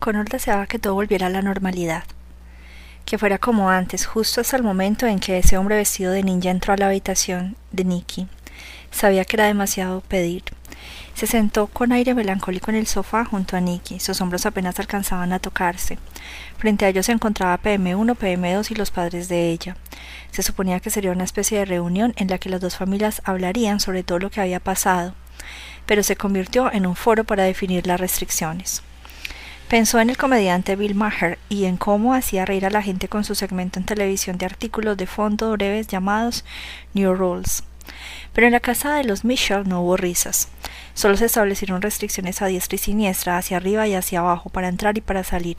Connor 0.00 0.30
deseaba 0.30 0.66
que 0.66 0.78
todo 0.78 0.94
volviera 0.94 1.26
a 1.26 1.30
la 1.30 1.42
normalidad, 1.42 2.04
que 3.04 3.18
fuera 3.18 3.36
como 3.36 3.68
antes, 3.68 4.06
justo 4.06 4.40
hasta 4.40 4.56
el 4.56 4.62
momento 4.62 5.06
en 5.06 5.20
que 5.20 5.36
ese 5.36 5.58
hombre 5.58 5.76
vestido 5.76 6.10
de 6.10 6.22
ninja 6.22 6.48
entró 6.48 6.72
a 6.72 6.78
la 6.78 6.86
habitación 6.86 7.54
de 7.70 7.84
Nicky. 7.84 8.26
Sabía 8.90 9.26
que 9.26 9.36
era 9.36 9.44
demasiado 9.44 10.00
pedir. 10.00 10.42
Se 11.14 11.26
sentó 11.26 11.66
con 11.66 11.92
aire 11.92 12.14
melancólico 12.14 12.70
en 12.70 12.78
el 12.78 12.86
sofá 12.86 13.26
junto 13.26 13.58
a 13.58 13.60
Nicky. 13.60 14.00
Sus 14.00 14.22
hombros 14.22 14.46
apenas 14.46 14.80
alcanzaban 14.80 15.34
a 15.34 15.38
tocarse. 15.38 15.98
Frente 16.56 16.86
a 16.86 16.88
ellos 16.88 17.04
se 17.04 17.12
encontraba 17.12 17.60
PM1, 17.60 18.16
PM2 18.16 18.70
y 18.70 18.74
los 18.76 18.90
padres 18.90 19.28
de 19.28 19.50
ella. 19.50 19.76
Se 20.30 20.42
suponía 20.42 20.80
que 20.80 20.88
sería 20.88 21.12
una 21.12 21.24
especie 21.24 21.58
de 21.58 21.66
reunión 21.66 22.14
en 22.16 22.28
la 22.28 22.38
que 22.38 22.48
las 22.48 22.62
dos 22.62 22.74
familias 22.74 23.20
hablarían 23.26 23.80
sobre 23.80 24.02
todo 24.02 24.18
lo 24.18 24.30
que 24.30 24.40
había 24.40 24.60
pasado, 24.60 25.14
pero 25.84 26.02
se 26.02 26.16
convirtió 26.16 26.72
en 26.72 26.86
un 26.86 26.96
foro 26.96 27.24
para 27.24 27.44
definir 27.44 27.86
las 27.86 28.00
restricciones. 28.00 28.82
Pensó 29.70 30.00
en 30.00 30.10
el 30.10 30.16
comediante 30.16 30.74
Bill 30.74 30.96
Maher 30.96 31.38
y 31.48 31.66
en 31.66 31.76
cómo 31.76 32.12
hacía 32.12 32.44
reír 32.44 32.66
a 32.66 32.70
la 32.70 32.82
gente 32.82 33.06
con 33.06 33.22
su 33.22 33.36
segmento 33.36 33.78
en 33.78 33.86
televisión 33.86 34.36
de 34.36 34.44
artículos 34.44 34.96
de 34.96 35.06
fondo 35.06 35.52
breves 35.52 35.86
llamados 35.86 36.44
New 36.92 37.14
Rules. 37.14 37.62
Pero 38.32 38.48
en 38.48 38.52
la 38.52 38.58
casa 38.58 38.96
de 38.96 39.04
los 39.04 39.24
Mitchell 39.24 39.68
no 39.68 39.82
hubo 39.82 39.96
risas. 39.96 40.48
Solo 40.94 41.16
se 41.16 41.26
establecieron 41.26 41.82
restricciones 41.82 42.42
a 42.42 42.46
diestra 42.46 42.74
y 42.74 42.78
siniestra, 42.78 43.38
hacia 43.38 43.58
arriba 43.58 43.86
y 43.86 43.94
hacia 43.94 44.18
abajo, 44.18 44.50
para 44.50 44.66
entrar 44.66 44.98
y 44.98 45.02
para 45.02 45.22
salir. 45.22 45.58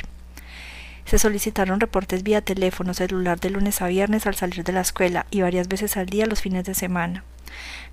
Se 1.05 1.17
solicitaron 1.17 1.79
reportes 1.79 2.23
vía 2.23 2.41
teléfono 2.41 2.93
celular 2.93 3.39
de 3.39 3.51
lunes 3.51 3.81
a 3.81 3.87
viernes 3.87 4.27
al 4.27 4.35
salir 4.35 4.65
de 4.65 4.73
la 4.73 4.81
escuela 4.81 5.25
y 5.31 5.39
varias 5.39 5.69
veces 5.69 5.95
al 5.95 6.07
día 6.07 6.25
los 6.25 6.41
fines 6.41 6.65
de 6.65 6.73
semana. 6.73 7.23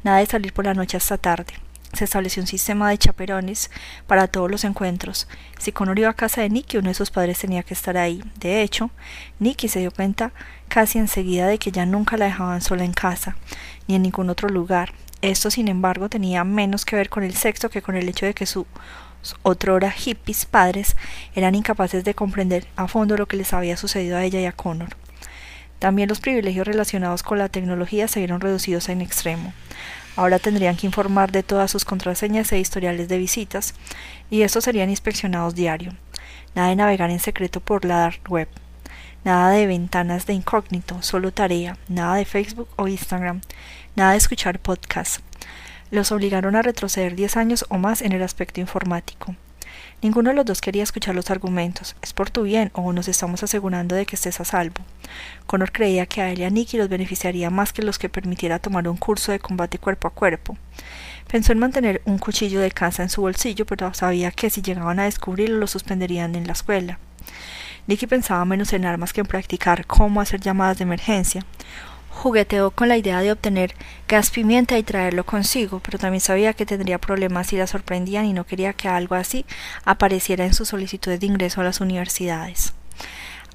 Nada 0.03 0.19
de 0.19 0.27
salir 0.27 0.53
por 0.53 0.64
la 0.64 0.75
noche 0.75 0.97
hasta 0.97 1.16
tarde 1.16 1.55
se 1.92 2.05
estableció 2.05 2.42
un 2.42 2.47
sistema 2.47 2.91
de 2.91 2.98
chaperones 2.98 3.70
para 4.06 4.28
todos 4.28 4.51
los 4.51 4.65
encuentros. 4.65 5.28
Si 5.59 5.73
Connor 5.73 5.98
iba 5.98 6.11
a 6.11 6.14
casa 6.14 6.42
de 6.42 6.51
Nicky, 6.51 6.78
uno 6.78 6.88
de 6.88 6.95
sus 6.95 7.11
padres 7.11 7.38
tenía 7.38 7.62
que 7.62 7.74
estar 7.74 7.97
ahí. 7.97 8.23
De 8.38 8.62
hecho, 8.62 8.91
Nicky 9.39 9.69
se 9.69 9.81
dio 9.81 9.91
cuenta 9.91 10.33
casi 10.69 10.98
enseguida 10.98 11.47
de 11.47 11.59
que 11.59 11.72
ya 11.72 11.86
nunca 11.86 12.16
la 12.16 12.27
dejaban 12.27 12.61
sola 12.61 12.84
en 12.84 12.92
casa, 12.92 13.36
ni 13.86 13.94
en 13.94 14.03
ningún 14.03 14.31
otro 14.31 14.48
lugar. 14.48 14.92
Esto, 15.22 15.50
sin 15.50 15.69
embargo, 15.69 16.09
tenía 16.09 16.44
menos 16.44 16.84
que 16.84 16.97
ver 16.97 17.09
con 17.09 17.25
el 17.25 17.34
sexo 17.34 17.70
que 17.70 17.83
con 17.83 17.97
el 17.97 18.09
hecho 18.09 18.27
de 18.27 18.34
que 18.34 18.47
sus 18.47 18.66
otrora 19.42 19.91
hippies 19.91 20.47
padres 20.47 20.97
eran 21.34 21.55
incapaces 21.55 22.05
de 22.05 22.14
comprender 22.14 22.66
a 22.77 22.86
fondo 22.86 23.16
lo 23.16 23.27
que 23.27 23.36
les 23.36 23.53
había 23.53 23.77
sucedido 23.77 24.16
a 24.16 24.25
ella 24.25 24.41
y 24.41 24.47
a 24.47 24.53
Connor. 24.53 24.91
También 25.78 26.09
los 26.09 26.20
privilegios 26.20 26.66
relacionados 26.66 27.22
con 27.22 27.39
la 27.39 27.48
tecnología 27.48 28.09
se 28.09 28.20
vieron 28.20 28.41
reducidos 28.41 28.89
en 28.89 29.00
extremo. 29.00 29.53
Ahora 30.17 30.39
tendrían 30.39 30.77
que 30.77 30.87
informar 30.87 31.31
de 31.33 31.42
todas 31.42 31.70
sus 31.70 31.84
contraseñas 31.84 32.51
e 32.53 32.59
historiales 32.59 33.09
de 33.09 33.19
visitas, 33.19 33.75
y 34.31 34.42
estos 34.42 34.65
serían 34.65 34.91
inspeccionados 34.91 35.55
diario. 35.55 35.95
Nada 36.55 36.69
de 36.69 36.77
navegar 36.77 37.11
en 37.11 37.20
secreto 37.20 37.61
por 37.61 37.84
la 37.84 37.98
dark 37.98 38.20
web. 38.28 38.48
Nada 39.25 39.50
de 39.50 39.67
ventanas 39.67 40.27
de 40.27 40.33
incógnito, 40.33 41.03
solo 41.03 41.33
tarea, 41.33 41.77
nada 41.89 42.17
de 42.17 42.25
Facebook 42.25 42.69
o 42.77 42.89
Instagram, 42.89 43.41
nada 43.97 44.12
de 44.12 44.19
escuchar 44.19 44.59
podcasts. 44.59 45.20
Los 45.91 46.12
obligaron 46.12 46.56
a 46.56 46.62
retroceder 46.62 47.17
diez 47.17 47.37
años 47.37 47.65
o 47.69 47.78
más 47.78 48.03
en 48.03 48.12
el 48.12 48.22
aspecto 48.22 48.61
informático. 48.61 49.34
Ninguno 50.00 50.30
de 50.30 50.36
los 50.36 50.44
dos 50.44 50.60
quería 50.60 50.84
escuchar 50.84 51.16
los 51.16 51.28
argumentos. 51.28 51.96
Es 52.02 52.12
por 52.12 52.30
tu 52.30 52.44
bien 52.44 52.70
o 52.72 52.92
nos 52.92 53.08
estamos 53.08 53.42
asegurando 53.42 53.96
de 53.96 54.06
que 54.06 54.14
estés 54.14 54.41
a 54.41 54.44
salvo. 54.44 54.84
Connor 55.46 55.72
creía 55.72 56.06
que 56.06 56.22
a 56.22 56.30
él 56.30 56.38
y 56.38 56.44
a 56.44 56.50
Nicky 56.50 56.77
los 56.77 56.88
beneficiaría 56.88 57.50
más 57.50 57.72
que 57.72 57.82
los 57.82 57.98
que 57.98 58.08
permitiera 58.08 58.60
tomar 58.60 58.86
un 58.86 58.96
curso 58.96 59.32
de 59.32 59.41
combate 59.41 59.78
cuerpo 59.78 60.06
a 60.06 60.12
cuerpo. 60.12 60.56
Pensó 61.26 61.50
en 61.50 61.58
mantener 61.58 62.00
un 62.04 62.19
cuchillo 62.19 62.60
de 62.60 62.70
caza 62.70 63.02
en 63.02 63.08
su 63.08 63.22
bolsillo, 63.22 63.66
pero 63.66 63.92
sabía 63.92 64.30
que 64.30 64.50
si 64.50 64.62
llegaban 64.62 65.00
a 65.00 65.04
descubrirlo 65.04 65.58
lo 65.58 65.66
suspenderían 65.66 66.36
en 66.36 66.46
la 66.46 66.52
escuela. 66.52 67.00
Nicky 67.88 68.06
pensaba 68.06 68.44
menos 68.44 68.72
en 68.74 68.84
armas 68.84 69.12
que 69.12 69.22
en 69.22 69.26
practicar 69.26 69.84
cómo 69.84 70.20
hacer 70.20 70.41
llamadas 70.41 70.78
de 70.78 70.84
emergencia. 70.84 71.44
Jugueteó 72.20 72.72
con 72.72 72.88
la 72.88 72.97
idea 72.97 73.20
de 73.20 73.31
obtener 73.31 73.76
gas 74.09 74.31
pimienta 74.31 74.76
y 74.76 74.82
traerlo 74.82 75.25
consigo, 75.25 75.78
pero 75.78 76.00
también 76.00 76.20
sabía 76.20 76.53
que 76.53 76.66
tendría 76.66 76.98
problemas 76.98 77.47
si 77.47 77.56
la 77.56 77.69
sorprendían 77.69 78.25
y 78.25 78.32
no 78.32 78.44
quería 78.44 78.72
que 78.72 78.88
algo 78.88 79.15
así 79.15 79.47
apareciera 79.84 80.44
en 80.44 80.53
sus 80.53 80.70
solicitudes 80.70 81.20
de 81.20 81.26
ingreso 81.26 81.60
a 81.60 81.65
las 81.65 81.81
universidades. 81.81 82.72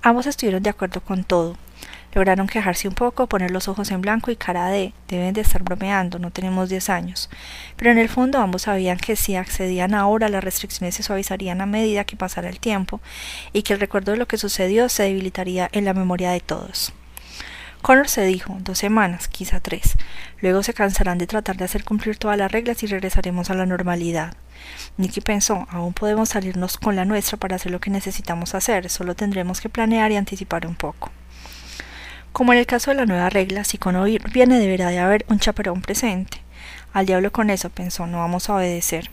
Ambos 0.01 0.27
estuvieron 0.27 0.63
de 0.63 0.69
acuerdo 0.69 1.01
con 1.01 1.25
todo. 1.25 1.57
Lograron 2.13 2.47
quejarse 2.47 2.87
un 2.87 2.93
poco, 2.93 3.27
poner 3.27 3.51
los 3.51 3.67
ojos 3.67 3.91
en 3.91 3.99
blanco 3.99 4.31
y 4.31 4.37
cara 4.37 4.69
de 4.69 4.93
deben 5.09 5.33
de 5.33 5.41
estar 5.41 5.61
bromeando, 5.61 6.17
no 6.17 6.31
tenemos 6.31 6.69
diez 6.69 6.89
años. 6.89 7.29
Pero 7.75 7.91
en 7.91 7.97
el 7.97 8.07
fondo 8.07 8.39
ambos 8.39 8.61
sabían 8.61 8.97
que 8.97 9.17
si 9.17 9.35
accedían 9.35 9.93
ahora 9.93 10.29
las 10.29 10.41
restricciones 10.41 10.95
se 10.95 11.03
suavizarían 11.03 11.59
a 11.59 11.65
medida 11.65 12.05
que 12.05 12.15
pasara 12.15 12.47
el 12.47 12.61
tiempo 12.61 13.01
y 13.51 13.63
que 13.63 13.73
el 13.73 13.81
recuerdo 13.81 14.13
de 14.13 14.19
lo 14.19 14.27
que 14.29 14.37
sucedió 14.37 14.87
se 14.87 15.03
debilitaría 15.03 15.67
en 15.73 15.83
la 15.83 15.93
memoria 15.93 16.31
de 16.31 16.39
todos. 16.39 16.93
Connor 17.83 18.07
se 18.07 18.23
dijo, 18.23 18.55
dos 18.61 18.77
semanas, 18.77 19.27
quizá 19.27 19.59
tres. 19.59 19.97
Luego 20.39 20.63
se 20.63 20.73
cansarán 20.73 21.17
de 21.17 21.27
tratar 21.27 21.57
de 21.57 21.65
hacer 21.65 21.83
cumplir 21.83 22.15
todas 22.15 22.37
las 22.37 22.49
reglas 22.49 22.81
y 22.81 22.87
regresaremos 22.87 23.49
a 23.49 23.55
la 23.55 23.65
normalidad. 23.65 24.37
Nicky 24.95 25.19
pensó, 25.19 25.67
aún 25.69 25.91
podemos 25.91 26.29
salirnos 26.29 26.77
con 26.77 26.95
la 26.95 27.03
nuestra 27.03 27.37
para 27.37 27.57
hacer 27.57 27.73
lo 27.73 27.81
que 27.81 27.89
necesitamos 27.89 28.55
hacer, 28.55 28.89
solo 28.89 29.15
tendremos 29.15 29.59
que 29.59 29.67
planear 29.67 30.13
y 30.13 30.15
anticipar 30.15 30.65
un 30.65 30.75
poco. 30.75 31.11
Como 32.31 32.53
en 32.53 32.59
el 32.59 32.65
caso 32.65 32.89
de 32.89 32.95
la 32.95 33.05
nueva 33.05 33.29
regla, 33.29 33.65
si 33.65 33.77
Connor 33.77 34.07
viene 34.31 34.59
deberá 34.59 34.87
de 34.87 34.99
haber 34.99 35.25
un 35.27 35.39
chaperón 35.39 35.81
presente. 35.81 36.41
Al 36.93 37.05
diablo 37.05 37.33
con 37.33 37.49
eso, 37.49 37.69
pensó, 37.69 38.07
no 38.07 38.19
vamos 38.19 38.47
a 38.49 38.55
obedecer. 38.55 39.11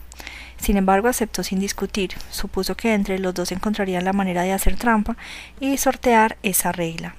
Sin 0.55 0.77
embargo, 0.77 1.09
aceptó 1.09 1.43
sin 1.43 1.59
discutir. 1.59 2.11
Supuso 2.29 2.77
que 2.77 2.93
entre 2.93 3.19
los 3.19 3.33
dos 3.33 3.51
encontrarían 3.51 4.05
la 4.05 4.13
manera 4.13 4.43
de 4.43 4.53
hacer 4.53 4.77
trampa 4.77 5.17
y 5.59 5.75
sortear 5.75 6.37
esa 6.41 6.71
regla 6.71 7.15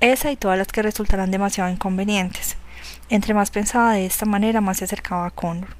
esa 0.00 0.30
y 0.30 0.36
todas 0.36 0.58
las 0.58 0.68
que 0.68 0.82
resultarán 0.82 1.30
demasiado 1.30 1.70
inconvenientes. 1.70 2.56
Entre 3.08 3.34
más 3.34 3.50
pensaba 3.50 3.92
de 3.92 4.06
esta 4.06 4.26
manera, 4.26 4.60
más 4.60 4.78
se 4.78 4.84
acercaba 4.84 5.26
a 5.26 5.30
Connor. 5.30 5.76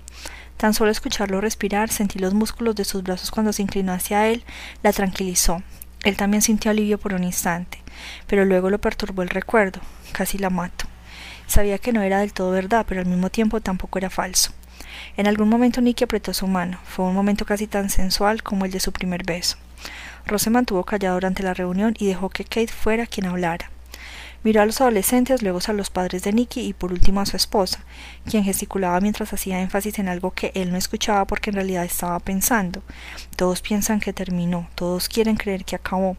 Tan 0.57 0.75
solo 0.75 0.91
escucharlo 0.91 1.41
respirar, 1.41 1.89
sentí 1.89 2.19
los 2.19 2.35
músculos 2.35 2.77
de 2.77 2.85
sus 2.85 3.03
brazos 3.03 3.31
cuando 3.31 3.53
se 3.53 3.63
inclinó 3.63 3.93
hacia 3.93 4.29
él, 4.29 4.45
la 4.83 4.93
tranquilizó. 4.93 5.63
Él 6.05 6.17
también 6.17 6.43
sintió 6.43 6.71
alivio 6.71 6.99
por 6.99 7.15
un 7.15 7.25
instante, 7.25 7.79
pero 8.27 8.45
luego 8.45 8.69
lo 8.69 8.79
perturbó 8.79 9.23
el 9.23 9.31
recuerdo. 9.31 9.81
Casi 10.13 10.39
la 10.39 10.51
mato. 10.51 10.87
Sabía 11.47 11.79
que 11.79 11.93
no 11.93 12.03
era 12.03 12.21
del 12.21 12.33
todo 12.33 12.51
verdad, 12.51 12.85
pero 12.89 13.01
al 13.01 13.07
mismo 13.07 13.31
tiempo 13.31 13.61
tampoco 13.61 13.99
era 13.99 14.11
falso. 14.11 14.53
En 15.17 15.27
algún 15.27 15.49
momento 15.49 15.81
Nicky 15.81 16.05
apretó 16.05 16.35
su 16.35 16.47
mano. 16.47 16.79
Fue 16.85 17.05
un 17.05 17.15
momento 17.15 17.45
casi 17.45 17.67
tan 17.67 17.91
sensual 17.91 18.43
como 18.43 18.65
el 18.65 18.71
de 18.71 18.81
su 18.81 18.93
primer 18.93 19.25
beso. 19.25 19.57
Rose 20.27 20.45
se 20.45 20.51
mantuvo 20.51 20.85
callado 20.85 21.15
durante 21.15 21.43
la 21.43 21.55
reunión 21.55 21.95
y 21.99 22.07
dejó 22.07 22.29
que 22.29 22.45
Kate 22.45 22.69
fuera 22.69 23.07
quien 23.07 23.27
hablara. 23.27 23.71
Miró 24.43 24.63
a 24.63 24.67
los 24.67 24.81
adolescentes, 24.81 25.43
luego 25.43 25.59
a 25.67 25.73
los 25.75 25.91
padres 25.91 26.23
de 26.23 26.33
Nicky 26.33 26.63
y 26.63 26.73
por 26.73 26.93
último 26.93 27.21
a 27.21 27.27
su 27.27 27.37
esposa, 27.37 27.85
quien 28.25 28.43
gesticulaba 28.43 28.99
mientras 29.01 29.33
hacía 29.35 29.61
énfasis 29.61 29.99
en 29.99 30.09
algo 30.09 30.31
que 30.31 30.51
él 30.55 30.71
no 30.71 30.79
escuchaba 30.79 31.27
porque 31.27 31.51
en 31.51 31.57
realidad 31.57 31.85
estaba 31.85 32.19
pensando. 32.21 32.83
Todos 33.37 33.61
piensan 33.61 34.01
que 34.01 34.15
terminó, 34.15 34.67
todos 34.75 35.11
quieren 35.11 35.37
creer 35.37 35.67
que 35.67 35.77
acabó, 35.77 36.17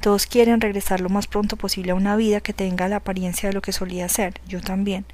todos 0.00 0.26
quieren 0.26 0.60
regresar 0.60 1.00
lo 1.00 1.08
más 1.08 1.26
pronto 1.26 1.56
posible 1.56 1.90
a 1.90 1.96
una 1.96 2.14
vida 2.14 2.40
que 2.40 2.52
tenga 2.52 2.88
la 2.88 2.96
apariencia 2.96 3.48
de 3.48 3.54
lo 3.54 3.62
que 3.62 3.72
solía 3.72 4.08
ser, 4.08 4.40
yo 4.46 4.60
también, 4.60 5.04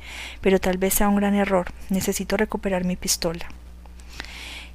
pero 0.42 0.60
tal 0.60 0.76
vez 0.76 0.92
sea 0.92 1.08
un 1.08 1.16
gran 1.16 1.34
error, 1.34 1.72
necesito 1.88 2.36
recuperar 2.36 2.84
mi 2.84 2.96
pistola. 2.96 3.46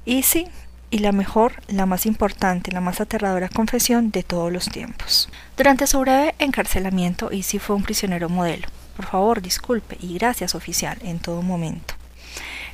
Y 0.04 0.22
sí, 0.24 0.48
y 0.90 0.98
la 0.98 1.12
mejor, 1.12 1.62
la 1.68 1.86
más 1.86 2.06
importante, 2.06 2.72
la 2.72 2.80
más 2.80 3.00
aterradora 3.00 3.48
confesión 3.48 4.10
de 4.10 4.22
todos 4.22 4.52
los 4.52 4.68
tiempos. 4.68 5.28
Durante 5.56 5.86
su 5.86 6.00
breve 6.00 6.34
encarcelamiento, 6.38 7.30
Easy 7.30 7.58
fue 7.58 7.76
un 7.76 7.82
prisionero 7.82 8.28
modelo. 8.28 8.68
Por 8.96 9.06
favor, 9.06 9.42
disculpe 9.42 9.96
y 10.00 10.14
gracias, 10.14 10.54
oficial, 10.54 10.98
en 11.02 11.18
todo 11.18 11.42
momento. 11.42 11.94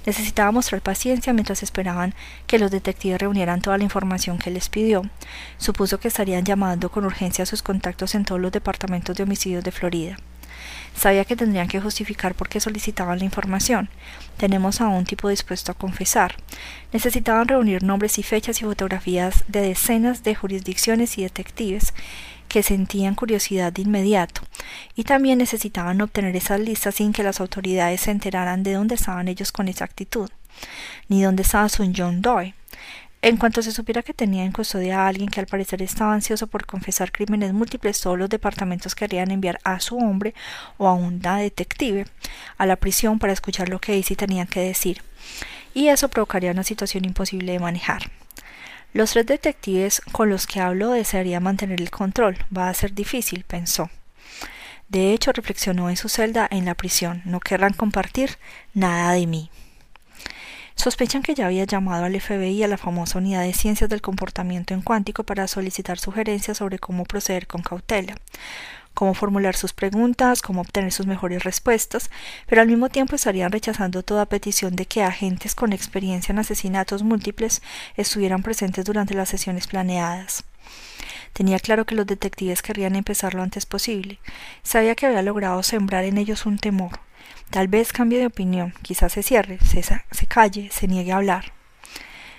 Necesitaba 0.06 0.52
mostrar 0.52 0.82
paciencia 0.82 1.32
mientras 1.32 1.62
esperaban 1.62 2.14
que 2.46 2.58
los 2.58 2.70
detectives 2.70 3.20
reunieran 3.20 3.62
toda 3.62 3.78
la 3.78 3.84
información 3.84 4.38
que 4.38 4.50
les 4.50 4.68
pidió. 4.68 5.02
Supuso 5.56 5.98
que 5.98 6.08
estarían 6.08 6.44
llamando 6.44 6.90
con 6.90 7.04
urgencia 7.06 7.42
a 7.42 7.46
sus 7.46 7.62
contactos 7.62 8.14
en 8.14 8.24
todos 8.24 8.40
los 8.40 8.52
departamentos 8.52 9.16
de 9.16 9.22
homicidios 9.22 9.64
de 9.64 9.72
Florida. 9.72 10.16
Sabía 10.96 11.24
que 11.24 11.36
tendrían 11.36 11.68
que 11.68 11.80
justificar 11.80 12.34
por 12.34 12.48
qué 12.48 12.60
solicitaban 12.60 13.18
la 13.18 13.24
información. 13.24 13.88
Tenemos 14.36 14.80
a 14.80 14.88
un 14.88 15.04
tipo 15.04 15.28
dispuesto 15.28 15.72
a 15.72 15.74
confesar. 15.74 16.36
Necesitaban 16.92 17.48
reunir 17.48 17.82
nombres 17.82 18.18
y 18.18 18.22
fechas 18.22 18.60
y 18.60 18.64
fotografías 18.64 19.44
de 19.48 19.60
decenas 19.60 20.22
de 20.22 20.34
jurisdicciones 20.34 21.18
y 21.18 21.22
detectives 21.22 21.92
que 22.48 22.62
sentían 22.62 23.14
curiosidad 23.14 23.72
de 23.72 23.82
inmediato, 23.82 24.42
y 24.94 25.04
también 25.04 25.38
necesitaban 25.38 26.00
obtener 26.00 26.36
esas 26.36 26.60
listas 26.60 26.94
sin 26.94 27.12
que 27.12 27.22
las 27.22 27.40
autoridades 27.40 28.02
se 28.02 28.10
enteraran 28.10 28.62
de 28.62 28.74
dónde 28.74 28.94
estaban 28.94 29.28
ellos 29.28 29.50
con 29.50 29.66
exactitud, 29.66 30.30
ni 31.08 31.22
dónde 31.22 31.42
estaba 31.42 31.68
su 31.68 31.90
John 31.96 32.22
Doe. 32.22 32.54
En 33.24 33.38
cuanto 33.38 33.62
se 33.62 33.72
supiera 33.72 34.02
que 34.02 34.12
tenía 34.12 34.44
en 34.44 34.52
custodia 34.52 35.00
a 35.00 35.08
alguien 35.08 35.30
que 35.30 35.40
al 35.40 35.46
parecer 35.46 35.80
estaba 35.80 36.12
ansioso 36.12 36.46
por 36.46 36.66
confesar 36.66 37.10
crímenes 37.10 37.54
múltiples, 37.54 37.98
todos 37.98 38.18
los 38.18 38.28
departamentos 38.28 38.94
querían 38.94 39.30
enviar 39.30 39.58
a 39.64 39.80
su 39.80 39.96
hombre 39.96 40.34
o 40.76 40.86
a 40.86 40.92
una 40.92 41.38
detective 41.38 42.04
a 42.58 42.66
la 42.66 42.76
prisión 42.76 43.18
para 43.18 43.32
escuchar 43.32 43.70
lo 43.70 43.80
que 43.80 43.92
Daisy 43.92 44.14
tenía 44.14 44.44
que 44.44 44.60
decir, 44.60 45.00
y 45.72 45.88
eso 45.88 46.10
provocaría 46.10 46.50
una 46.50 46.64
situación 46.64 47.06
imposible 47.06 47.52
de 47.52 47.60
manejar. 47.60 48.10
Los 48.92 49.12
tres 49.12 49.24
detectives 49.24 50.02
con 50.12 50.28
los 50.28 50.46
que 50.46 50.60
hablo 50.60 50.90
desearían 50.90 51.44
mantener 51.44 51.80
el 51.80 51.90
control. 51.90 52.36
Va 52.54 52.68
a 52.68 52.74
ser 52.74 52.92
difícil, 52.92 53.44
pensó. 53.44 53.88
De 54.88 55.14
hecho, 55.14 55.32
reflexionó 55.32 55.88
en 55.88 55.96
su 55.96 56.10
celda 56.10 56.46
en 56.50 56.66
la 56.66 56.74
prisión. 56.74 57.22
No 57.24 57.40
querrán 57.40 57.72
compartir 57.72 58.36
nada 58.74 59.14
de 59.14 59.26
mí. 59.26 59.50
Sospechan 60.76 61.22
que 61.22 61.34
ya 61.34 61.46
había 61.46 61.64
llamado 61.64 62.04
al 62.04 62.20
FBI 62.20 62.62
a 62.62 62.68
la 62.68 62.76
famosa 62.76 63.18
unidad 63.18 63.42
de 63.42 63.52
ciencias 63.52 63.88
del 63.88 64.02
comportamiento 64.02 64.74
en 64.74 64.82
cuántico 64.82 65.24
para 65.24 65.48
solicitar 65.48 65.98
sugerencias 65.98 66.58
sobre 66.58 66.78
cómo 66.78 67.04
proceder 67.04 67.46
con 67.46 67.62
cautela 67.62 68.16
cómo 68.94 69.12
formular 69.12 69.56
sus 69.56 69.72
preguntas, 69.72 70.40
cómo 70.40 70.62
obtener 70.62 70.92
sus 70.92 71.06
mejores 71.06 71.44
respuestas, 71.44 72.10
pero 72.46 72.62
al 72.62 72.68
mismo 72.68 72.88
tiempo 72.88 73.16
estarían 73.16 73.52
rechazando 73.52 74.02
toda 74.02 74.26
petición 74.26 74.76
de 74.76 74.86
que 74.86 75.02
agentes 75.02 75.54
con 75.54 75.72
experiencia 75.72 76.32
en 76.32 76.38
asesinatos 76.38 77.02
múltiples 77.02 77.60
estuvieran 77.96 78.42
presentes 78.42 78.84
durante 78.84 79.14
las 79.14 79.28
sesiones 79.28 79.66
planeadas. 79.66 80.44
Tenía 81.32 81.58
claro 81.58 81.84
que 81.84 81.96
los 81.96 82.06
detectives 82.06 82.62
querrían 82.62 82.94
empezar 82.94 83.34
lo 83.34 83.42
antes 83.42 83.66
posible. 83.66 84.20
Sabía 84.62 84.94
que 84.94 85.06
había 85.06 85.22
logrado 85.22 85.62
sembrar 85.64 86.04
en 86.04 86.16
ellos 86.16 86.46
un 86.46 86.58
temor. 86.58 87.00
Tal 87.50 87.68
vez 87.68 87.92
cambie 87.92 88.18
de 88.18 88.26
opinión, 88.26 88.74
quizás 88.82 89.12
se 89.12 89.22
cierre, 89.22 89.58
se, 89.64 89.82
se 89.82 90.26
calle, 90.26 90.70
se 90.72 90.88
niegue 90.88 91.12
a 91.12 91.16
hablar. 91.16 91.52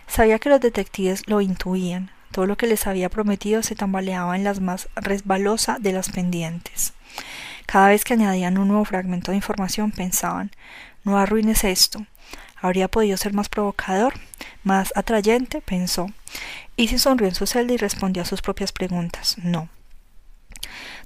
Sabía 0.07 0.39
que 0.39 0.49
los 0.49 0.59
detectives 0.59 1.23
lo 1.27 1.41
intuían, 1.41 2.11
todo 2.31 2.45
lo 2.45 2.57
que 2.57 2.67
les 2.67 2.85
había 2.85 3.09
prometido 3.09 3.63
se 3.63 3.75
tambaleaba 3.75 4.35
en 4.35 4.43
las 4.43 4.59
más 4.59 4.89
resbalosa 4.95 5.77
de 5.79 5.93
las 5.93 6.09
pendientes. 6.09 6.93
Cada 7.65 7.87
vez 7.87 8.03
que 8.03 8.13
añadían 8.13 8.57
un 8.57 8.67
nuevo 8.67 8.85
fragmento 8.85 9.31
de 9.31 9.37
información 9.37 9.91
pensaban 9.91 10.51
no 11.05 11.17
arruines 11.17 11.63
esto. 11.63 12.05
¿Habría 12.59 12.87
podido 12.87 13.15
ser 13.15 13.33
más 13.33 13.47
provocador? 13.47 14.15
¿Más 14.63 14.91
atrayente? 14.95 15.61
pensó. 15.61 16.07
Y 16.75 16.87
se 16.87 16.97
sonrió 16.97 17.29
en 17.29 17.35
su 17.35 17.45
celda 17.45 17.73
y 17.73 17.77
respondió 17.77 18.23
a 18.23 18.25
sus 18.25 18.41
propias 18.41 18.71
preguntas. 18.71 19.37
No. 19.37 19.69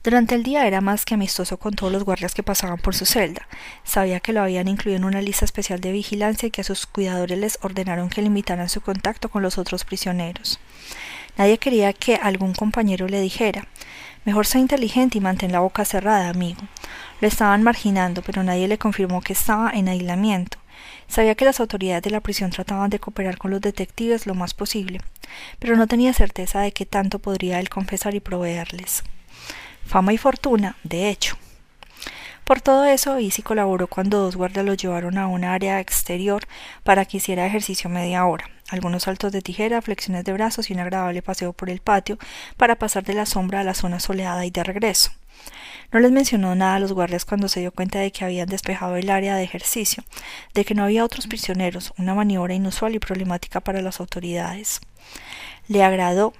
Durante 0.04 0.36
el 0.36 0.44
día 0.44 0.66
era 0.66 0.82
más 0.82 1.06
que 1.06 1.16
amistoso 1.16 1.58
con 1.58 1.74
todos 1.74 1.92
los 1.92 2.04
guardias 2.04 2.34
que 2.34 2.44
pasaban 2.44 2.78
por 2.78 2.96
su 2.96 3.06
celda. 3.06 3.48
Sabía 3.84 4.20
que 4.20 4.34
lo 4.34 4.42
habían 4.42 4.68
incluido 4.68 4.98
en 4.98 5.04
una 5.04 5.22
lista 5.22 5.46
especial 5.46 5.82
de 5.82 5.92
vigilancia 5.92 6.48
y 6.48 6.52
que 6.52 6.62
a 6.62 6.64
sus 6.64 6.86
cuidadores 6.86 7.38
les 7.38 7.60
ordenaron 7.62 8.10
que 8.10 8.22
limitaran 8.22 8.70
su 8.70 8.82
contacto 8.82 9.30
con 9.30 9.42
los 9.42 9.58
otros 9.58 9.84
prisioneros. 9.84 10.60
Nadie 11.38 11.58
quería 11.58 11.94
que 11.94 12.16
algún 12.16 12.54
compañero 12.54 13.08
le 13.08 13.22
dijera 13.22 13.68
Mejor 14.26 14.46
sea 14.46 14.62
inteligente 14.62 15.18
y 15.18 15.22
mantén 15.22 15.52
la 15.52 15.62
boca 15.62 15.86
cerrada, 15.86 16.30
amigo. 16.30 16.62
Lo 17.22 17.28
estaban 17.28 17.64
marginando, 17.64 18.22
pero 18.22 18.44
nadie 18.44 18.68
le 18.68 18.78
confirmó 18.78 19.22
que 19.22 19.34
estaba 19.34 19.72
en 19.72 19.88
aislamiento. 19.88 20.58
Sabía 21.08 21.36
que 21.36 21.46
las 21.46 21.60
autoridades 21.60 22.04
de 22.04 22.12
la 22.12 22.20
prisión 22.22 22.52
trataban 22.52 22.90
de 22.90 23.00
cooperar 23.00 23.38
con 23.38 23.52
los 23.52 23.62
detectives 23.62 24.28
lo 24.28 24.36
más 24.36 24.54
posible, 24.54 25.02
pero 25.58 25.76
no 25.76 25.88
tenía 25.88 26.14
certeza 26.14 26.60
de 26.60 26.72
qué 26.72 26.86
tanto 26.86 27.20
podría 27.20 27.60
él 27.60 27.70
confesar 27.70 28.14
y 28.14 28.20
proveerles 28.20 29.04
fama 29.90 30.14
y 30.14 30.18
fortuna, 30.20 30.76
de 30.84 31.10
hecho. 31.10 31.36
Por 32.44 32.62
todo 32.62 32.86
eso, 32.86 33.18
Easy 33.18 33.42
colaboró 33.42 33.88
cuando 33.88 34.20
dos 34.20 34.36
guardias 34.36 34.66
lo 34.66 34.76
llevaron 34.76 35.18
a 35.18 35.28
un 35.28 35.44
área 35.44 35.80
exterior 35.80 36.44
para 36.84 37.06
que 37.06 37.18
hiciera 37.18 37.46
ejercicio 37.46 37.90
media 37.90 38.26
hora, 38.26 38.50
algunos 38.70 39.04
saltos 39.04 39.32
de 39.32 39.42
tijera, 39.42 39.82
flexiones 39.82 40.24
de 40.26 40.34
brazos 40.34 40.70
y 40.70 40.74
un 40.74 40.80
agradable 40.80 41.24
paseo 41.24 41.54
por 41.54 41.72
el 41.72 41.80
patio 41.80 42.20
para 42.56 42.76
pasar 42.76 43.04
de 43.04 43.16
la 43.16 43.26
sombra 43.26 43.62
a 43.62 43.64
la 43.64 43.74
zona 43.74 44.00
soleada 44.00 44.46
y 44.46 44.52
de 44.52 44.64
regreso. 44.64 45.12
No 45.92 46.00
les 46.00 46.12
mencionó 46.12 46.54
nada 46.54 46.76
a 46.76 46.80
los 46.80 46.94
guardias 46.94 47.26
cuando 47.26 47.50
se 47.50 47.62
dio 47.62 47.72
cuenta 47.72 47.98
de 47.98 48.12
que 48.12 48.26
habían 48.26 48.48
despejado 48.48 48.96
el 48.96 49.10
área 49.10 49.36
de 49.36 49.44
ejercicio, 49.44 50.04
de 50.54 50.66
que 50.66 50.76
no 50.76 50.84
había 50.84 51.04
otros 51.04 51.26
prisioneros, 51.26 51.94
una 51.98 52.14
maniobra 52.14 52.54
inusual 52.54 52.94
y 52.94 53.00
problemática 53.00 53.60
para 53.60 53.82
las 53.82 54.00
autoridades. 54.00 54.82
Le 55.68 55.84
agradó 55.84 56.34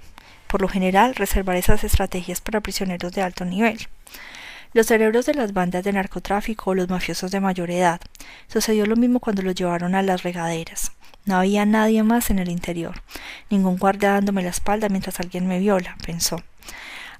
por 0.50 0.60
lo 0.62 0.68
general, 0.68 1.14
reservar 1.14 1.54
esas 1.54 1.84
estrategias 1.84 2.40
para 2.40 2.60
prisioneros 2.60 3.12
de 3.12 3.22
alto 3.22 3.44
nivel. 3.44 3.78
Los 4.72 4.86
cerebros 4.86 5.26
de 5.26 5.34
las 5.34 5.52
bandas 5.52 5.84
de 5.84 5.92
narcotráfico 5.92 6.70
o 6.70 6.74
los 6.74 6.88
mafiosos 6.88 7.30
de 7.30 7.38
mayor 7.38 7.70
edad. 7.70 8.00
Sucedió 8.48 8.84
lo 8.84 8.96
mismo 8.96 9.20
cuando 9.20 9.42
los 9.42 9.54
llevaron 9.54 9.94
a 9.94 10.02
las 10.02 10.24
regaderas. 10.24 10.90
No 11.24 11.36
había 11.36 11.66
nadie 11.66 12.02
más 12.02 12.30
en 12.30 12.40
el 12.40 12.50
interior, 12.50 13.00
ningún 13.48 13.76
guardia 13.76 14.12
dándome 14.12 14.42
la 14.42 14.48
espalda 14.48 14.88
mientras 14.88 15.20
alguien 15.20 15.46
me 15.46 15.60
viola, 15.60 15.96
pensó. 16.04 16.42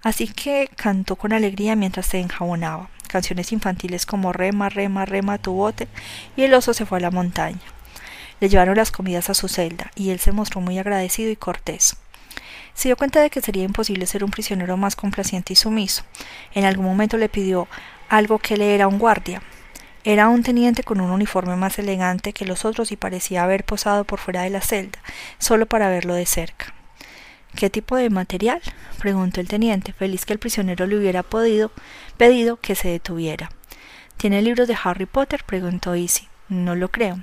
Así 0.03 0.27
que 0.27 0.69
cantó 0.75 1.15
con 1.15 1.33
alegría 1.33 1.77
mientras 1.77 2.07
se 2.07 2.19
enjabonaba, 2.19 2.91
canciones 3.07 3.53
infantiles 3.53 4.07
como 4.07 4.33
Rema, 4.33 4.71
rema, 4.71 5.05
rema 5.05 5.39
tu 5.39 5.53
bote, 5.53 5.87
y 6.35 6.43
el 6.43 6.55
oso 6.55 6.75
se 6.75 6.85
fue 6.85 6.99
a 6.99 7.03
la 7.03 7.11
montaña. 7.13 7.61
Le 8.41 8.49
llevaron 8.49 8.77
las 8.77 8.91
comidas 8.91 9.31
a 9.31 9.35
su 9.35 9.47
celda, 9.47 9.93
y 9.95 10.11
él 10.11 10.19
se 10.19 10.33
mostró 10.33 10.61
muy 10.61 10.79
agradecido 10.79 11.31
y 11.31 11.37
cortés. 11.37 11.97
Se 12.81 12.89
dio 12.89 12.97
cuenta 12.97 13.21
de 13.21 13.29
que 13.29 13.43
sería 13.43 13.65
imposible 13.65 14.07
ser 14.07 14.25
un 14.25 14.31
prisionero 14.31 14.79
más 14.79 14.97
complaciente 14.97 15.53
y 15.53 15.57
sumiso. 15.57 16.03
En 16.55 16.65
algún 16.65 16.87
momento 16.87 17.19
le 17.19 17.29
pidió 17.29 17.69
algo 18.09 18.39
que 18.39 18.57
le 18.57 18.75
era 18.75 18.89
un 18.89 18.99
guardia. 18.99 19.43
Era 20.03 20.31
un 20.31 20.43
teniente 20.43 20.83
con 20.83 21.03
un 21.03 21.11
uniforme 21.11 21.57
más 21.57 21.79
elegante 21.79 22.33
que 22.33 22.47
los 22.47 22.65
otros 22.65 22.91
y 22.91 22.97
parecía 22.97 23.43
haber 23.43 23.65
posado 23.65 24.05
por 24.05 24.19
fuera 24.19 24.45
de 24.45 24.49
la 24.49 24.63
celda, 24.63 24.99
solo 25.37 25.67
para 25.67 25.91
verlo 25.91 26.15
de 26.15 26.25
cerca. 26.25 26.73
¿Qué 27.55 27.69
tipo 27.69 27.97
de 27.97 28.09
material? 28.09 28.63
preguntó 28.99 29.43
el 29.43 29.49
teniente, 29.49 29.93
feliz 29.93 30.25
que 30.25 30.33
el 30.33 30.39
prisionero 30.39 30.87
le 30.87 30.97
hubiera 30.97 31.23
podido, 31.23 31.73
pedido 32.17 32.57
que 32.57 32.77
se 32.77 32.89
detuviera. 32.89 33.51
¿Tiene 34.17 34.41
libros 34.41 34.67
de 34.69 34.79
Harry 34.83 35.05
Potter? 35.05 35.45
preguntó 35.45 35.95
Easy. 35.95 36.29
No 36.49 36.75
lo 36.75 36.91
creo. 36.91 37.23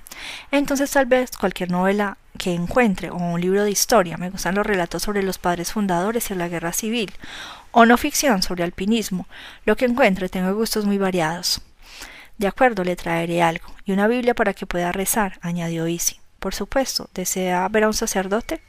Entonces 0.52 0.92
tal 0.92 1.08
vez 1.08 1.32
cualquier 1.36 1.72
novela 1.72 2.20
que 2.38 2.54
encuentre, 2.54 3.10
o 3.10 3.16
un 3.16 3.42
libro 3.42 3.64
de 3.64 3.72
historia. 3.72 4.18
Me 4.18 4.30
gustan 4.30 4.56
los 4.56 4.66
relatos 4.66 5.04
sobre 5.04 5.24
los 5.24 5.38
padres 5.38 5.72
fundadores 5.72 6.30
y 6.32 6.36
la 6.36 6.48
guerra 6.48 6.74
civil, 6.74 7.14
o 7.72 7.86
no 7.86 7.98
ficción 7.98 8.42
sobre 8.42 8.64
alpinismo. 8.64 9.28
Lo 9.66 9.76
que 9.76 9.86
encuentre, 9.86 10.30
tengo 10.30 10.54
gustos 10.56 10.86
muy 10.86 10.98
variados. 10.98 11.62
De 12.38 12.48
acuerdo, 12.48 12.84
le 12.84 12.96
traeré 12.96 13.42
algo, 13.42 13.68
y 13.86 13.92
una 13.92 14.08
Biblia 14.08 14.36
para 14.36 14.54
que 14.54 14.68
pueda 14.68 14.92
rezar, 14.92 15.40
añadió 15.42 15.88
Easy. 15.88 16.20
Por 16.40 16.54
supuesto, 16.54 17.10
¿desea 17.16 17.68
ver 17.68 17.84
a 17.84 17.88
un 17.88 17.94
sacerdote? 17.94 18.62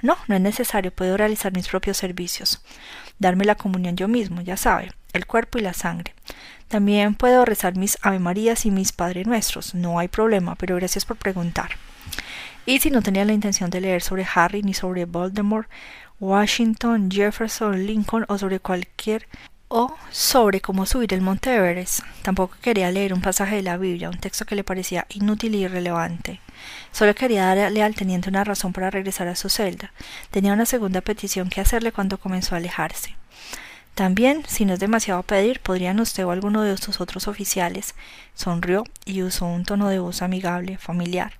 No, 0.00 0.16
no 0.28 0.34
es 0.34 0.40
necesario, 0.40 0.90
puedo 0.90 1.16
realizar 1.16 1.52
mis 1.52 1.68
propios 1.68 1.98
servicios. 1.98 2.62
Darme 3.18 3.44
la 3.44 3.54
comunión 3.54 3.96
yo 3.96 4.08
mismo, 4.08 4.40
ya 4.40 4.56
sabe, 4.56 4.92
el 5.12 5.26
cuerpo 5.26 5.58
y 5.58 5.62
la 5.62 5.74
sangre. 5.74 6.14
También 6.68 7.14
puedo 7.14 7.44
rezar 7.44 7.76
mis 7.76 7.98
Ave 8.00 8.18
Marías 8.18 8.64
y 8.64 8.70
mis 8.70 8.92
Padre 8.92 9.24
Nuestros. 9.24 9.74
No 9.74 9.98
hay 9.98 10.08
problema, 10.08 10.54
pero 10.54 10.76
gracias 10.76 11.04
por 11.04 11.18
preguntar. 11.18 11.72
Y 12.64 12.78
si 12.78 12.90
no 12.90 13.02
tenía 13.02 13.24
la 13.24 13.32
intención 13.32 13.70
de 13.70 13.80
leer 13.80 14.02
sobre 14.02 14.26
Harry 14.34 14.62
ni 14.62 14.72
sobre 14.72 15.04
Voldemort, 15.04 15.68
Washington, 16.20 17.10
Jefferson, 17.10 17.86
Lincoln 17.86 18.24
o 18.28 18.38
sobre 18.38 18.60
cualquier 18.60 19.26
o 19.66 19.96
sobre 20.10 20.60
cómo 20.60 20.86
subir 20.86 21.12
el 21.12 21.22
monte 21.22 21.52
Everest. 21.52 22.00
Tampoco 22.22 22.54
quería 22.62 22.92
leer 22.92 23.14
un 23.14 23.20
pasaje 23.20 23.56
de 23.56 23.62
la 23.62 23.78
Biblia, 23.78 24.10
un 24.10 24.20
texto 24.20 24.44
que 24.44 24.54
le 24.54 24.62
parecía 24.62 25.06
inútil 25.08 25.56
y 25.56 25.64
irrelevante. 25.64 26.40
Solo 26.92 27.16
quería 27.16 27.46
darle 27.46 27.82
al 27.82 27.96
teniente 27.96 28.28
una 28.28 28.44
razón 28.44 28.72
para 28.72 28.90
regresar 28.90 29.26
a 29.26 29.34
su 29.34 29.48
celda. 29.48 29.92
Tenía 30.30 30.52
una 30.52 30.66
segunda 30.66 31.00
petición 31.00 31.48
que 31.48 31.60
hacerle 31.60 31.90
cuando 31.90 32.18
comenzó 32.18 32.54
a 32.54 32.58
alejarse. 32.58 33.16
También, 33.96 34.44
si 34.46 34.64
no 34.64 34.74
es 34.74 34.80
demasiado 34.80 35.22
pedir, 35.24 35.60
podrían 35.60 35.98
usted 35.98 36.24
o 36.24 36.30
alguno 36.30 36.62
de 36.62 36.76
sus 36.76 37.00
otros 37.00 37.26
oficiales. 37.26 37.94
Sonrió 38.34 38.84
y 39.04 39.22
usó 39.22 39.46
un 39.46 39.64
tono 39.64 39.88
de 39.88 39.98
voz 39.98 40.22
amigable, 40.22 40.78
familiar 40.78 41.32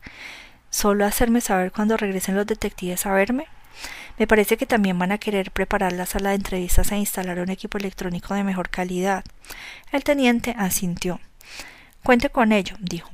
solo 0.72 1.04
hacerme 1.04 1.40
saber 1.40 1.70
cuando 1.70 1.96
regresen 1.96 2.34
los 2.34 2.46
detectives 2.46 3.06
a 3.06 3.12
verme. 3.12 3.46
Me 4.18 4.26
parece 4.26 4.56
que 4.56 4.66
también 4.66 4.98
van 4.98 5.12
a 5.12 5.18
querer 5.18 5.52
preparar 5.52 5.92
la 5.92 6.06
sala 6.06 6.30
de 6.30 6.36
entrevistas 6.36 6.90
e 6.90 6.96
instalar 6.96 7.38
un 7.38 7.50
equipo 7.50 7.78
electrónico 7.78 8.34
de 8.34 8.42
mejor 8.42 8.70
calidad. 8.70 9.24
El 9.92 10.02
teniente 10.02 10.54
asintió. 10.58 11.20
Cuente 12.02 12.30
con 12.30 12.50
ello, 12.50 12.76
dijo. 12.80 13.10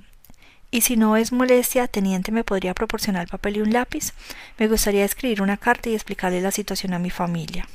Y 0.71 0.83
si 0.83 0.97
no 0.97 1.17
es 1.17 1.33
molestia, 1.33 1.89
teniente, 1.89 2.31
¿me 2.31 2.45
podría 2.45 2.75
proporcionar 2.75 3.29
papel 3.29 3.57
y 3.57 3.61
un 3.61 3.73
lápiz? 3.73 4.13
Me 4.59 4.69
gustaría 4.69 5.05
escribir 5.05 5.43
una 5.43 5.57
carta 5.57 5.89
y 5.89 5.95
explicarle 5.95 6.41
la 6.41 6.51
situación 6.51 6.95
a 6.95 6.99
mi 6.99 7.11
familia. 7.11 7.67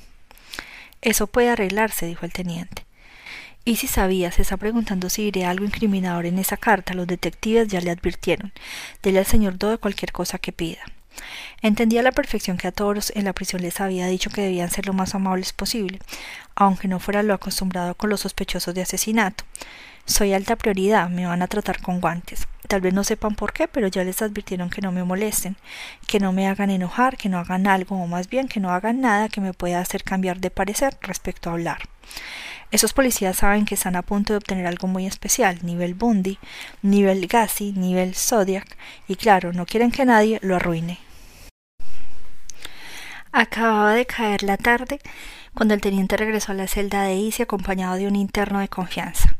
Eso 1.02 1.28
puede 1.28 1.50
arreglarse, 1.50 2.06
dijo 2.06 2.26
el 2.26 2.34
teniente. 2.34 2.86
Y 3.66 3.78
si 3.78 3.88
sabía, 3.88 4.32
se 4.32 4.42
está 4.42 4.58
preguntando 4.58 5.10
si 5.10 5.24
diré 5.24 5.46
algo 5.46 5.64
incriminador 5.64 6.26
en 6.26 6.38
esa 6.38 6.58
carta. 6.58 6.94
Los 6.94 7.08
detectives 7.08 7.70
ya 7.70 7.80
le 7.80 7.92
advirtieron. 7.92 8.52
Dele 9.02 9.20
al 9.20 9.26
señor 9.26 9.58
Doe 9.58 9.78
cualquier 9.78 10.12
cosa 10.12 10.38
que 10.38 10.52
pida. 10.52 10.82
Entendía 11.62 12.02
a 12.02 12.04
la 12.04 12.12
perfección 12.12 12.58
que 12.58 12.68
a 12.68 12.72
todos 12.74 13.14
en 13.16 13.24
la 13.24 13.34
prisión 13.34 13.62
les 13.62 13.80
había 13.80 14.08
dicho 14.08 14.30
que 14.30 14.42
debían 14.42 14.70
ser 14.70 14.86
lo 14.86 14.94
más 14.94 15.16
amables 15.16 15.54
posible, 15.54 16.00
aunque 16.56 16.88
no 16.88 17.00
fuera 17.00 17.24
lo 17.24 17.34
acostumbrado 17.34 17.96
con 17.96 18.10
los 18.10 18.22
sospechosos 18.22 18.74
de 18.74 18.82
asesinato. 18.82 19.46
Soy 20.06 20.34
alta 20.34 20.58
prioridad, 20.58 21.10
me 21.10 21.26
van 21.26 21.42
a 21.42 21.48
tratar 21.48 21.82
con 21.82 22.02
guantes. 22.02 22.48
Tal 22.68 22.82
vez 22.82 22.94
no 22.94 23.06
sepan 23.06 23.36
por 23.36 23.54
qué, 23.54 23.70
pero 23.70 23.88
ya 23.88 24.04
les 24.04 24.22
advirtieron 24.22 24.70
que 24.70 24.82
no 24.82 24.92
me 24.92 25.06
molesten, 25.06 25.56
que 26.08 26.20
no 26.20 26.34
me 26.34 26.48
hagan 26.48 26.70
enojar, 26.70 27.16
que 27.16 27.30
no 27.30 27.40
hagan 27.40 27.68
algo, 27.68 27.96
o 28.02 28.08
más 28.08 28.28
bien 28.28 28.50
que 28.50 28.60
no 28.60 28.72
hagan 28.72 29.00
nada 29.00 29.30
que 29.30 29.40
me 29.40 29.54
pueda 29.54 29.80
hacer 29.80 30.04
cambiar 30.04 30.40
de 30.40 30.50
parecer 30.50 30.98
respecto 31.02 31.50
a 31.50 31.54
hablar. 31.54 31.88
Esos 32.74 32.92
policías 32.92 33.38
saben 33.38 33.66
que 33.66 33.76
están 33.76 33.96
a 33.96 34.02
punto 34.02 34.34
de 34.34 34.38
obtener 34.38 34.66
algo 34.66 34.88
muy 34.88 35.06
especial, 35.06 35.60
nivel 35.62 35.94
Bundy, 35.94 36.40
nivel 36.82 37.28
Gassi, 37.28 37.72
nivel 37.72 38.16
Zodiac, 38.16 38.66
y 39.08 39.16
claro, 39.16 39.54
no 39.54 39.68
quieren 39.68 39.92
que 39.92 40.06
nadie 40.06 40.40
lo 40.42 40.56
arruine. 40.56 40.98
Acababa 43.32 43.94
de 43.94 44.08
caer 44.08 44.42
la 44.42 44.58
tarde 44.58 45.00
cuando 45.54 45.76
el 45.76 45.82
teniente 45.82 46.18
regresó 46.18 46.52
a 46.52 46.56
la 46.56 46.68
celda 46.68 47.04
de 47.04 47.14
Isi 47.14 47.44
acompañado 47.44 47.98
de 47.98 48.08
un 48.08 48.16
interno 48.16 48.58
de 48.58 48.70
confianza. 48.70 49.38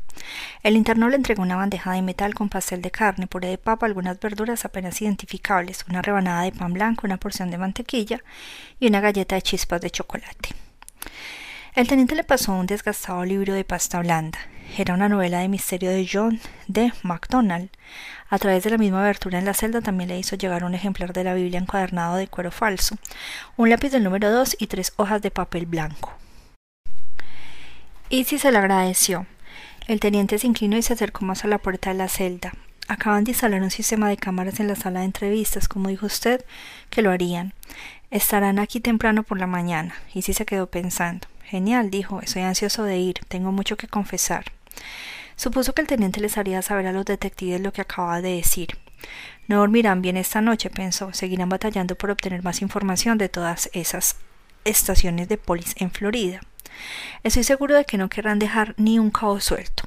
El 0.62 0.76
interno 0.76 1.08
le 1.08 1.16
entregó 1.16 1.42
una 1.42 1.56
bandeja 1.56 1.90
de 1.90 2.02
metal 2.02 2.34
con 2.34 2.48
pastel 2.48 2.82
de 2.82 2.92
carne, 2.92 3.26
puré 3.26 3.48
de 3.48 3.58
papa, 3.58 3.86
algunas 3.86 4.20
verduras 4.20 4.64
apenas 4.64 5.02
identificables, 5.02 5.84
una 5.88 6.02
rebanada 6.02 6.42
de 6.42 6.52
pan 6.52 6.72
blanco, 6.72 7.04
una 7.04 7.16
porción 7.16 7.50
de 7.50 7.58
mantequilla 7.58 8.22
y 8.78 8.86
una 8.86 9.00
galleta 9.00 9.34
de 9.34 9.42
chispas 9.42 9.80
de 9.80 9.90
chocolate. 9.90 10.50
El 11.74 11.88
teniente 11.88 12.14
le 12.14 12.22
pasó 12.22 12.52
un 12.52 12.66
desgastado 12.66 13.24
libro 13.24 13.52
de 13.52 13.64
pasta 13.64 13.98
blanda. 13.98 14.38
Era 14.78 14.94
una 14.94 15.08
novela 15.08 15.40
de 15.40 15.48
misterio 15.48 15.90
de 15.90 16.08
John 16.10 16.38
D. 16.68 16.92
MacDonald. 17.02 17.68
A 18.30 18.38
través 18.38 18.62
de 18.62 18.70
la 18.70 18.78
misma 18.78 19.00
abertura 19.00 19.40
en 19.40 19.44
la 19.44 19.54
celda 19.54 19.80
también 19.80 20.08
le 20.08 20.16
hizo 20.16 20.36
llegar 20.36 20.62
un 20.62 20.76
ejemplar 20.76 21.12
de 21.12 21.24
la 21.24 21.34
Biblia 21.34 21.58
encuadernado 21.58 22.14
de 22.14 22.28
cuero 22.28 22.52
falso, 22.52 22.96
un 23.56 23.70
lápiz 23.70 23.90
del 23.90 24.04
número 24.04 24.30
dos 24.30 24.56
y 24.60 24.68
tres 24.68 24.92
hojas 24.98 25.20
de 25.20 25.32
papel 25.32 25.66
blanco. 25.66 26.12
Easy 28.08 28.38
se 28.38 28.52
le 28.52 28.58
agradeció. 28.58 29.26
El 29.88 29.98
teniente 29.98 30.38
se 30.38 30.46
inclinó 30.46 30.76
y 30.76 30.82
se 30.82 30.92
acercó 30.92 31.24
más 31.24 31.44
a 31.44 31.48
la 31.48 31.58
puerta 31.58 31.90
de 31.90 31.96
la 31.96 32.06
celda. 32.06 32.52
Acaban 32.86 33.24
de 33.24 33.32
instalar 33.32 33.62
un 33.62 33.72
sistema 33.72 34.08
de 34.08 34.16
cámaras 34.16 34.60
en 34.60 34.68
la 34.68 34.76
sala 34.76 35.00
de 35.00 35.06
entrevistas, 35.06 35.66
como 35.66 35.88
dijo 35.88 36.06
usted, 36.06 36.44
que 36.88 37.02
lo 37.02 37.10
harían. 37.10 37.52
Estarán 38.12 38.60
aquí 38.60 38.78
temprano 38.78 39.24
por 39.24 39.40
la 39.40 39.48
mañana. 39.48 39.96
Easy 40.14 40.34
se 40.34 40.46
quedó 40.46 40.68
pensando. 40.70 41.26
Genial, 41.44 41.90
dijo. 41.90 42.20
Estoy 42.20 42.42
ansioso 42.42 42.84
de 42.84 42.98
ir. 42.98 43.20
Tengo 43.28 43.52
mucho 43.52 43.76
que 43.76 43.88
confesar. 43.88 44.44
Supuso 45.36 45.74
que 45.74 45.82
el 45.82 45.88
teniente 45.88 46.20
les 46.20 46.38
haría 46.38 46.62
saber 46.62 46.86
a 46.86 46.92
los 46.92 47.04
detectives 47.04 47.60
lo 47.60 47.72
que 47.72 47.80
acababa 47.80 48.20
de 48.20 48.36
decir. 48.36 48.78
No 49.46 49.58
dormirán 49.58 50.00
bien 50.00 50.16
esta 50.16 50.40
noche, 50.40 50.70
pensó. 50.70 51.12
Seguirán 51.12 51.48
batallando 51.48 51.96
por 51.96 52.10
obtener 52.10 52.42
más 52.42 52.62
información 52.62 53.18
de 53.18 53.28
todas 53.28 53.68
esas 53.72 54.16
estaciones 54.64 55.28
de 55.28 55.36
polis 55.36 55.74
en 55.78 55.90
Florida. 55.90 56.40
Estoy 57.22 57.44
seguro 57.44 57.74
de 57.74 57.84
que 57.84 57.98
no 57.98 58.08
querrán 58.08 58.38
dejar 58.38 58.74
ni 58.78 58.98
un 58.98 59.10
cabo 59.10 59.40
suelto. 59.40 59.84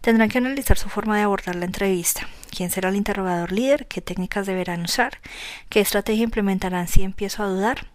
Tendrán 0.00 0.28
que 0.28 0.38
analizar 0.38 0.78
su 0.78 0.88
forma 0.88 1.16
de 1.16 1.22
abordar 1.22 1.56
la 1.56 1.64
entrevista. 1.64 2.28
¿Quién 2.50 2.70
será 2.70 2.88
el 2.88 2.96
interrogador 2.96 3.52
líder? 3.52 3.86
¿Qué 3.86 4.00
técnicas 4.00 4.46
deberán 4.46 4.82
usar? 4.82 5.18
¿Qué 5.68 5.80
estrategia 5.80 6.24
implementarán 6.24 6.88
si 6.88 7.02
empiezo 7.02 7.42
a 7.42 7.48
dudar? 7.48 7.86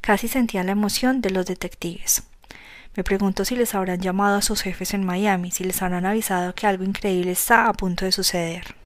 Casi 0.00 0.28
sentía 0.28 0.64
la 0.64 0.72
emoción 0.72 1.20
de 1.20 1.30
los 1.30 1.46
detectives. 1.46 2.24
Me 2.96 3.02
pregunto 3.02 3.44
si 3.44 3.56
les 3.56 3.74
habrán 3.74 4.00
llamado 4.00 4.36
a 4.36 4.42
sus 4.42 4.62
jefes 4.62 4.94
en 4.94 5.04
Miami, 5.04 5.50
si 5.50 5.64
les 5.64 5.82
habrán 5.82 6.06
avisado 6.06 6.54
que 6.54 6.66
algo 6.66 6.84
increíble 6.84 7.32
está 7.32 7.68
a 7.68 7.72
punto 7.72 8.04
de 8.04 8.12
suceder. 8.12 8.76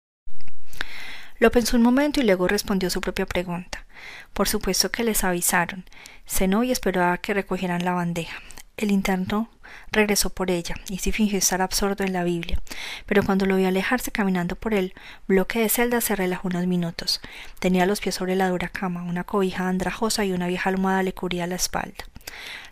Lo 1.38 1.50
pensó 1.50 1.76
un 1.76 1.82
momento 1.82 2.20
y 2.20 2.24
luego 2.24 2.48
respondió 2.48 2.90
su 2.90 3.00
propia 3.00 3.26
pregunta. 3.26 3.86
Por 4.32 4.48
supuesto 4.48 4.90
que 4.90 5.04
les 5.04 5.24
avisaron. 5.24 5.84
Cenó 6.26 6.64
y 6.64 6.72
esperó 6.72 7.04
a 7.04 7.18
que 7.18 7.34
recogieran 7.34 7.84
la 7.84 7.92
bandeja. 7.92 8.38
El 8.78 8.92
interno 8.92 9.50
regresó 9.90 10.30
por 10.30 10.50
ella, 10.50 10.76
y 10.88 10.98
sí 10.98 11.12
fingió 11.12 11.36
estar 11.36 11.60
absorto 11.60 12.04
en 12.04 12.12
la 12.12 12.22
Biblia, 12.22 12.60
pero 13.06 13.24
cuando 13.24 13.44
lo 13.44 13.56
vio 13.56 13.66
alejarse 13.66 14.12
caminando 14.12 14.54
por 14.54 14.72
el 14.72 14.94
bloque 15.26 15.58
de 15.58 15.68
celda 15.68 16.00
se 16.00 16.14
relajó 16.14 16.46
unos 16.46 16.66
minutos. 16.66 17.20
Tenía 17.58 17.86
los 17.86 18.00
pies 18.00 18.14
sobre 18.14 18.36
la 18.36 18.48
dura 18.48 18.68
cama, 18.68 19.02
una 19.02 19.24
cobija 19.24 19.68
andrajosa 19.68 20.24
y 20.24 20.32
una 20.32 20.46
vieja 20.46 20.70
almohada 20.70 21.02
le 21.02 21.12
cubría 21.12 21.48
la 21.48 21.56
espalda. 21.56 22.04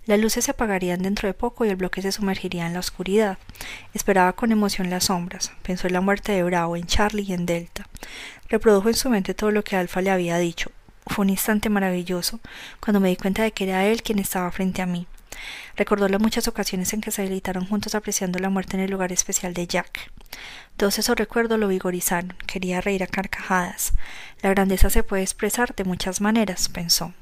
Las 0.07 0.21
luces 0.21 0.45
se 0.45 0.53
apagarían 0.53 1.03
dentro 1.03 1.27
de 1.27 1.35
poco 1.35 1.65
y 1.65 1.69
el 1.69 1.77
bloque 1.77 2.01
se 2.01 2.13
sumergiría 2.13 2.67
en 2.67 2.75
la 2.75 2.79
oscuridad. 2.79 3.39
Esperaba 3.93 4.35
con 4.35 4.53
emoción 4.53 4.89
las 4.89 5.05
sombras. 5.05 5.51
Pensó 5.63 5.89
en 5.89 5.95
la 5.95 6.01
muerte 6.01 6.31
de 6.31 6.45
Bravo, 6.45 6.77
en 6.77 6.87
Charlie 6.87 7.25
y 7.25 7.33
en 7.33 7.45
Delta. 7.45 7.89
Reprodujo 8.49 8.89
en 8.89 8.95
su 8.95 9.11
mente 9.11 9.35
todo 9.35 9.51
lo 9.51 9.65
que 9.65 9.75
Alfa 9.75 10.01
le 10.03 10.11
había 10.11 10.39
dicho. 10.39 10.71
Fue 11.09 11.25
un 11.25 11.31
instante 11.31 11.69
maravilloso 11.71 12.39
cuando 12.81 13.01
me 13.01 13.09
di 13.09 13.17
cuenta 13.17 13.43
de 13.43 13.51
que 13.51 13.65
era 13.65 13.85
él 13.87 14.03
quien 14.05 14.21
estaba 14.21 14.51
frente 14.53 14.81
a 14.81 14.87
mí. 14.87 15.09
Recordó 15.75 16.09
las 16.09 16.21
muchas 16.21 16.47
ocasiones 16.47 16.93
en 16.93 17.01
que 17.01 17.11
se 17.11 17.23
deleitaron 17.23 17.67
juntos 17.67 17.95
apreciando 17.97 18.39
la 18.39 18.49
muerte 18.49 18.77
en 18.77 18.85
el 18.85 18.91
lugar 18.91 19.11
especial 19.11 19.55
de 19.55 19.67
Jack. 19.67 20.13
Todos 20.77 20.99
esos 20.99 21.17
recuerdos 21.17 21.59
lo 21.59 21.69
vigorizaron. 21.69 22.35
Quería 22.47 22.81
reír 22.81 23.03
a 23.03 23.09
carcajadas. 23.09 23.93
La 24.41 24.51
grandeza 24.51 24.89
se 24.89 25.03
puede 25.03 25.23
expresar 25.23 25.75
de 25.75 25.85
muchas 25.85 26.21
maneras, 26.21 26.69
pensó. 26.69 27.13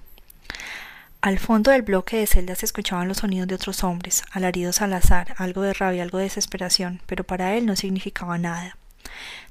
Al 1.25 1.39
fondo 1.39 1.71
del 1.71 1.81
bloque 1.81 2.19
de 2.19 2.27
celdas 2.27 2.59
se 2.59 2.67
escuchaban 2.67 3.09
los 3.09 3.17
sonidos 3.17 3.49
de 3.49 3.55
otros 3.55 3.83
hombres, 3.83 4.25
alaridos 4.33 4.83
al 4.83 4.93
azar, 4.93 5.35
algo 5.39 5.63
de 5.63 5.73
rabia, 5.73 6.03
algo 6.03 6.19
de 6.19 6.25
desesperación, 6.25 7.01
pero 7.07 7.25
para 7.25 7.55
él 7.55 7.65
no 7.65 7.77
significaba 7.77 8.37
nada. 8.37 8.77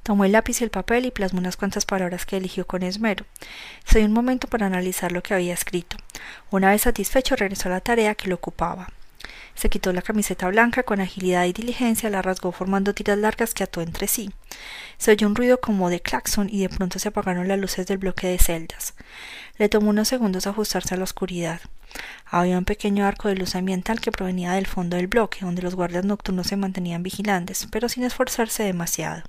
Tomó 0.03 0.23
el 0.23 0.33
lápiz 0.33 0.61
y 0.61 0.65
el 0.65 0.69
papel 0.69 1.07
y 1.07 1.09
plasmó 1.09 1.39
unas 1.39 1.57
cuantas 1.57 1.87
palabras 1.87 2.27
que 2.27 2.37
eligió 2.37 2.67
con 2.67 2.83
esmero. 2.83 3.25
Se 3.85 3.97
dio 3.97 4.07
un 4.07 4.13
momento 4.13 4.47
para 4.47 4.67
analizar 4.67 5.11
lo 5.11 5.23
que 5.23 5.33
había 5.33 5.55
escrito. 5.55 5.97
Una 6.51 6.69
vez 6.69 6.83
satisfecho 6.83 7.35
regresó 7.35 7.69
a 7.69 7.71
la 7.71 7.81
tarea 7.81 8.13
que 8.13 8.29
lo 8.29 8.35
ocupaba. 8.35 8.89
Se 9.55 9.69
quitó 9.69 9.93
la 9.93 10.01
camiseta 10.01 10.47
blanca 10.49 10.83
con 10.83 10.99
agilidad 10.99 11.45
y 11.45 11.53
diligencia, 11.53 12.09
la 12.09 12.21
rasgó 12.21 12.51
formando 12.51 12.93
tiras 12.93 13.17
largas 13.17 13.53
que 13.53 13.63
ató 13.63 13.81
entre 13.81 14.07
sí. 14.07 14.31
Se 14.97 15.11
oyó 15.11 15.27
un 15.27 15.35
ruido 15.35 15.59
como 15.59 15.89
de 15.89 16.01
claxon 16.01 16.49
y 16.49 16.61
de 16.61 16.69
pronto 16.69 16.99
se 16.99 17.07
apagaron 17.07 17.47
las 17.47 17.59
luces 17.59 17.85
del 17.87 17.99
bloque 17.99 18.27
de 18.27 18.37
celdas. 18.37 18.93
Le 19.57 19.69
tomó 19.69 19.91
unos 19.91 20.07
segundos 20.07 20.47
ajustarse 20.47 20.95
a 20.95 20.97
la 20.97 21.03
oscuridad. 21.03 21.61
Había 22.25 22.57
un 22.57 22.65
pequeño 22.65 23.05
arco 23.05 23.27
de 23.27 23.35
luz 23.35 23.55
ambiental 23.55 24.01
que 24.01 24.11
provenía 24.11 24.53
del 24.53 24.65
fondo 24.65 24.97
del 24.97 25.07
bloque, 25.07 25.39
donde 25.41 25.61
los 25.61 25.75
guardias 25.75 26.05
nocturnos 26.05 26.47
se 26.47 26.57
mantenían 26.57 27.03
vigilantes, 27.03 27.67
pero 27.71 27.87
sin 27.87 28.03
esforzarse 28.03 28.63
demasiado. 28.63 29.21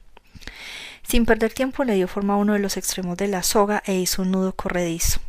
Sin 1.03 1.27
perder 1.27 1.53
tiempo 1.53 1.85
le 1.85 1.95
dio 1.95 2.09
forma 2.09 2.35
a 2.35 2.39
uno 2.39 2.55
de 2.55 2.59
los 2.59 2.79
extremos 2.79 3.19
de 3.19 3.29
la 3.29 3.43
soga 3.43 3.83
e 3.85 3.95
hizo 3.97 4.23
un 4.23 4.31
nudo 4.31 4.55
corredizo. 4.55 5.21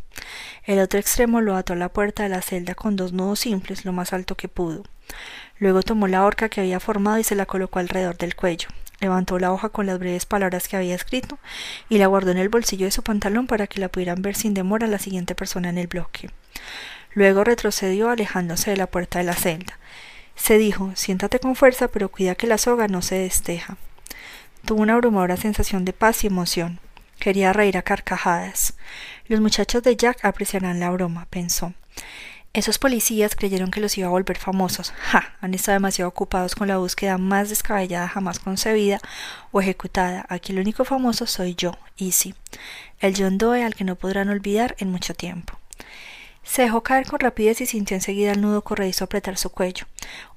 El 0.63 0.79
otro 0.79 0.99
extremo 0.99 1.41
lo 1.41 1.57
ató 1.57 1.73
a 1.73 1.75
la 1.75 1.89
puerta 1.89 2.23
de 2.23 2.29
la 2.29 2.41
celda 2.41 2.73
con 2.73 2.95
dos 2.95 3.11
nudos 3.11 3.41
simples, 3.41 3.83
lo 3.83 3.91
más 3.91 4.13
alto 4.13 4.35
que 4.35 4.47
pudo. 4.47 4.83
Luego 5.59 5.83
tomó 5.83 6.07
la 6.07 6.23
horca 6.23 6.47
que 6.47 6.61
había 6.61 6.79
formado 6.79 7.19
y 7.19 7.23
se 7.23 7.35
la 7.35 7.45
colocó 7.45 7.79
alrededor 7.79 8.17
del 8.17 8.35
cuello. 8.35 8.69
Levantó 8.99 9.39
la 9.39 9.51
hoja 9.51 9.69
con 9.69 9.85
las 9.85 9.99
breves 9.99 10.25
palabras 10.25 10.67
que 10.67 10.77
había 10.77 10.95
escrito 10.95 11.37
y 11.89 11.97
la 11.97 12.07
guardó 12.07 12.31
en 12.31 12.37
el 12.37 12.49
bolsillo 12.49 12.85
de 12.85 12.91
su 12.91 13.03
pantalón 13.03 13.47
para 13.47 13.67
que 13.67 13.79
la 13.79 13.89
pudieran 13.89 14.21
ver 14.21 14.35
sin 14.35 14.53
demora 14.53 14.87
la 14.87 14.99
siguiente 14.99 15.35
persona 15.35 15.69
en 15.69 15.77
el 15.77 15.87
bloque. 15.87 16.29
Luego 17.13 17.43
retrocedió 17.43 18.09
alejándose 18.09 18.71
de 18.71 18.77
la 18.77 18.87
puerta 18.87 19.19
de 19.19 19.25
la 19.25 19.33
celda. 19.33 19.77
Se 20.35 20.57
dijo 20.57 20.91
siéntate 20.95 21.39
con 21.39 21.55
fuerza, 21.55 21.87
pero 21.87 22.09
cuida 22.09 22.35
que 22.35 22.47
la 22.47 22.57
soga 22.57 22.87
no 22.87 23.01
se 23.01 23.15
desteja. 23.15 23.77
Tuvo 24.65 24.81
una 24.81 24.93
abrumadora 24.93 25.37
sensación 25.37 25.85
de 25.85 25.93
paz 25.93 26.23
y 26.23 26.27
emoción. 26.27 26.79
Quería 27.19 27.53
reír 27.53 27.77
a 27.77 27.81
carcajadas. 27.81 28.73
Los 29.27 29.39
muchachos 29.39 29.83
de 29.83 29.95
Jack 29.95 30.25
apreciarán 30.25 30.79
la 30.79 30.89
broma, 30.91 31.27
pensó. 31.29 31.73
Esos 32.55 32.79
policías 32.79 33.35
creyeron 33.35 33.69
que 33.69 33.81
los 33.81 33.97
iba 33.97 34.07
a 34.07 34.11
volver 34.11 34.37
famosos. 34.37 34.93
¡Ja! 34.97 35.33
Han 35.41 35.53
estado 35.53 35.75
demasiado 35.75 36.07
ocupados 36.07 36.55
con 36.55 36.69
la 36.69 36.77
búsqueda 36.77 37.17
más 37.17 37.49
descabellada 37.49 38.07
jamás 38.07 38.39
concebida 38.39 39.01
o 39.51 39.59
ejecutada. 39.59 40.25
Aquí 40.29 40.53
el 40.53 40.59
único 40.59 40.85
famoso 40.85 41.27
soy 41.27 41.55
yo, 41.55 41.77
Easy. 41.97 42.33
El 43.01 43.13
John 43.17 43.37
Doe 43.37 43.61
al 43.65 43.75
que 43.75 43.83
no 43.83 43.97
podrán 43.97 44.29
olvidar 44.29 44.73
en 44.79 44.89
mucho 44.89 45.13
tiempo. 45.13 45.59
Se 46.43 46.61
dejó 46.61 46.81
caer 46.81 47.05
con 47.07 47.19
rapidez 47.19 47.59
y 47.59 47.65
sintió 47.65 47.95
enseguida 47.95 48.31
el 48.31 48.39
nudo 48.39 48.61
corredizo 48.61 49.03
apretar 49.03 49.37
su 49.37 49.49
cuello. 49.49 49.85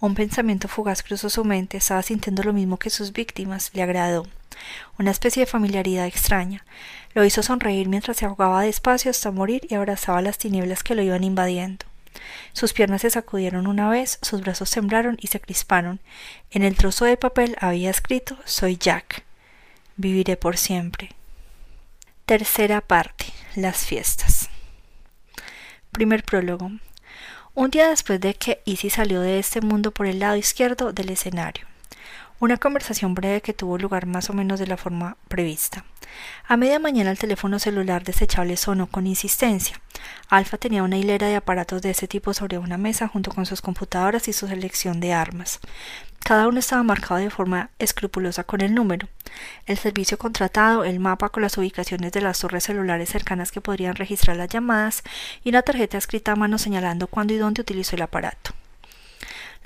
Un 0.01 0.17
pensamiento 0.17 0.67
fugaz 0.67 1.05
cruzó 1.05 1.31
su 1.31 1.45
mente, 1.45 1.77
estaba 1.77 2.03
sintiendo 2.03 2.43
lo 2.43 2.53
mismo 2.53 2.79
que 2.79 2.91
sus 2.91 3.13
víctimas, 3.13 3.71
le 3.75 3.83
agradó. 3.83 4.27
Una 4.99 5.13
especie 5.13 5.45
de 5.45 5.51
familiaridad 5.51 6.07
extraña. 6.07 6.65
Lo 7.15 7.25
hizo 7.25 7.45
sonreír 7.45 7.89
mientras 7.89 8.17
se 8.17 8.27
ahogaba 8.27 8.63
despacio 8.63 9.13
hasta 9.13 9.31
morir 9.31 9.69
y 9.71 9.77
abrazaba 9.77 10.21
las 10.21 10.39
tinieblas 10.39 10.83
que 10.83 10.97
lo 10.97 11.03
iban 11.03 11.23
invadiendo. 11.23 11.87
Sus 12.53 12.73
piernas 12.73 13.03
se 13.03 13.11
sacudieron 13.11 13.67
una 13.67 13.89
vez, 13.89 14.19
sus 14.23 14.41
brazos 14.41 14.71
temblaron 14.71 15.17
y 15.21 15.29
se 15.29 15.41
crisparon. 15.41 16.01
En 16.51 16.63
el 16.63 16.77
trozo 16.77 17.05
de 17.05 17.17
papel 17.17 17.57
había 17.61 17.91
escrito 17.91 18.39
Soy 18.45 18.77
Jack. 18.77 19.25
Viviré 19.97 20.37
por 20.37 20.57
siempre. 20.57 21.11
Tercera 22.27 22.81
parte. 22.81 23.27
Las 23.55 23.87
fiestas. 23.87 24.51
Primer 25.93 26.23
prólogo. 26.23 26.71
Un 27.55 27.71
día 27.71 27.89
después 27.89 28.21
de 28.21 28.35
que 28.35 28.61
Izzy 28.65 28.91
salió 28.91 29.21
de 29.21 29.39
este 29.39 29.61
mundo 29.61 29.91
por 29.91 30.07
el 30.07 30.21
lado 30.21 30.37
izquierdo 30.37 30.93
del 30.93 31.11
escenario. 31.11 31.67
Una 32.41 32.57
conversación 32.57 33.17
breve 33.17 33.41
que 33.41 33.53
tuvo 33.53 33.79
lugar 33.79 34.07
más 34.07 34.31
o 34.31 34.33
menos 34.33 34.61
de 34.61 34.69
la 34.69 34.77
forma 34.77 35.17
prevista. 35.27 35.85
A 36.47 36.57
media 36.57 36.79
mañana 36.79 37.11
el 37.11 37.19
teléfono 37.19 37.59
celular 37.59 38.05
desechable 38.05 38.57
sonó 38.57 38.87
con 38.87 39.09
insistencia. 39.09 39.81
Alfa 40.29 40.57
tenía 40.57 40.85
una 40.85 40.97
hilera 40.97 41.27
de 41.27 41.35
aparatos 41.35 41.83
de 41.83 41.91
ese 41.91 42.07
tipo 42.07 42.33
sobre 42.33 42.59
una 42.59 42.79
mesa 42.79 43.09
junto 43.09 43.33
con 43.33 43.45
sus 43.45 43.61
computadoras 43.61 44.29
y 44.29 44.33
su 44.33 44.47
selección 44.47 45.01
de 45.01 45.13
armas. 45.13 45.59
Cada 46.21 46.47
uno 46.47 46.61
estaba 46.61 46.85
marcado 46.85 47.19
de 47.19 47.31
forma 47.31 47.71
escrupulosa 47.81 48.45
con 48.45 48.61
el 48.61 48.73
número, 48.73 49.09
el 49.67 49.77
servicio 49.77 50.17
contratado, 50.17 50.85
el 50.85 51.01
mapa 51.01 51.31
con 51.31 51.43
las 51.43 51.59
ubicaciones 51.59 52.13
de 52.13 52.21
las 52.21 52.39
torres 52.39 52.63
celulares 52.63 53.09
cercanas 53.09 53.51
que 53.51 53.61
podrían 53.61 53.97
registrar 53.97 54.37
las 54.37 54.49
llamadas 54.49 55.03
y 55.43 55.49
una 55.49 55.63
tarjeta 55.63 55.99
escrita 55.99 56.33
a 56.33 56.37
mano 56.37 56.57
señalando 56.59 57.09
cuándo 57.09 57.35
y 57.35 57.39
dónde 57.39 57.63
utilizó 57.63 57.97
el 57.97 58.03
aparato. 58.03 58.53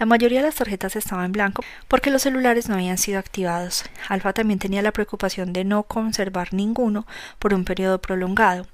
La 0.03 0.07
mayoría 0.07 0.41
de 0.41 0.47
las 0.47 0.57
tarjetas 0.57 0.97
estaban 0.97 1.27
en 1.27 1.31
blanco 1.31 1.63
porque 1.87 2.11
los 2.11 2.23
celulares 2.23 2.69
no 2.69 2.75
habían 2.75 2.99
sido 2.99 3.21
activados. 3.21 3.85
Alfa 4.09 4.33
también 4.33 4.59
tenía 4.59 4.83
la 4.83 4.91
preocupación 4.91 5.53
de 5.53 5.63
no 5.63 5.85
conservar 5.85 6.53
ninguno 6.53 7.07
por 7.39 7.55
un 7.55 7.65
periodo 7.65 8.01
prolongado. 8.01 8.67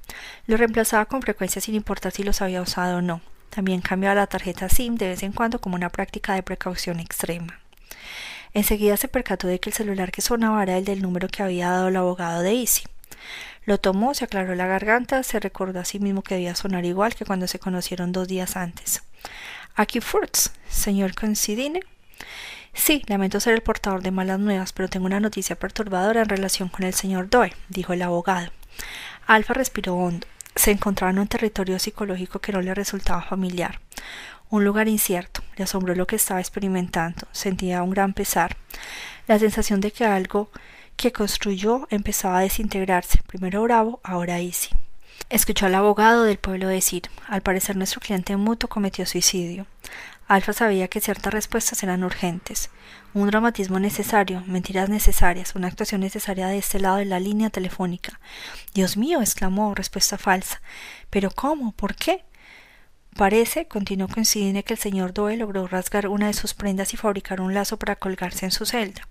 Lo 0.47 0.57
reemplazaba 0.57 1.05
con 1.05 1.21
frecuencia 1.21 1.61
sin 1.61 1.75
importar 1.75 2.13
si 2.13 2.23
los 2.23 2.41
había 2.41 2.63
usado 2.63 2.97
o 2.97 3.03
no. 3.03 3.21
También 3.51 3.83
cambiaba 3.83 4.15
la 4.15 4.27
tarjeta 4.27 4.71
SIM 4.71 4.95
de 4.95 5.09
vez 5.09 5.23
en 5.23 5.33
cuando 5.33 5.61
como 5.61 5.77
una 5.77 5.91
práctica 5.91 6.33
de 6.33 6.43
precaución 6.43 6.99
extrema. 6.99 7.61
Enseguida 8.55 8.97
se 8.97 9.09
percató 9.09 9.49
de 9.49 9.61
que 9.61 9.69
el 9.69 9.77
celular 9.77 10.11
que 10.11 10.23
sonaba 10.23 10.63
era 10.63 10.79
el 10.79 10.87
del 10.87 11.03
número 11.03 11.29
que 11.29 11.43
había 11.43 11.69
dado 11.69 11.89
el 11.89 11.97
abogado 11.97 12.41
de 12.41 12.53
Easy. 12.53 12.85
Lo 13.67 13.77
tomó, 13.77 14.15
se 14.15 14.25
aclaró 14.25 14.55
la 14.55 14.67
garganta, 14.67 15.23
se 15.23 15.41
recordó 15.41 15.81
a 15.81 15.85
sí 15.85 15.99
mismo 15.99 16.23
que 16.23 16.37
debía 16.37 16.55
sonar 16.55 16.87
igual 16.87 17.15
que 17.15 17.27
cuando 17.27 17.47
se 17.49 17.59
conocieron 17.59 18.13
dos 18.13 18.29
días 18.29 18.57
antes. 18.57 19.03
Aquí 19.79 20.01
Furtz, 20.01 20.51
señor 20.69 21.15
Considine. 21.15 21.79
Sí, 22.75 23.05
lamento 23.07 23.39
ser 23.39 23.55
el 23.55 23.63
portador 23.63 24.03
de 24.03 24.11
malas 24.11 24.41
nuevas, 24.41 24.73
pero 24.73 24.89
tengo 24.89 25.07
una 25.07 25.21
noticia 25.21 25.55
perturbadora 25.55 26.23
en 26.23 26.29
relación 26.29 26.69
con 26.69 26.83
el 26.83 26.95
señor 26.95 27.31
Doe, 27.31 27.53
dijo 27.69 27.93
el 27.93 28.03
abogado. 28.03 28.51
Alfa 29.29 29.55
respiró 29.55 29.95
hondo. 29.95 30.27
Se 30.57 30.73
encontraba 30.73 31.13
en 31.13 31.21
un 31.21 31.29
territorio 31.29 31.79
psicológico 31.79 32.41
que 32.41 32.51
no 32.51 32.61
le 32.61 32.75
resultaba 32.75 33.23
familiar. 33.23 33.79
Un 34.51 34.65
lugar 34.65 34.89
incierto. 34.89 35.43
Le 35.57 35.63
asombró 35.63 35.95
lo 35.95 36.09
que 36.09 36.17
estaba 36.17 36.41
experimentando. 36.41 37.29
Sentía 37.31 37.85
un 37.85 37.91
gran 37.91 38.15
pesar. 38.15 38.57
La 39.29 39.39
sensación 39.39 39.81
de 39.81 39.93
que 39.93 40.05
algo 40.05 40.51
que 40.97 41.13
construyó 41.13 41.87
empezaba 41.91 42.39
a 42.39 42.43
desintegrarse. 42.43 43.21
Primero 43.29 43.63
bravo, 43.63 44.01
ahora 44.03 44.41
easy. 44.41 44.71
Escuchó 45.31 45.67
al 45.67 45.75
abogado 45.75 46.25
del 46.25 46.39
pueblo 46.39 46.69
decir, 46.69 47.03
al 47.27 47.43
parecer 47.43 47.77
nuestro 47.77 48.01
cliente 48.01 48.37
mutuo 48.37 48.69
cometió 48.69 49.05
suicidio. 49.05 49.67
Alfa 50.27 50.53
sabía 50.53 50.89
que 50.89 51.01
ciertas 51.01 51.33
respuestas 51.33 51.83
eran 51.83 52.05
urgentes. 52.05 52.71
Un 53.15 53.29
dramatismo 53.29 53.79
necesario, 53.79 54.43
mentiras 54.47 54.89
necesarias, 54.89 55.55
una 55.55 55.69
actuación 55.69 56.03
necesaria 56.03 56.49
de 56.49 56.59
este 56.59 56.79
lado 56.79 56.97
de 56.97 57.07
la 57.07 57.19
línea 57.21 57.49
telefónica. 57.49 58.21
Dios 58.75 58.97
mío, 58.97 59.21
exclamó, 59.21 59.75
respuesta 59.75 60.19
falsa. 60.19 60.61
¿Pero 61.09 61.31
cómo? 61.31 61.73
¿Por 61.73 61.95
qué? 61.95 62.25
Parece, 63.19 63.67
continuó 63.67 64.07
coincidente, 64.07 64.63
que 64.63 64.75
el 64.75 64.79
señor 64.79 65.13
Doe 65.13 65.37
logró 65.37 65.67
rasgar 65.67 66.07
una 66.07 66.29
de 66.29 66.35
sus 66.35 66.55
prendas 66.55 66.95
y 66.95 66.97
fabricar 66.97 67.41
un 67.41 67.53
lazo 67.53 67.77
para 67.77 67.97
colgarse 67.97 68.45
en 68.45 68.53
su 68.53 68.65
celda. 68.65 69.09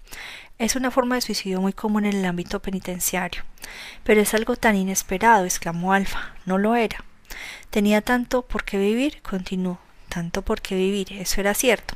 Es 0.57 0.77
una 0.77 0.91
forma 0.91 1.15
de 1.15 1.21
suicidio 1.21 1.59
muy 1.59 1.73
común 1.73 2.05
en 2.05 2.13
el 2.13 2.23
ámbito 2.23 2.61
penitenciario. 2.61 3.43
Pero 4.05 4.21
es 4.21 4.33
algo 4.33 4.55
tan 4.55 4.77
inesperado, 4.77 5.43
exclamó 5.43 5.91
Alfa. 5.91 6.35
No 6.45 6.57
lo 6.57 6.75
era. 6.75 7.03
Tenía 7.69 8.01
tanto 8.01 8.43
por 8.43 8.63
qué 8.63 8.77
vivir, 8.77 9.21
continuó. 9.21 9.77
Tanto 10.07 10.41
por 10.41 10.61
qué 10.61 10.75
vivir, 10.75 11.11
eso 11.11 11.41
era 11.41 11.53
cierto. 11.53 11.95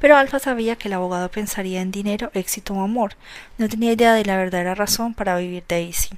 Pero 0.00 0.16
Alfa 0.16 0.38
sabía 0.38 0.76
que 0.76 0.88
el 0.88 0.94
abogado 0.94 1.30
pensaría 1.30 1.82
en 1.82 1.90
dinero, 1.90 2.30
éxito 2.32 2.72
o 2.72 2.82
amor. 2.82 3.16
No 3.58 3.68
tenía 3.68 3.92
idea 3.92 4.14
de 4.14 4.24
la 4.24 4.38
verdadera 4.38 4.74
razón 4.74 5.12
para 5.12 5.36
vivir 5.36 5.64
Daisy. 5.68 6.16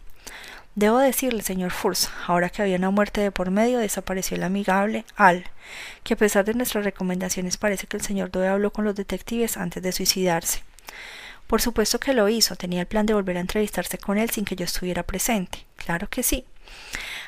Debo 0.74 0.98
decirle, 0.98 1.42
señor 1.42 1.70
Furs, 1.70 2.08
ahora 2.26 2.48
que 2.48 2.62
había 2.62 2.76
una 2.76 2.90
muerte 2.90 3.20
de 3.20 3.30
por 3.30 3.50
medio, 3.50 3.78
desapareció 3.78 4.38
el 4.38 4.42
amigable 4.42 5.04
Al, 5.16 5.44
que 6.02 6.14
a 6.14 6.16
pesar 6.16 6.46
de 6.46 6.54
nuestras 6.54 6.84
recomendaciones 6.84 7.58
parece 7.58 7.86
que 7.86 7.98
el 7.98 8.02
señor 8.02 8.30
Doe 8.30 8.48
habló 8.48 8.72
con 8.72 8.86
los 8.86 8.94
detectives 8.94 9.58
antes 9.58 9.82
de 9.82 9.92
suicidarse. 9.92 10.62
Por 11.46 11.60
supuesto 11.60 12.00
que 12.00 12.14
lo 12.14 12.30
hizo, 12.30 12.56
tenía 12.56 12.80
el 12.80 12.86
plan 12.86 13.04
de 13.04 13.12
volver 13.12 13.36
a 13.36 13.40
entrevistarse 13.40 13.98
con 13.98 14.16
él 14.16 14.30
sin 14.30 14.46
que 14.46 14.56
yo 14.56 14.64
estuviera 14.64 15.02
presente. 15.02 15.66
Claro 15.76 16.08
que 16.08 16.22
sí. 16.22 16.46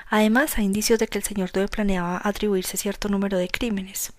Además, 0.09 0.57
hay 0.57 0.65
indicios 0.65 0.99
de 0.99 1.07
que 1.07 1.19
el 1.19 1.25
señor 1.25 1.53
Doe 1.53 1.69
planeaba 1.69 2.23
atribuirse 2.25 2.79
cierto 2.79 3.11
número 3.11 3.37
de 3.37 3.49
crímenes. 3.49 4.15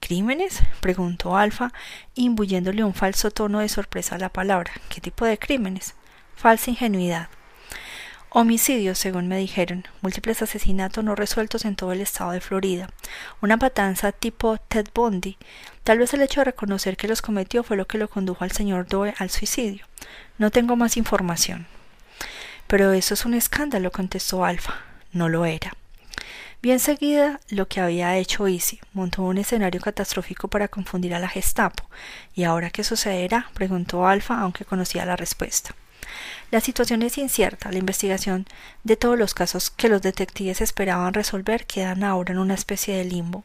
¿Crímenes? 0.00 0.62
preguntó 0.80 1.36
Alfa, 1.36 1.72
imbuyéndole 2.14 2.82
un 2.84 2.94
falso 2.94 3.30
tono 3.30 3.58
de 3.58 3.68
sorpresa 3.68 4.14
a 4.14 4.18
la 4.18 4.30
palabra. 4.30 4.72
¿Qué 4.88 5.02
tipo 5.02 5.26
de 5.26 5.38
crímenes? 5.38 5.94
Falsa 6.34 6.70
ingenuidad. 6.70 7.28
Homicidios, 8.34 8.98
según 8.98 9.28
me 9.28 9.36
dijeron, 9.36 9.84
múltiples 10.00 10.40
asesinatos 10.40 11.04
no 11.04 11.14
resueltos 11.14 11.66
en 11.66 11.76
todo 11.76 11.92
el 11.92 12.00
estado 12.00 12.30
de 12.30 12.40
Florida, 12.40 12.88
una 13.42 13.58
matanza 13.58 14.10
tipo 14.10 14.56
Ted 14.56 14.86
Bundy. 14.94 15.36
Tal 15.84 15.98
vez 15.98 16.14
el 16.14 16.22
hecho 16.22 16.40
de 16.40 16.46
reconocer 16.46 16.96
que 16.96 17.08
los 17.08 17.20
cometió 17.20 17.62
fue 17.62 17.76
lo 17.76 17.86
que 17.86 17.98
lo 17.98 18.08
condujo 18.08 18.42
al 18.42 18.52
señor 18.52 18.86
Doe 18.86 19.12
al 19.18 19.28
suicidio. 19.28 19.84
No 20.38 20.50
tengo 20.50 20.76
más 20.76 20.96
información. 20.96 21.66
Pero 22.68 22.94
eso 22.94 23.12
es 23.12 23.26
un 23.26 23.34
escándalo, 23.34 23.90
contestó 23.90 24.46
Alfa. 24.46 24.76
No 25.12 25.28
lo 25.28 25.44
era. 25.44 25.74
Bien 26.62 26.80
seguida, 26.80 27.38
lo 27.50 27.68
que 27.68 27.82
había 27.82 28.16
hecho 28.16 28.48
Easy, 28.48 28.80
montó 28.94 29.24
un 29.24 29.36
escenario 29.36 29.82
catastrófico 29.82 30.48
para 30.48 30.68
confundir 30.68 31.14
a 31.14 31.18
la 31.18 31.28
Gestapo. 31.28 31.84
¿Y 32.34 32.44
ahora 32.44 32.70
qué 32.70 32.82
sucederá? 32.82 33.50
preguntó 33.52 34.06
Alfa, 34.06 34.40
aunque 34.40 34.64
conocía 34.64 35.04
la 35.04 35.16
respuesta. 35.16 35.74
La 36.52 36.60
situación 36.60 37.02
es 37.02 37.16
incierta. 37.16 37.72
La 37.72 37.78
investigación 37.78 38.46
de 38.84 38.96
todos 38.96 39.18
los 39.18 39.32
casos 39.32 39.70
que 39.70 39.88
los 39.88 40.02
detectives 40.02 40.60
esperaban 40.60 41.14
resolver 41.14 41.64
quedan 41.64 42.04
ahora 42.04 42.32
en 42.32 42.38
una 42.38 42.52
especie 42.52 42.94
de 42.94 43.04
limbo. 43.04 43.42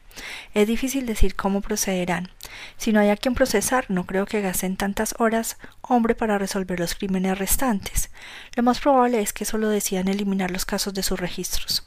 Es 0.52 0.66
difícil 0.66 1.06
decir 1.06 1.34
cómo 1.34 1.62
procederán. 1.62 2.30
Si 2.76 2.92
no 2.92 3.00
hay 3.00 3.08
a 3.08 3.16
quien 3.16 3.34
procesar, 3.34 3.86
no 3.88 4.04
creo 4.04 4.26
que 4.26 4.42
gasten 4.42 4.76
tantas 4.76 5.14
horas 5.18 5.56
hombre 5.80 6.14
para 6.14 6.36
resolver 6.36 6.78
los 6.78 6.94
crímenes 6.94 7.38
restantes. 7.38 8.10
Lo 8.54 8.62
más 8.62 8.78
probable 8.78 9.22
es 9.22 9.32
que 9.32 9.46
solo 9.46 9.70
decidan 9.70 10.08
eliminar 10.08 10.50
los 10.50 10.66
casos 10.66 10.92
de 10.92 11.02
sus 11.02 11.18
registros. 11.18 11.86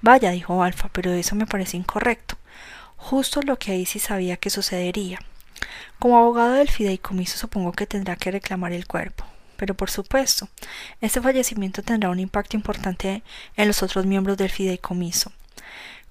Vaya, 0.00 0.30
dijo 0.30 0.62
Alfa, 0.62 0.88
pero 0.90 1.12
eso 1.12 1.34
me 1.34 1.46
parece 1.46 1.76
incorrecto. 1.76 2.38
Justo 2.96 3.42
lo 3.42 3.58
que 3.58 3.84
sí 3.84 3.98
sabía 3.98 4.38
que 4.38 4.48
sucedería. 4.48 5.18
Como 5.98 6.16
abogado 6.16 6.54
del 6.54 6.70
fideicomiso 6.70 7.36
supongo 7.36 7.72
que 7.72 7.86
tendrá 7.86 8.16
que 8.16 8.30
reclamar 8.30 8.72
el 8.72 8.86
cuerpo 8.86 9.26
pero 9.56 9.74
por 9.74 9.90
supuesto, 9.90 10.48
este 11.00 11.20
fallecimiento 11.20 11.82
tendrá 11.82 12.10
un 12.10 12.20
impacto 12.20 12.56
importante 12.56 13.22
en 13.56 13.68
los 13.68 13.82
otros 13.82 14.06
miembros 14.06 14.36
del 14.36 14.50
fideicomiso. 14.50 15.32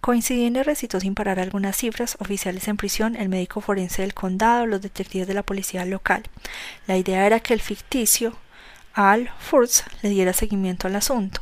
Coincidiendo 0.01 0.62
recitó 0.62 0.99
sin 0.99 1.15
parar 1.15 1.39
algunas 1.39 1.77
cifras, 1.77 2.15
oficiales 2.19 2.67
en 2.67 2.77
prisión, 2.77 3.15
el 3.15 3.27
médico 3.27 3.60
forense 3.60 4.03
del 4.03 4.13
condado, 4.13 4.67
los 4.67 4.81
detectives 4.81 5.27
de 5.27 5.34
la 5.34 5.41
policía 5.41 5.84
local. 5.84 6.23
La 6.86 6.95
idea 6.95 7.25
era 7.25 7.39
que 7.39 7.55
el 7.55 7.62
ficticio 7.62 8.38
Al 8.93 9.31
Furz 9.39 9.84
le 10.03 10.10
diera 10.10 10.31
seguimiento 10.31 10.88
al 10.88 10.95
asunto. 10.95 11.41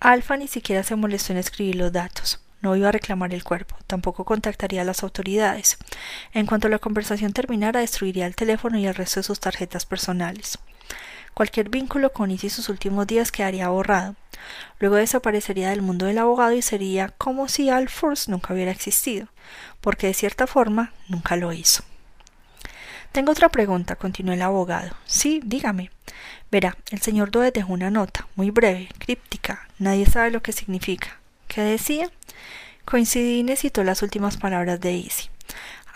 Alfa 0.00 0.36
ni 0.36 0.48
siquiera 0.48 0.82
se 0.82 0.96
molestó 0.96 1.32
en 1.32 1.38
escribir 1.38 1.76
los 1.76 1.92
datos. 1.92 2.40
No 2.60 2.74
iba 2.74 2.88
a 2.88 2.92
reclamar 2.92 3.34
el 3.34 3.44
cuerpo, 3.44 3.76
tampoco 3.86 4.24
contactaría 4.24 4.82
a 4.82 4.84
las 4.84 5.02
autoridades. 5.02 5.76
En 6.32 6.46
cuanto 6.46 6.68
la 6.68 6.78
conversación 6.78 7.32
terminara, 7.32 7.80
destruiría 7.80 8.26
el 8.26 8.34
teléfono 8.34 8.78
y 8.78 8.86
el 8.86 8.94
resto 8.94 9.20
de 9.20 9.24
sus 9.24 9.40
tarjetas 9.40 9.86
personales. 9.86 10.58
Cualquier 11.34 11.68
vínculo 11.68 12.12
con 12.12 12.30
Izzy 12.30 12.50
sus 12.50 12.68
últimos 12.68 13.06
días 13.06 13.30
quedaría 13.30 13.68
borrado. 13.68 14.16
Luego 14.80 14.96
desaparecería 14.96 15.70
del 15.70 15.82
mundo 15.82 16.06
del 16.06 16.18
abogado 16.18 16.52
y 16.52 16.62
sería 16.62 17.08
como 17.16 17.48
si 17.48 17.70
Al 17.70 17.88
nunca 18.26 18.54
hubiera 18.54 18.72
existido, 18.72 19.28
porque 19.80 20.08
de 20.08 20.14
cierta 20.14 20.46
forma 20.46 20.92
nunca 21.08 21.36
lo 21.36 21.52
hizo. 21.52 21.84
Tengo 23.12 23.32
otra 23.32 23.48
pregunta, 23.48 23.96
continuó 23.96 24.34
el 24.34 24.42
abogado. 24.42 24.94
Sí, 25.06 25.40
dígame. 25.44 25.90
Verá, 26.50 26.76
el 26.90 27.00
señor 27.00 27.30
Doe 27.30 27.50
dejó 27.50 27.72
una 27.72 27.90
nota, 27.90 28.26
muy 28.34 28.50
breve, 28.50 28.88
críptica. 28.98 29.68
Nadie 29.78 30.06
sabe 30.06 30.30
lo 30.30 30.42
que 30.42 30.52
significa. 30.52 31.18
¿Qué 31.46 31.62
decía? 31.62 32.10
Coincidí 32.84 33.38
y 33.38 33.42
necesitó 33.42 33.84
las 33.84 34.02
últimas 34.02 34.36
palabras 34.36 34.80
de 34.80 34.92
Izzy. 34.92 35.30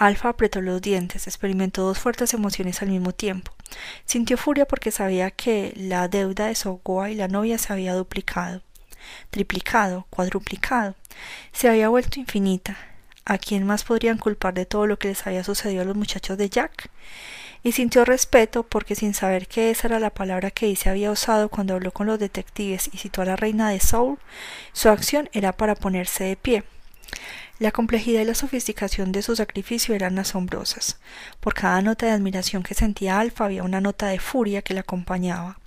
Alfa 0.04 0.30
apretó 0.30 0.60
los 0.60 0.82
dientes, 0.82 1.28
experimentó 1.28 1.82
dos 1.82 2.00
fuertes 2.00 2.34
emociones 2.34 2.82
al 2.82 2.88
mismo 2.88 3.12
tiempo. 3.12 3.52
Sintió 4.04 4.36
furia 4.36 4.66
porque 4.66 4.90
sabía 4.90 5.30
que 5.30 5.72
la 5.76 6.08
deuda 6.08 6.48
de 6.48 6.56
Sogoa 6.56 7.10
y 7.10 7.14
la 7.14 7.28
novia 7.28 7.56
se 7.56 7.72
había 7.72 7.94
duplicado, 7.94 8.62
triplicado, 9.30 10.08
cuadruplicado, 10.10 10.96
se 11.52 11.68
había 11.68 11.88
vuelto 11.88 12.18
infinita. 12.18 12.76
¿A 13.24 13.38
quién 13.38 13.64
más 13.64 13.84
podrían 13.84 14.18
culpar 14.18 14.54
de 14.54 14.66
todo 14.66 14.88
lo 14.88 14.98
que 14.98 15.06
les 15.06 15.24
había 15.24 15.44
sucedido 15.44 15.82
a 15.82 15.84
los 15.84 15.94
muchachos 15.94 16.36
de 16.36 16.50
Jack? 16.50 16.90
Y 17.62 17.70
sintió 17.70 18.04
respeto 18.04 18.64
porque 18.64 18.96
sin 18.96 19.14
saber 19.14 19.46
que 19.46 19.70
esa 19.70 19.86
era 19.86 20.00
la 20.00 20.10
palabra 20.10 20.50
que 20.50 20.66
Dice 20.66 20.90
había 20.90 21.12
usado 21.12 21.48
cuando 21.48 21.74
habló 21.74 21.92
con 21.92 22.08
los 22.08 22.18
detectives 22.18 22.90
y 22.92 22.98
citó 22.98 23.22
a 23.22 23.26
la 23.26 23.36
reina 23.36 23.70
de 23.70 23.78
Soul, 23.78 24.18
su 24.72 24.88
acción 24.88 25.30
era 25.32 25.52
para 25.52 25.76
ponerse 25.76 26.24
de 26.24 26.34
pie. 26.34 26.64
La 27.59 27.70
complejidad 27.70 28.22
y 28.22 28.25
la 28.25 28.35
sofisticación 28.35 29.12
de 29.12 29.22
su 29.22 29.37
sacrificio 29.37 29.94
eran 29.94 30.18
asombrosas. 30.18 30.98
Por 31.40 31.55
cada 31.55 31.81
nota 31.81 32.07
de 32.07 32.12
admiración 32.12 32.62
que 32.62 32.75
sentía 32.75 33.20
Alfa 33.20 33.44
había 33.44 33.62
una 33.62 33.81
nota 33.81 34.09
de 34.09 34.18
furia 34.18 34.62
que 34.62 34.75
la 34.75 34.81
acompañaba. 34.81 35.59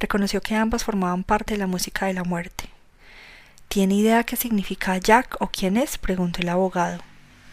Reconoció 0.00 0.40
que 0.40 0.54
ambas 0.54 0.84
formaban 0.84 1.22
parte 1.22 1.54
de 1.54 1.58
la 1.58 1.66
música 1.66 2.06
de 2.06 2.14
la 2.14 2.24
muerte. 2.24 2.70
¿Tiene 3.68 3.96
idea 3.96 4.24
qué 4.24 4.36
significa 4.36 4.96
Jack 4.96 5.36
o 5.40 5.48
quién 5.48 5.76
es? 5.76 5.98
preguntó 5.98 6.40
el 6.40 6.48
abogado. 6.48 7.00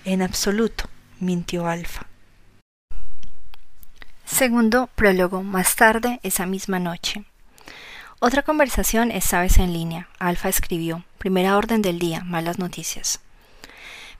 En 0.06 0.22
absoluto, 0.22 0.86
mintió 1.20 1.68
Alfa. 1.68 2.06
Segundo 4.26 4.88
prólogo, 4.96 5.44
más 5.44 5.76
tarde, 5.76 6.20
esa 6.24 6.46
misma 6.46 6.80
noche. 6.80 7.26
Otra 8.20 8.44
conversación 8.44 9.12
esta 9.12 9.42
vez 9.42 9.58
en 9.58 9.74
línea. 9.74 10.08
Alfa 10.20 10.48
escribió. 10.48 11.04
Primera 11.18 11.58
orden 11.58 11.82
del 11.82 12.00
día, 12.00 12.24
malas 12.24 12.58
noticias. 12.58 13.20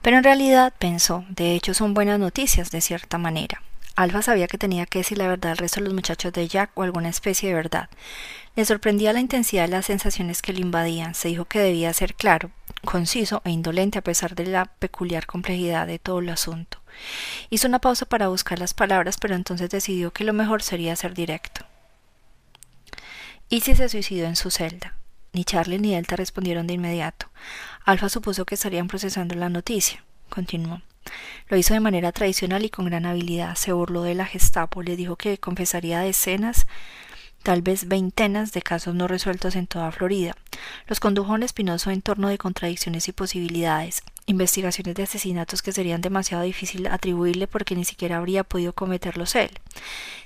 Pero 0.02 0.18
en 0.18 0.24
realidad 0.24 0.74
pensó, 0.78 1.24
de 1.28 1.54
hecho 1.54 1.74
son 1.74 1.94
buenas 1.94 2.18
noticias 2.18 2.70
de 2.70 2.80
cierta 2.80 3.18
manera. 3.18 3.62
Alfa 3.94 4.22
sabía 4.22 4.48
que 4.48 4.58
tenía 4.58 4.86
que 4.86 5.00
decir 5.00 5.18
la 5.18 5.28
verdad 5.28 5.52
al 5.52 5.58
resto 5.58 5.80
de 5.80 5.84
los 5.84 5.94
muchachos 5.94 6.32
de 6.32 6.48
Jack 6.48 6.70
o 6.74 6.82
alguna 6.82 7.10
especie 7.10 7.50
de 7.50 7.54
verdad. 7.54 7.88
Le 8.56 8.64
sorprendía 8.64 9.12
la 9.12 9.20
intensidad 9.20 9.64
de 9.64 9.68
las 9.68 9.86
sensaciones 9.86 10.42
que 10.42 10.52
lo 10.52 10.60
invadían. 10.60 11.14
Se 11.14 11.28
dijo 11.28 11.44
que 11.44 11.58
debía 11.58 11.92
ser 11.92 12.14
claro, 12.14 12.50
conciso 12.84 13.42
e 13.44 13.50
indolente 13.50 13.98
a 13.98 14.02
pesar 14.02 14.34
de 14.34 14.46
la 14.46 14.64
peculiar 14.64 15.26
complejidad 15.26 15.86
de 15.86 15.98
todo 15.98 16.20
el 16.20 16.30
asunto. 16.30 16.78
Hizo 17.50 17.68
una 17.68 17.80
pausa 17.80 18.06
para 18.06 18.28
buscar 18.28 18.58
las 18.58 18.74
palabras, 18.74 19.16
pero 19.20 19.34
entonces 19.34 19.70
decidió 19.70 20.10
que 20.12 20.24
lo 20.24 20.32
mejor 20.32 20.62
sería 20.62 20.96
ser 20.96 21.14
directo. 21.14 21.66
¿Y 23.48 23.60
si 23.60 23.74
se 23.74 23.88
suicidó 23.88 24.26
en 24.26 24.36
su 24.36 24.50
celda? 24.50 24.94
Ni 25.32 25.44
Charlie 25.44 25.78
ni 25.78 25.94
Delta 25.94 26.16
respondieron 26.16 26.66
de 26.66 26.74
inmediato. 26.74 27.26
Alfa 27.84 28.08
supuso 28.08 28.44
que 28.44 28.54
estarían 28.54 28.86
procesando 28.86 29.34
la 29.34 29.48
noticia. 29.48 30.04
Continuó. 30.28 30.82
Lo 31.48 31.56
hizo 31.56 31.74
de 31.74 31.80
manera 31.80 32.12
tradicional 32.12 32.64
y 32.64 32.70
con 32.70 32.84
gran 32.84 33.06
habilidad. 33.06 33.54
Se 33.56 33.72
burló 33.72 34.02
de 34.02 34.14
la 34.14 34.26
Gestapo, 34.26 34.82
le 34.82 34.96
dijo 34.96 35.16
que 35.16 35.38
confesaría 35.38 36.00
decenas 36.00 36.66
tal 37.42 37.62
vez 37.62 37.88
veintenas 37.88 38.52
de 38.52 38.62
casos 38.62 38.94
no 38.94 39.08
resueltos 39.08 39.56
en 39.56 39.66
toda 39.66 39.92
Florida. 39.92 40.34
Los 40.86 41.00
condujo 41.00 41.32
a 41.32 41.34
un 41.34 41.42
espinoso 41.42 41.90
entorno 41.90 42.28
de 42.28 42.38
contradicciones 42.38 43.08
y 43.08 43.12
posibilidades, 43.12 44.02
investigaciones 44.26 44.94
de 44.94 45.02
asesinatos 45.02 45.62
que 45.62 45.72
serían 45.72 46.00
demasiado 46.00 46.44
difícil 46.44 46.86
atribuirle 46.86 47.46
porque 47.46 47.74
ni 47.74 47.84
siquiera 47.84 48.18
habría 48.18 48.44
podido 48.44 48.72
cometerlos 48.72 49.34
él. 49.34 49.50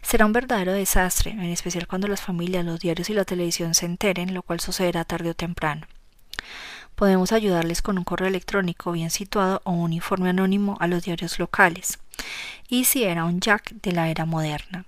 Será 0.03 0.27
un 0.27 0.33
verdadero 0.33 0.73
desastre, 0.73 1.33
en 1.33 1.45
especial 1.45 1.87
cuando 1.87 2.09
las 2.09 2.21
familias, 2.21 2.65
los 2.65 2.81
diarios 2.81 3.11
y 3.11 3.15
la 3.15 3.25
televisión 3.25 3.75
se 3.75 3.87
enteren, 3.87 4.35
lo 4.35 4.43
cual 4.43 4.61
sucederá 4.61 5.05
tarde 5.05 5.31
o 5.31 5.35
temprano. 5.35 5.87
Podemos 6.95 7.33
ayudarles 7.33 7.83
con 7.83 7.99
un 7.99 8.05
correo 8.05 8.29
electrónico 8.29 8.93
bien 8.93 9.11
situado 9.11 9.61
o 9.65 9.73
un 9.73 9.93
informe 9.93 10.31
anónimo 10.31 10.79
a 10.81 10.87
los 10.87 11.05
diarios 11.05 11.39
locales. 11.39 11.99
Y 12.69 12.85
si 12.85 13.05
era 13.05 13.25
un 13.25 13.41
Jack 13.41 13.73
de 13.83 13.93
la 13.93 14.09
era 14.09 14.25
moderna. 14.25 14.87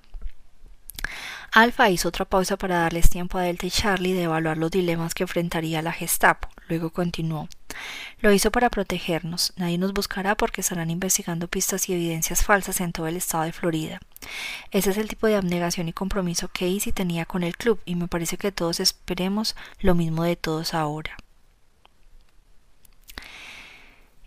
Alfa 1.52 1.88
hizo 1.88 2.08
otra 2.08 2.26
pausa 2.26 2.56
para 2.56 2.80
darles 2.80 3.08
tiempo 3.08 3.38
a 3.38 3.42
Delta 3.42 3.66
y 3.66 3.70
Charlie 3.70 4.12
de 4.12 4.24
evaluar 4.24 4.58
los 4.58 4.70
dilemas 4.70 5.14
que 5.14 5.24
enfrentaría 5.24 5.80
la 5.80 5.92
Gestapo. 5.92 6.48
Luego 6.68 6.90
continuó. 6.90 7.48
Lo 8.20 8.32
hizo 8.32 8.50
para 8.50 8.68
protegernos. 8.68 9.54
Nadie 9.56 9.78
nos 9.78 9.94
buscará 9.94 10.36
porque 10.36 10.60
estarán 10.60 10.90
investigando 10.90 11.48
pistas 11.48 11.88
y 11.88 11.94
evidencias 11.94 12.44
falsas 12.44 12.80
en 12.80 12.92
todo 12.92 13.06
el 13.06 13.16
estado 13.16 13.44
de 13.44 13.52
Florida. 13.52 14.00
Ese 14.70 14.90
es 14.90 14.98
el 14.98 15.08
tipo 15.08 15.26
de 15.26 15.36
abnegación 15.36 15.88
y 15.88 15.92
compromiso 15.92 16.48
que 16.48 16.68
Easy 16.68 16.92
tenía 16.92 17.24
con 17.24 17.42
el 17.42 17.56
club 17.56 17.80
y 17.86 17.94
me 17.94 18.08
parece 18.08 18.36
que 18.36 18.52
todos 18.52 18.80
esperemos 18.80 19.56
lo 19.80 19.94
mismo 19.94 20.24
de 20.24 20.36
todos 20.36 20.74
ahora. 20.74 21.16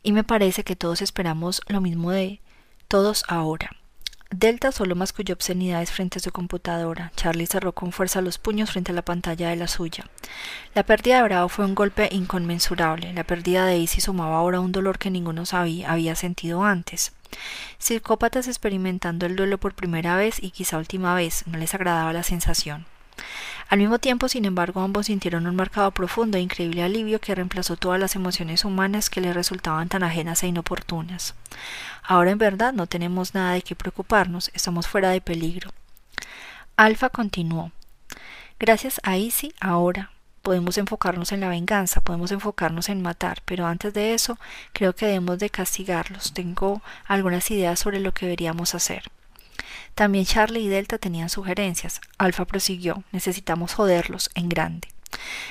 Y 0.01 0.13
me 0.13 0.23
parece 0.23 0.63
que 0.63 0.75
todos 0.75 1.03
esperamos 1.03 1.61
lo 1.67 1.81
mismo 1.81 2.09
de 2.11 2.41
todos 2.87 3.23
ahora. 3.27 3.80
Delta 4.33 4.71
solo 4.71 4.95
masculló 4.95 5.33
obscenidades 5.33 5.91
frente 5.91 6.17
a 6.17 6.21
su 6.21 6.31
computadora. 6.31 7.11
Charlie 7.17 7.47
cerró 7.47 7.73
con 7.73 7.91
fuerza 7.91 8.21
los 8.21 8.37
puños 8.37 8.71
frente 8.71 8.93
a 8.93 8.95
la 8.95 9.01
pantalla 9.01 9.49
de 9.49 9.57
la 9.57 9.67
suya. 9.67 10.05
La 10.73 10.83
pérdida 10.83 11.17
de 11.17 11.23
Bravo 11.23 11.49
fue 11.49 11.65
un 11.65 11.75
golpe 11.75 12.07
inconmensurable. 12.13 13.11
La 13.11 13.25
pérdida 13.25 13.65
de 13.65 13.77
Izzy 13.77 13.99
sumaba 13.99 14.37
ahora 14.37 14.61
un 14.61 14.71
dolor 14.71 14.99
que 14.99 15.11
ninguno 15.11 15.45
sabía, 15.45 15.91
había 15.91 16.15
sentido 16.15 16.63
antes. 16.63 17.11
Psicópatas 17.77 18.47
experimentando 18.47 19.25
el 19.25 19.35
duelo 19.35 19.57
por 19.57 19.73
primera 19.73 20.15
vez 20.15 20.41
y 20.41 20.51
quizá 20.51 20.77
última 20.77 21.13
vez, 21.13 21.45
no 21.45 21.57
les 21.57 21.73
agradaba 21.73 22.13
la 22.13 22.23
sensación. 22.23 22.85
Al 23.71 23.79
mismo 23.79 23.99
tiempo, 23.99 24.27
sin 24.27 24.43
embargo, 24.43 24.81
ambos 24.81 25.05
sintieron 25.05 25.47
un 25.47 25.55
marcado 25.55 25.91
profundo 25.91 26.37
e 26.37 26.41
increíble 26.41 26.83
alivio 26.83 27.21
que 27.21 27.33
reemplazó 27.33 27.77
todas 27.77 27.97
las 28.01 28.17
emociones 28.17 28.65
humanas 28.65 29.09
que 29.09 29.21
les 29.21 29.33
resultaban 29.33 29.87
tan 29.87 30.03
ajenas 30.03 30.43
e 30.43 30.47
inoportunas. 30.47 31.35
Ahora 32.03 32.31
en 32.31 32.37
verdad 32.37 32.73
no 32.73 32.87
tenemos 32.87 33.33
nada 33.33 33.53
de 33.53 33.61
qué 33.61 33.73
preocuparnos, 33.73 34.51
estamos 34.53 34.89
fuera 34.89 35.11
de 35.11 35.21
peligro. 35.21 35.71
Alfa 36.75 37.07
continuó. 37.07 37.71
Gracias 38.59 38.99
a 39.03 39.15
Isi, 39.15 39.53
ahora 39.61 40.11
podemos 40.41 40.77
enfocarnos 40.77 41.31
en 41.31 41.39
la 41.39 41.47
venganza, 41.47 42.01
podemos 42.01 42.33
enfocarnos 42.33 42.89
en 42.89 43.01
matar, 43.01 43.41
pero 43.45 43.67
antes 43.67 43.93
de 43.93 44.13
eso 44.13 44.37
creo 44.73 44.93
que 44.93 45.05
debemos 45.05 45.39
de 45.39 45.49
castigarlos. 45.49 46.33
Tengo 46.33 46.81
algunas 47.05 47.49
ideas 47.51 47.79
sobre 47.79 48.01
lo 48.01 48.13
que 48.13 48.25
deberíamos 48.25 48.75
hacer. 48.75 49.03
También 49.95 50.25
Charlie 50.25 50.61
y 50.61 50.67
Delta 50.67 50.97
tenían 50.97 51.29
sugerencias. 51.29 52.01
Alfa 52.17 52.45
prosiguió, 52.45 53.03
necesitamos 53.11 53.73
joderlos 53.73 54.29
en 54.35 54.49
grande. 54.49 54.87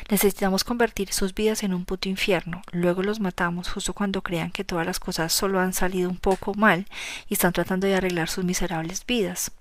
Necesitamos 0.09 0.65
convertir 0.65 1.13
sus 1.13 1.35
vidas 1.35 1.63
en 1.63 1.75
un 1.75 1.85
puto 1.85 2.09
infierno, 2.09 2.63
luego 2.73 3.03
los 3.03 3.21
matamos 3.21 3.69
justo 3.69 3.93
cuando 3.93 4.23
crean 4.23 4.51
que 4.51 4.65
todas 4.65 4.87
las 4.87 4.99
cosas 4.99 5.33
solo 5.33 5.61
han 5.61 5.73
salido 5.73 6.09
un 6.09 6.17
poco 6.17 6.55
mal 6.55 6.87
y 7.29 7.35
están 7.35 7.53
tratando 7.53 7.87
de 7.87 7.95
arreglar 7.95 8.29
sus 8.29 8.45
miserables 8.45 9.05
vidas. 9.07 9.53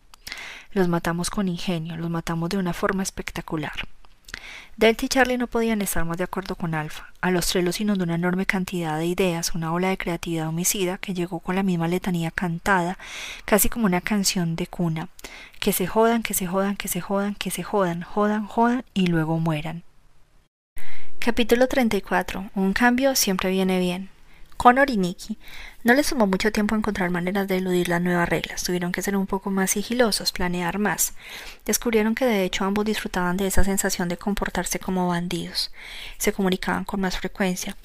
Los 0.72 0.88
matamos 0.88 1.30
con 1.30 1.48
ingenio, 1.48 1.98
los 1.98 2.10
matamos 2.10 2.50
de 2.50 2.58
una 2.58 2.74
forma 2.74 3.04
espectacular. 3.04 3.88
Delta 4.80 5.04
y 5.04 5.10
Charlie 5.10 5.38
no 5.38 5.48
podían 5.48 5.82
estar 5.82 6.06
más 6.06 6.16
de 6.16 6.24
acuerdo 6.24 6.56
con 6.56 6.74
Alfa. 6.74 7.10
A 7.20 7.32
los 7.32 7.48
tres 7.48 7.66
los 7.66 7.82
inundó 7.82 8.06
una 8.06 8.16
enorme 8.16 8.46
cantidad 8.46 8.98
de 8.98 9.08
ideas, 9.08 9.54
una 9.54 9.74
ola 9.74 9.90
de 9.90 9.98
creatividad 9.98 10.48
homicida 10.48 10.98
que 10.98 11.14
llegó 11.14 11.42
con 11.42 11.58
la 11.58 11.64
misma 11.64 11.90
letanía 11.90 12.32
cantada, 12.32 12.98
casi 13.44 13.68
como 13.68 13.88
una 13.88 14.00
canción 14.00 14.56
de 14.56 14.68
cuna. 14.68 15.10
Que 15.60 15.74
se 15.74 15.86
jodan, 15.86 16.24
que 16.24 16.34
se 16.34 16.48
jodan, 16.48 16.78
que 16.78 16.88
se 16.88 17.02
jodan, 17.02 17.36
que 17.36 17.52
se 17.52 17.62
jodan, 17.62 18.04
jodan, 18.04 18.48
jodan 18.48 18.86
y 18.94 19.08
luego 19.08 19.38
mueran. 19.38 19.84
Capítulo 21.20 21.68
34. 21.68 22.50
Un 22.56 22.72
cambio 22.72 23.18
siempre 23.18 23.50
viene 23.50 23.80
bien. 23.80 24.10
Connor 24.56 24.90
y 24.90 24.96
Nicky 24.96 25.38
no 25.84 25.94
les 25.94 26.10
tomó 26.10 26.28
mucho 26.28 26.52
tiempo 26.52 26.76
encontrar 26.76 27.10
maneras 27.10 27.48
de 27.48 27.58
eludir 27.58 27.88
las 27.88 28.02
nuevas 28.02 28.28
reglas, 28.28 28.64
tuvieron 28.64 28.92
que 28.92 29.02
ser 29.02 29.16
un 29.16 29.28
poco 29.28 29.50
más 29.50 29.72
sigilosos, 29.72 30.32
planear 30.32 30.78
más. 30.78 31.14
Descubrieron 31.66 32.16
que 32.16 32.26
de 32.26 32.44
hecho 32.44 32.66
ambos 32.66 32.84
disfrutaban 32.84 33.38
de 33.38 33.48
esa 33.48 33.64
sensación 33.64 34.10
de 34.10 34.18
comportarse 34.18 34.80
como 34.80 35.08
bandidos. 35.08 35.72
Se 36.18 36.34
comunicaban 36.34 36.84
con 36.84 37.00
más 37.00 37.18
frecuencia, 37.18 37.78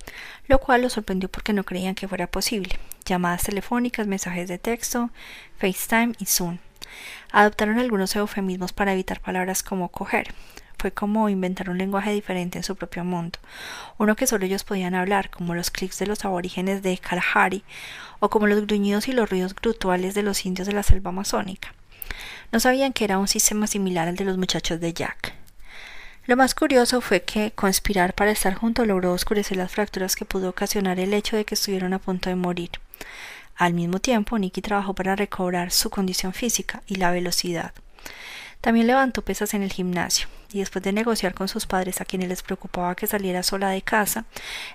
lo 0.49 0.59
cual 0.59 0.83
los 0.83 0.95
sorprendió 0.95 1.29
porque 1.29 1.53
no 1.53 1.65
creían 1.65 1.95
que 1.95 2.09
fuera 2.09 2.27
posible. 2.27 2.79
Llamadas 3.05 3.45
telefónicas, 3.45 4.07
mensajes 4.07 4.49
de 4.49 4.59
texto, 4.59 5.11
FaceTime 5.59 6.15
y 6.19 6.27
Zoom. 6.27 6.59
Adoptaron 7.31 7.79
algunos 7.79 8.17
eufemismos 8.17 8.73
para 8.73 8.93
evitar 8.93 9.21
palabras 9.21 9.63
como 9.63 9.89
coger 9.89 10.35
fue 10.85 10.93
como 10.93 11.31
inventar 11.31 11.71
un 11.71 11.79
lenguaje 11.79 12.13
diferente 12.13 12.59
en 12.59 12.63
su 12.63 12.77
propio 12.77 13.07
mundo, 13.07 13.39
uno 13.97 14.17
que 14.17 14.27
solo 14.27 14.45
ellos 14.45 14.65
podían 14.65 14.95
hablar, 14.95 15.31
como 15.31 15.55
los 15.55 15.71
clics 15.71 15.99
de 15.99 16.07
los 16.07 16.27
aborígenes 16.27 16.83
de 16.83 16.99
Kalahari, 16.99 17.65
o 18.21 18.29
como 18.29 18.47
los 18.47 18.67
gruñidos 18.67 19.09
y 19.09 19.13
los 19.13 19.31
ruidos 19.31 19.55
grutuales 19.55 20.13
de 20.13 20.23
los 20.23 20.45
indios 20.45 20.67
de 20.67 20.75
la 20.75 20.83
selva 20.83 21.09
amazónica. 21.09 21.73
No 22.53 22.61
sabían 22.61 22.93
que 22.93 23.05
era 23.05 23.17
un 23.17 23.29
sistema 23.29 23.67
similar 23.67 24.09
al 24.09 24.17
de 24.17 24.27
los 24.27 24.37
muchachos 24.37 24.79
de 24.79 24.93
Jack. 24.93 25.33
Lo 26.27 26.37
más 26.37 26.55
curioso 26.55 27.01
fue 27.01 27.23
que 27.23 27.53
conspirar 27.53 28.13
para 28.13 28.33
estar 28.33 28.53
juntos 28.53 28.87
logró 28.87 29.13
oscurecer 29.13 29.57
las 29.57 29.73
fracturas 29.73 30.17
que 30.17 30.27
pudo 30.27 30.51
ocasionar 30.51 31.01
el 31.01 31.15
hecho 31.15 31.35
de 31.35 31.47
que 31.47 31.55
estuvieron 31.55 31.95
a 31.95 31.99
punto 31.99 32.29
de 32.29 32.37
morir. 32.37 32.73
Al 33.57 33.73
mismo 33.73 34.01
tiempo, 34.01 34.39
Nicky 34.39 34.61
trabajó 34.61 34.93
para 34.93 35.17
recobrar 35.17 35.71
su 35.71 35.89
condición 35.89 36.35
física 36.35 36.83
y 36.87 36.97
la 36.97 37.11
velocidad. 37.11 37.73
También 38.65 38.87
levantó 38.87 39.21
pesas 39.21 39.53
en 39.53 39.63
el 39.63 39.71
gimnasio 39.71 40.27
y 40.51 40.61
después 40.61 40.83
de 40.83 40.95
negociar 40.95 41.35
con 41.35 41.49
sus 41.49 41.67
padres 41.67 42.01
a 42.01 42.07
quienes 42.07 42.31
les 42.31 42.43
preocupaba 42.43 42.95
que 42.95 43.07
saliera 43.07 43.43
sola 43.43 43.69
de 43.69 43.83
casa, 43.83 44.25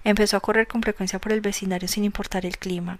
empezó 0.03 0.37
a 0.37 0.41
correr 0.41 0.67
con 0.67 0.83
frecuencia 0.83 1.17
por 1.17 1.31
el 1.31 1.41
vecindario 1.41 1.87
sin 1.87 2.03
importar 2.03 2.45
el 2.45 2.59
clima. 2.59 2.99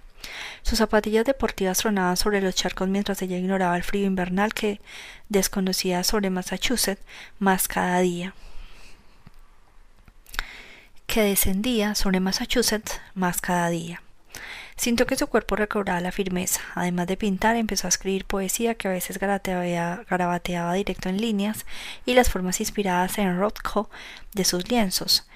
Sus 0.63 0.79
zapatillas 0.79 1.25
deportivas 1.25 1.77
tronaban 1.77 2.17
sobre 2.17 2.41
los 2.41 2.55
charcos 2.55 2.87
mientras 2.87 3.21
ella 3.21 3.37
ignoraba 3.37 3.77
el 3.77 3.83
frío 3.83 4.07
invernal 4.07 4.55
que 4.55 4.81
desconocía 5.27 6.03
sobre 6.03 6.31
Massachusetts 6.31 7.05
más 7.37 7.67
cada 7.67 7.99
día 7.99 8.33
que 11.05 11.21
descendía 11.21 11.93
sobre 11.93 12.19
Massachusetts 12.19 12.99
más 13.13 13.41
cada 13.41 13.69
día. 13.69 14.01
Sintió 14.79 15.05
que 15.05 15.17
su 15.17 15.27
cuerpo 15.27 15.57
recobraba 15.57 15.99
la 15.99 16.13
firmeza. 16.13 16.61
Además 16.73 17.07
de 17.07 17.17
pintar, 17.17 17.57
empezó 17.57 17.85
a 17.85 17.89
escribir 17.89 18.23
poesía 18.23 18.75
que 18.75 18.87
a 18.87 18.91
veces 18.91 19.19
garabateaba 19.19 20.73
directo 20.73 21.09
en 21.09 21.19
líneas 21.19 21.65
y 22.05 22.13
las 22.13 22.29
formas 22.29 22.61
inspiradas 22.61 23.17
en 23.17 23.37
Rothko 23.37 23.89
de 24.33 24.45
sus 24.45 24.69
lienzos. 24.69 25.27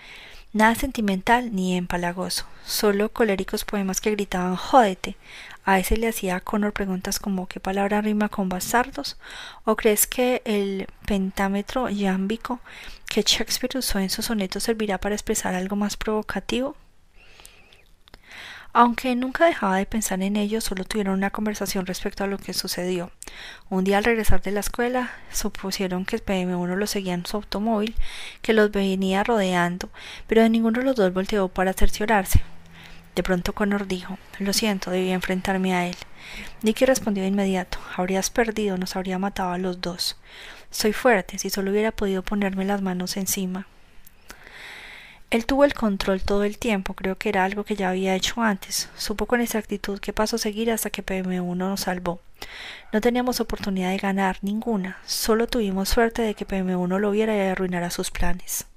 Nada 0.53 0.75
sentimental 0.75 1.53
ni 1.53 1.75
empalagoso, 1.75 2.45
solo 2.65 3.11
coléricos 3.11 3.65
poemas 3.65 3.99
que 3.99 4.11
gritaban 4.11 4.55
jódete. 4.55 5.17
A 5.65 5.77
ese 5.77 5.97
le 5.97 6.07
hacía 6.07 6.37
a 6.37 6.39
Connor 6.39 6.71
preguntas 6.71 7.19
como 7.19 7.49
¿qué 7.49 7.59
palabra 7.59 7.99
rima 7.99 8.29
con 8.29 8.47
bastardos? 8.47 9.17
¿O 9.65 9.75
crees 9.75 10.07
que 10.07 10.41
el 10.45 10.87
pentámetro 11.05 11.89
yámbico 11.89 12.61
que 13.09 13.23
Shakespeare 13.23 13.77
usó 13.77 13.99
en 13.99 14.09
sus 14.09 14.27
sonetos 14.27 14.63
servirá 14.63 14.99
para 14.99 15.15
expresar 15.15 15.53
algo 15.53 15.75
más 15.75 15.97
provocativo? 15.97 16.77
Aunque 18.75 19.15
nunca 19.15 19.45
dejaba 19.45 19.77
de 19.77 19.85
pensar 19.85 20.23
en 20.23 20.35
ello, 20.35 20.59
solo 20.59 20.83
tuvieron 20.83 21.13
una 21.13 21.29
conversación 21.29 21.85
respecto 21.85 22.23
a 22.23 22.27
lo 22.27 22.39
que 22.39 22.55
sucedió. 22.55 23.11
Un 23.69 23.83
día 23.83 23.99
al 23.99 24.03
regresar 24.03 24.41
de 24.41 24.49
la 24.49 24.61
escuela, 24.61 25.11
supusieron 25.31 26.05
que 26.05 26.17
PM1 26.17 26.75
los 26.75 26.89
seguía 26.89 27.13
en 27.13 27.23
su 27.23 27.37
automóvil, 27.37 27.93
que 28.41 28.53
los 28.53 28.71
venía 28.71 29.23
rodeando, 29.23 29.89
pero 30.25 30.41
de 30.41 30.49
ninguno 30.49 30.79
de 30.79 30.85
los 30.85 30.95
dos 30.95 31.13
volteó 31.13 31.49
para 31.49 31.73
cerciorarse. 31.73 32.41
De 33.13 33.21
pronto 33.21 33.53
Connor 33.53 33.87
dijo 33.87 34.17
Lo 34.39 34.53
siento, 34.53 34.89
debía 34.89 35.13
enfrentarme 35.13 35.75
a 35.75 35.85
él. 35.85 35.95
Nicky 36.63 36.85
respondió 36.85 37.21
de 37.21 37.29
inmediato 37.29 37.77
Habrías 37.95 38.31
perdido, 38.31 38.79
nos 38.79 38.95
habría 38.95 39.19
matado 39.19 39.51
a 39.51 39.59
los 39.59 39.81
dos. 39.81 40.17
Soy 40.71 40.93
fuerte, 40.93 41.37
si 41.37 41.51
solo 41.51 41.69
hubiera 41.69 41.91
podido 41.91 42.23
ponerme 42.23 42.65
las 42.65 42.81
manos 42.81 43.17
encima. 43.17 43.67
Él 45.33 45.47
tuvo 45.47 45.65
el 45.65 45.73
control 45.73 46.21
todo 46.21 46.43
el 46.43 46.59
tiempo, 46.59 46.93
creo 46.93 47.17
que 47.17 47.27
era 47.27 47.43
algo 47.43 47.63
que 47.63 47.75
ya 47.75 47.89
había 47.89 48.13
hecho 48.13 48.43
antes. 48.43 48.87
Supo 48.95 49.25
con 49.25 49.41
exactitud 49.41 49.97
qué 49.99 50.13
paso 50.13 50.37
seguir 50.37 50.69
hasta 50.69 50.91
que 50.91 51.03
PM1 51.03 51.55
nos 51.55 51.79
salvó. 51.79 52.19
No 52.91 53.01
teníamos 53.01 53.39
oportunidad 53.39 53.89
de 53.89 53.97
ganar 53.97 54.37
ninguna, 54.43 54.99
solo 55.07 55.47
tuvimos 55.47 55.89
suerte 55.89 56.21
de 56.21 56.35
que 56.35 56.47
PM1 56.47 56.99
lo 56.99 57.09
viera 57.09 57.35
y 57.35 57.39
arruinara 57.39 57.89
sus 57.89 58.11
planes. 58.11 58.67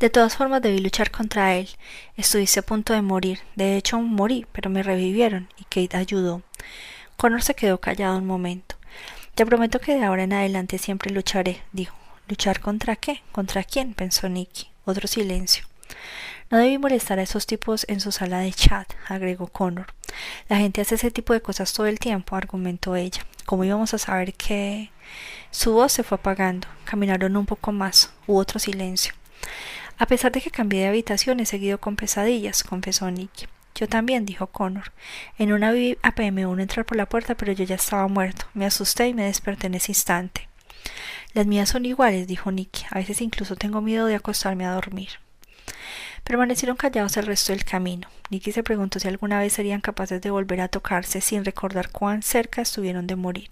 De 0.00 0.10
todas 0.10 0.36
formas 0.36 0.62
debí 0.62 0.80
luchar 0.80 1.12
contra 1.12 1.54
él. 1.54 1.68
Estuviste 2.16 2.58
a 2.58 2.64
punto 2.64 2.92
de 2.92 3.02
morir. 3.02 3.38
De 3.54 3.76
hecho, 3.76 4.00
morí, 4.00 4.48
pero 4.50 4.68
me 4.68 4.82
revivieron 4.82 5.48
y 5.56 5.62
Kate 5.62 5.96
ayudó. 5.96 6.42
Connor 7.16 7.44
se 7.44 7.54
quedó 7.54 7.78
callado 7.78 8.18
un 8.18 8.26
momento. 8.26 8.74
Te 9.36 9.46
prometo 9.46 9.78
que 9.78 9.94
de 9.94 10.04
ahora 10.04 10.24
en 10.24 10.32
adelante 10.32 10.76
siempre 10.78 11.12
lucharé, 11.12 11.62
dijo. 11.70 11.94
¿Luchar 12.26 12.58
contra 12.58 12.96
qué? 12.96 13.22
¿Contra 13.30 13.62
quién? 13.62 13.94
pensó 13.94 14.28
Nicky. 14.28 14.69
Otro 14.84 15.08
silencio. 15.08 15.64
No 16.50 16.58
debí 16.58 16.78
molestar 16.78 17.18
a 17.18 17.22
esos 17.22 17.46
tipos 17.46 17.84
en 17.88 18.00
su 18.00 18.10
sala 18.10 18.40
de 18.40 18.52
chat, 18.52 18.92
agregó 19.08 19.46
Connor. 19.46 19.86
La 20.48 20.56
gente 20.56 20.80
hace 20.80 20.96
ese 20.96 21.10
tipo 21.10 21.32
de 21.32 21.40
cosas 21.40 21.72
todo 21.72 21.86
el 21.86 22.00
tiempo, 22.00 22.34
argumentó 22.34 22.96
ella. 22.96 23.24
¿Cómo 23.46 23.64
íbamos 23.64 23.94
a 23.94 23.98
saber 23.98 24.34
que... 24.34 24.90
Su 25.52 25.72
voz 25.72 25.92
se 25.92 26.02
fue 26.02 26.16
apagando. 26.16 26.68
Caminaron 26.84 27.36
un 27.36 27.46
poco 27.46 27.72
más. 27.72 28.12
Hubo 28.26 28.38
otro 28.38 28.58
silencio. 28.58 29.12
A 29.98 30.06
pesar 30.06 30.32
de 30.32 30.40
que 30.40 30.50
cambié 30.50 30.82
de 30.82 30.88
habitación, 30.88 31.40
he 31.40 31.46
seguido 31.46 31.78
con 31.78 31.96
pesadillas, 31.96 32.62
confesó 32.62 33.10
Nicky. 33.10 33.46
Yo 33.74 33.88
también, 33.88 34.26
dijo 34.26 34.46
Connor. 34.46 34.92
En 35.38 35.52
una 35.52 35.72
vi 35.72 35.98
a 36.02 36.14
PM1 36.14 36.60
entrar 36.60 36.84
por 36.84 36.96
la 36.96 37.06
puerta, 37.06 37.34
pero 37.34 37.52
yo 37.52 37.64
ya 37.64 37.76
estaba 37.76 38.08
muerto. 38.08 38.46
Me 38.54 38.66
asusté 38.66 39.08
y 39.08 39.14
me 39.14 39.24
desperté 39.24 39.68
en 39.68 39.74
ese 39.74 39.92
instante. 39.92 40.48
Las 41.32 41.46
mías 41.46 41.68
son 41.68 41.86
iguales, 41.86 42.26
dijo 42.26 42.50
Nicky. 42.50 42.86
A 42.90 42.96
veces 42.96 43.20
incluso 43.20 43.54
tengo 43.54 43.80
miedo 43.80 44.06
de 44.06 44.16
acostarme 44.16 44.66
a 44.66 44.72
dormir. 44.72 45.10
Permanecieron 46.24 46.76
callados 46.76 47.16
el 47.16 47.26
resto 47.26 47.52
del 47.52 47.64
camino. 47.64 48.08
Nicky 48.30 48.50
se 48.50 48.64
preguntó 48.64 48.98
si 48.98 49.06
alguna 49.06 49.38
vez 49.38 49.52
serían 49.52 49.80
capaces 49.80 50.20
de 50.20 50.30
volver 50.30 50.60
a 50.60 50.68
tocarse 50.68 51.20
sin 51.20 51.44
recordar 51.44 51.90
cuán 51.90 52.22
cerca 52.22 52.62
estuvieron 52.62 53.06
de 53.06 53.16
morir. 53.16 53.48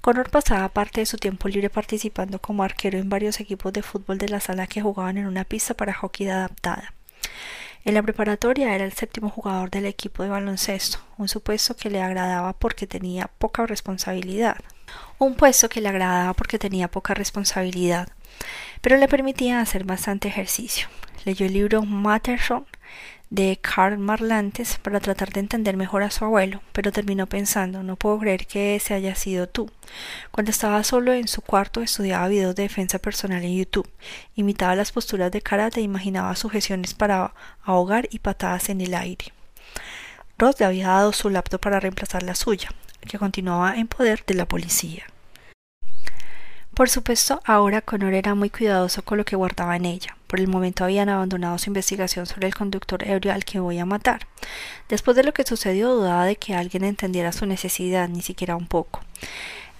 Connor 0.00 0.30
pasaba 0.30 0.68
parte 0.68 1.00
de 1.00 1.06
su 1.06 1.16
tiempo 1.16 1.48
libre 1.48 1.70
participando 1.70 2.38
como 2.40 2.62
arquero 2.62 2.98
en 2.98 3.08
varios 3.08 3.40
equipos 3.40 3.72
de 3.72 3.82
fútbol 3.82 4.18
de 4.18 4.28
la 4.28 4.38
sala 4.38 4.68
que 4.68 4.80
jugaban 4.80 5.18
en 5.18 5.26
una 5.26 5.42
pista 5.44 5.74
para 5.74 5.92
hockey 5.92 6.28
adaptada. 6.28 6.94
En 7.84 7.94
la 7.94 8.02
preparatoria 8.02 8.74
era 8.74 8.84
el 8.84 8.92
séptimo 8.92 9.28
jugador 9.28 9.70
del 9.70 9.86
equipo 9.86 10.22
de 10.22 10.28
baloncesto, 10.28 10.98
un 11.18 11.28
supuesto 11.28 11.76
que 11.76 11.90
le 11.90 12.00
agradaba 12.00 12.52
porque 12.52 12.86
tenía 12.86 13.28
poca 13.38 13.66
responsabilidad 13.66 14.56
un 15.18 15.34
puesto 15.34 15.68
que 15.68 15.80
le 15.80 15.88
agradaba 15.88 16.34
porque 16.34 16.58
tenía 16.58 16.88
poca 16.88 17.14
responsabilidad, 17.14 18.08
pero 18.80 18.96
le 18.96 19.08
permitía 19.08 19.60
hacer 19.60 19.84
bastante 19.84 20.28
ejercicio. 20.28 20.88
Leyó 21.24 21.46
el 21.46 21.54
libro 21.54 21.82
Matterhorn 21.82 22.66
de 23.30 23.58
Karl 23.60 23.98
Marlantes 23.98 24.78
para 24.80 25.00
tratar 25.00 25.32
de 25.32 25.40
entender 25.40 25.76
mejor 25.76 26.02
a 26.02 26.10
su 26.10 26.24
abuelo, 26.24 26.62
pero 26.72 26.92
terminó 26.92 27.26
pensando 27.26 27.82
no 27.82 27.96
puedo 27.96 28.20
creer 28.20 28.46
que 28.46 28.76
ese 28.76 28.94
haya 28.94 29.14
sido 29.14 29.48
tú. 29.48 29.70
Cuando 30.30 30.50
estaba 30.50 30.84
solo 30.84 31.12
en 31.12 31.26
su 31.26 31.42
cuarto 31.42 31.82
estudiaba 31.82 32.28
videos 32.28 32.54
de 32.54 32.62
defensa 32.64 32.98
personal 32.98 33.42
en 33.42 33.56
YouTube, 33.56 33.90
imitaba 34.36 34.76
las 34.76 34.92
posturas 34.92 35.32
de 35.32 35.42
karate 35.42 35.80
e 35.80 35.84
imaginaba 35.84 36.36
sujeciones 36.36 36.94
para 36.94 37.34
ahogar 37.62 38.08
y 38.10 38.20
patadas 38.20 38.68
en 38.68 38.80
el 38.80 38.94
aire. 38.94 39.35
Ross 40.38 40.60
le 40.60 40.66
había 40.66 40.88
dado 40.88 41.12
su 41.12 41.30
laptop 41.30 41.60
para 41.60 41.80
reemplazar 41.80 42.22
la 42.22 42.34
suya, 42.34 42.68
que 43.00 43.18
continuaba 43.18 43.76
en 43.76 43.88
poder 43.88 44.22
de 44.26 44.34
la 44.34 44.44
policía. 44.44 45.04
Por 46.74 46.90
supuesto, 46.90 47.40
ahora 47.46 47.80
Connor 47.80 48.12
era 48.12 48.34
muy 48.34 48.50
cuidadoso 48.50 49.00
con 49.00 49.16
lo 49.16 49.24
que 49.24 49.34
guardaba 49.34 49.76
en 49.76 49.86
ella. 49.86 50.14
Por 50.26 50.40
el 50.40 50.48
momento 50.48 50.84
habían 50.84 51.08
abandonado 51.08 51.56
su 51.56 51.70
investigación 51.70 52.26
sobre 52.26 52.48
el 52.48 52.54
conductor 52.54 53.02
ebrio 53.08 53.32
al 53.32 53.46
que 53.46 53.60
voy 53.60 53.78
a 53.78 53.86
matar. 53.86 54.26
Después 54.90 55.16
de 55.16 55.24
lo 55.24 55.32
que 55.32 55.46
sucedió, 55.46 55.94
dudaba 55.94 56.26
de 56.26 56.36
que 56.36 56.54
alguien 56.54 56.84
entendiera 56.84 57.32
su 57.32 57.46
necesidad, 57.46 58.10
ni 58.10 58.20
siquiera 58.20 58.56
un 58.56 58.66
poco. 58.66 59.00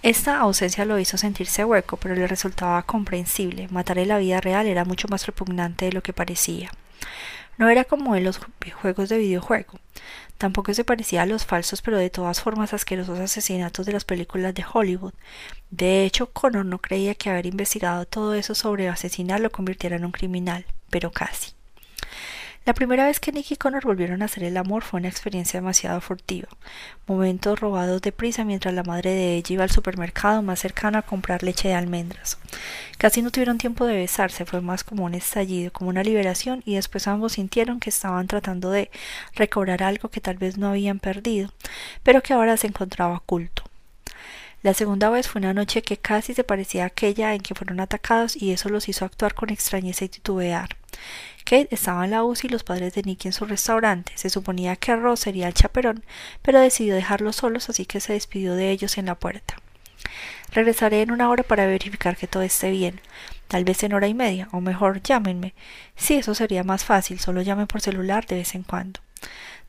Esta 0.02 0.38
ausencia 0.38 0.86
lo 0.86 0.98
hizo 0.98 1.18
sentirse 1.18 1.66
hueco, 1.66 1.98
pero 1.98 2.14
le 2.14 2.26
resultaba 2.26 2.82
comprensible. 2.84 3.68
Matar 3.70 3.98
en 3.98 4.08
la 4.08 4.18
vida 4.18 4.40
real 4.40 4.66
era 4.66 4.86
mucho 4.86 5.06
más 5.08 5.26
repugnante 5.26 5.84
de 5.84 5.92
lo 5.92 6.02
que 6.02 6.14
parecía. 6.14 6.70
No 7.58 7.68
era 7.68 7.84
como 7.84 8.16
en 8.16 8.24
los 8.24 8.40
juegos 8.80 9.10
de 9.10 9.18
videojuego. 9.18 9.78
Tampoco 10.38 10.74
se 10.74 10.84
parecía 10.84 11.22
a 11.22 11.26
los 11.26 11.46
falsos, 11.46 11.80
pero 11.82 11.96
de 11.96 12.10
todas 12.10 12.40
formas 12.40 12.74
asquerosos 12.74 13.18
asesinatos 13.18 13.86
de 13.86 13.92
las 13.92 14.04
películas 14.04 14.54
de 14.54 14.64
Hollywood. 14.70 15.14
De 15.70 16.04
hecho, 16.04 16.30
Connor 16.32 16.66
no 16.66 16.78
creía 16.78 17.14
que 17.14 17.30
haber 17.30 17.46
investigado 17.46 18.04
todo 18.06 18.34
eso 18.34 18.54
sobre 18.54 18.88
asesinar 18.88 19.40
lo 19.40 19.50
convirtiera 19.50 19.96
en 19.96 20.04
un 20.04 20.12
criminal, 20.12 20.66
pero 20.90 21.10
casi. 21.10 21.55
La 22.66 22.74
primera 22.74 23.06
vez 23.06 23.20
que 23.20 23.30
Nick 23.30 23.52
y 23.52 23.56
Connor 23.56 23.84
volvieron 23.84 24.22
a 24.22 24.24
hacer 24.24 24.42
el 24.42 24.56
amor 24.56 24.82
fue 24.82 24.98
una 24.98 25.08
experiencia 25.08 25.60
demasiado 25.60 26.00
furtiva. 26.00 26.48
Momentos 27.06 27.60
robados 27.60 28.02
de 28.02 28.10
prisa 28.10 28.44
mientras 28.44 28.74
la 28.74 28.82
madre 28.82 29.10
de 29.10 29.36
ella 29.36 29.54
iba 29.54 29.62
al 29.62 29.70
supermercado 29.70 30.42
más 30.42 30.58
cercano 30.58 30.98
a 30.98 31.02
comprar 31.02 31.44
leche 31.44 31.68
de 31.68 31.74
almendras. 31.74 32.38
Casi 32.98 33.22
no 33.22 33.30
tuvieron 33.30 33.58
tiempo 33.58 33.86
de 33.86 33.94
besarse, 33.94 34.44
fue 34.46 34.62
más 34.62 34.82
como 34.82 35.04
un 35.04 35.14
estallido, 35.14 35.72
como 35.72 35.90
una 35.90 36.02
liberación, 36.02 36.64
y 36.66 36.74
después 36.74 37.06
ambos 37.06 37.34
sintieron 37.34 37.78
que 37.78 37.90
estaban 37.90 38.26
tratando 38.26 38.72
de 38.72 38.90
recobrar 39.36 39.84
algo 39.84 40.08
que 40.08 40.20
tal 40.20 40.36
vez 40.36 40.58
no 40.58 40.68
habían 40.68 40.98
perdido, 40.98 41.52
pero 42.02 42.20
que 42.20 42.32
ahora 42.32 42.56
se 42.56 42.66
encontraba 42.66 43.18
oculto. 43.18 43.62
La 44.64 44.74
segunda 44.74 45.08
vez 45.08 45.28
fue 45.28 45.38
una 45.38 45.54
noche 45.54 45.82
que 45.82 45.98
casi 45.98 46.34
se 46.34 46.42
parecía 46.42 46.82
a 46.82 46.86
aquella 46.86 47.32
en 47.34 47.42
que 47.42 47.54
fueron 47.54 47.78
atacados 47.78 48.34
y 48.34 48.50
eso 48.50 48.70
los 48.70 48.88
hizo 48.88 49.04
actuar 49.04 49.34
con 49.34 49.50
extrañeza 49.50 50.04
y 50.04 50.08
titubear. 50.08 50.70
Kate 51.46 51.68
estaba 51.70 52.04
en 52.04 52.10
la 52.10 52.24
UCI 52.24 52.48
y 52.48 52.50
los 52.50 52.64
padres 52.64 52.92
de 52.94 53.04
Nicky 53.04 53.28
en 53.28 53.32
su 53.32 53.44
restaurante. 53.44 54.10
Se 54.16 54.30
suponía 54.30 54.74
que 54.74 54.96
Ross 54.96 55.20
sería 55.20 55.46
el 55.46 55.54
chaperón, 55.54 56.02
pero 56.42 56.58
decidió 56.58 56.96
dejarlos 56.96 57.36
solos, 57.36 57.70
así 57.70 57.86
que 57.86 58.00
se 58.00 58.14
despidió 58.14 58.56
de 58.56 58.72
ellos 58.72 58.98
en 58.98 59.06
la 59.06 59.14
puerta. 59.14 59.54
Regresaré 60.50 61.02
en 61.02 61.12
una 61.12 61.30
hora 61.30 61.44
para 61.44 61.66
verificar 61.66 62.16
que 62.16 62.26
todo 62.26 62.42
esté 62.42 62.72
bien. 62.72 63.00
Tal 63.46 63.62
vez 63.62 63.80
en 63.84 63.92
hora 63.92 64.08
y 64.08 64.14
media, 64.14 64.48
o 64.50 64.60
mejor, 64.60 65.00
llámenme. 65.04 65.54
Sí, 65.94 66.14
eso 66.14 66.34
sería 66.34 66.64
más 66.64 66.84
fácil, 66.84 67.20
solo 67.20 67.42
llame 67.42 67.66
por 67.66 67.80
celular 67.80 68.26
de 68.26 68.34
vez 68.34 68.56
en 68.56 68.64
cuando. 68.64 68.98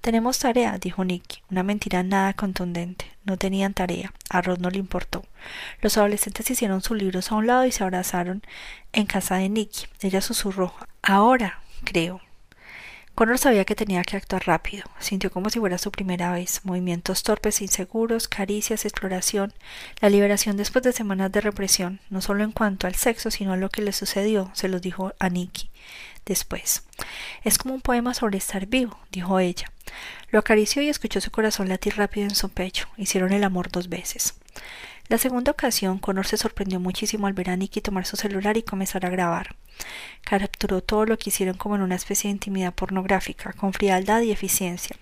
Tenemos 0.02 0.40
tarea, 0.40 0.80
dijo 0.80 1.06
Nicky, 1.06 1.44
una 1.52 1.62
mentira 1.62 2.02
nada 2.02 2.34
contundente. 2.34 3.06
No 3.24 3.38
tenían 3.38 3.76
tarea. 3.76 4.14
A 4.32 4.42
Ross 4.42 4.58
no 4.58 4.72
le 4.72 4.80
importó. 4.80 5.26
Los 5.82 5.96
adolescentes 6.00 6.50
hicieron 6.50 6.82
sus 6.82 6.98
libros 6.98 7.32
a 7.32 7.36
un 7.36 7.46
lado 7.46 7.66
y 7.68 7.72
se 7.72 7.84
abrazaron 7.84 8.42
en 8.94 9.06
casa 9.06 9.36
de 9.36 9.50
Nicky. 9.50 9.86
Ella 10.02 10.22
susurró 10.22 10.74
Ahora, 11.04 11.62
creo. 11.88 12.20
Connor 13.16 13.40
sabía 13.40 13.66
que 13.66 13.76
tenía 13.76 14.04
que 14.04 14.18
actuar 14.18 14.46
rápido. 14.46 14.84
Sintió 15.00 15.32
como 15.32 15.50
si 15.50 15.58
fuera 15.60 15.78
su 15.78 15.90
primera 15.90 16.32
vez. 16.32 16.62
Movimientos 16.66 17.24
torpes, 17.24 17.62
inseguros, 17.62 18.28
caricias, 18.28 18.86
exploración, 18.86 19.54
la 20.02 20.10
liberación 20.10 20.58
después 20.58 20.84
de 20.84 20.92
semanas 20.92 21.32
de 21.32 21.42
represión, 21.42 22.00
no 22.10 22.22
solo 22.22 22.44
en 22.44 22.52
cuanto 22.52 22.86
al 22.86 22.96
sexo, 22.96 23.32
sino 23.32 23.54
a 23.54 23.58
lo 23.58 23.70
que 23.70 23.82
le 23.82 23.92
sucedió, 23.92 24.52
se 24.54 24.68
lo 24.68 24.80
dijo 24.80 25.14
a 25.18 25.30
Nicky 25.30 25.72
después. 26.28 26.84
Es 27.44 27.58
como 27.58 27.74
un 27.74 27.82
poema 27.82 28.14
sobre 28.14 28.38
estar 28.38 28.68
vivo, 28.68 29.00
dijo 29.12 29.40
ella. 29.40 29.72
Lo 30.30 30.40
acarició 30.40 30.82
y 30.82 30.90
escuchó 30.90 31.22
su 31.22 31.32
corazón 31.32 31.70
latir 31.70 31.96
rápido 31.96 32.28
en 32.28 32.36
su 32.36 32.50
pecho. 32.50 32.88
Hicieron 32.98 33.32
el 33.32 33.44
amor 33.44 33.72
dos 33.72 33.88
veces. 33.90 34.36
La 35.10 35.18
segunda 35.18 35.54
ocasión, 35.54 36.00
Connor 36.00 36.28
se 36.28 36.36
sorprendió 36.36 36.82
muchísimo 36.82 37.28
al 37.28 37.34
ver 37.34 37.50
a 37.50 37.56
Nicky 37.56 37.80
tomar 37.80 38.06
su 38.06 38.18
celular 38.18 38.58
y 38.58 38.64
comenzar 38.64 39.06
a 39.06 39.10
grabar. 39.10 39.56
Capturó 40.22 40.82
todo 40.82 41.06
lo 41.06 41.18
que 41.18 41.30
hicieron 41.30 41.56
como 41.56 41.76
en 41.76 41.82
una 41.82 41.96
especie 41.96 42.28
de 42.28 42.34
intimidad 42.34 42.74
pornográfica, 42.74 43.54
con 43.54 43.72
frialdad 43.72 44.22
y 44.22 44.32
eficiencia. 44.32 44.98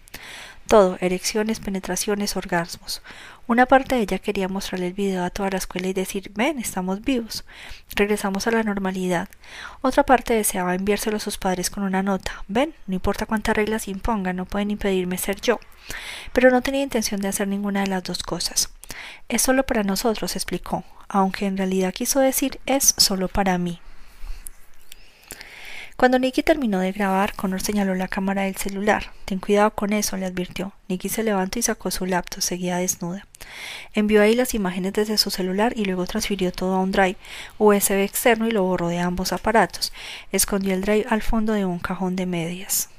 Todo, 0.68 0.98
erecciones, 1.02 1.60
penetraciones, 1.60 2.36
orgasmos. 2.36 3.02
Una 3.48 3.68
parte 3.68 3.94
de 3.94 4.02
ella 4.02 4.18
quería 4.18 4.48
mostrarle 4.48 4.88
el 4.88 4.94
video 4.94 5.24
a 5.24 5.30
toda 5.30 5.52
la 5.52 5.60
escuela 5.60 5.88
y 5.88 5.94
decir, 5.94 6.32
ven, 6.34 6.58
estamos 6.58 7.02
vivos. 7.02 7.46
Regresamos 7.96 8.48
a 8.48 8.52
la 8.52 8.64
normalidad. 8.64 9.30
Otra 9.82 10.04
parte 10.04 10.34
deseaba 10.34 10.74
enviárselo 10.74 11.18
a 11.18 11.20
sus 11.20 11.38
padres 11.38 11.70
con 11.70 11.84
una 11.84 12.02
nota. 12.02 12.44
Ven, 12.48 12.74
no 12.88 12.96
importa 12.96 13.28
cuántas 13.28 13.56
reglas 13.56 13.88
impongan, 13.88 14.38
no 14.38 14.46
pueden 14.46 14.72
impedirme 14.72 15.20
ser 15.20 15.40
yo. 15.42 15.60
Pero 16.34 16.50
no 16.50 16.64
tenía 16.64 16.82
intención 16.82 17.22
de 17.22 17.28
hacer 17.28 17.48
ninguna 17.48 17.82
de 17.82 17.88
las 17.88 18.04
dos 18.04 18.24
cosas. 18.24 18.72
Es 19.30 19.44
solo 19.44 19.64
para 19.64 19.84
nosotros, 19.84 20.36
explicó, 20.36 20.84
aunque 21.08 21.46
en 21.46 21.58
realidad 21.58 21.94
quiso 21.94 22.22
decir 22.22 22.60
es 22.66 22.96
solo 22.98 23.28
para 23.28 23.60
mí. 23.60 23.80
Cuando 25.98 26.20
Nicky 26.20 26.44
terminó 26.44 26.80
de 26.80 26.92
grabar, 26.92 27.36
Connor 27.36 27.62
señaló 27.62 27.96
la 27.96 28.10
cámara 28.10 28.42
del 28.42 28.58
celular. 28.58 29.12
Ten 29.24 29.40
cuidado 29.40 29.72
con 29.72 29.94
eso, 29.94 30.18
le 30.18 30.26
advirtió. 30.26 30.74
Nicky 30.90 31.08
se 31.08 31.24
levantó 31.24 31.58
y 31.58 31.62
sacó 31.62 31.90
su 31.90 32.06
laptop, 32.06 32.42
seguía 32.42 32.78
desnuda. 32.78 33.26
Envió 33.94 34.22
ahí 34.22 34.36
las 34.36 34.54
imágenes 34.54 34.92
desde 34.92 35.18
su 35.18 35.32
celular 35.32 35.72
y 35.74 35.86
luego 35.86 36.06
transfirió 36.06 36.52
todo 36.52 36.76
a 36.76 36.82
un 36.82 36.92
drive 36.92 37.16
USB 37.60 38.04
externo 38.04 38.46
y 38.46 38.52
lo 38.52 38.64
borró 38.64 38.90
de 38.90 39.00
ambos 39.00 39.32
aparatos. 39.32 39.94
Escondió 40.34 40.74
el 40.74 40.82
drive 40.82 41.06
al 41.10 41.22
fondo 41.22 41.54
de 41.54 41.64
un 41.64 41.80
cajón 41.80 42.18
de 42.18 42.26
medias. 42.26 42.90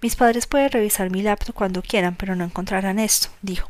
Mis 0.00 0.16
padres 0.16 0.46
pueden 0.46 0.70
revisar 0.70 1.10
mi 1.10 1.22
laptop 1.22 1.54
cuando 1.54 1.82
quieran, 1.82 2.14
pero 2.14 2.36
no 2.36 2.44
encontrarán 2.44 2.98
esto, 2.98 3.28
dijo. 3.42 3.68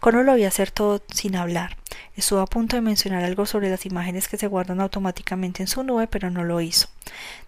Connor 0.00 0.24
lo 0.24 0.34
vio 0.34 0.48
hacer 0.48 0.70
todo 0.70 1.02
sin 1.12 1.36
hablar. 1.36 1.76
Estuvo 2.16 2.40
a 2.40 2.46
punto 2.46 2.76
de 2.76 2.82
mencionar 2.82 3.22
algo 3.22 3.44
sobre 3.44 3.68
las 3.68 3.84
imágenes 3.84 4.28
que 4.28 4.38
se 4.38 4.46
guardan 4.46 4.80
automáticamente 4.80 5.62
en 5.62 5.68
su 5.68 5.82
nube, 5.82 6.06
pero 6.06 6.30
no 6.30 6.42
lo 6.42 6.62
hizo. 6.62 6.88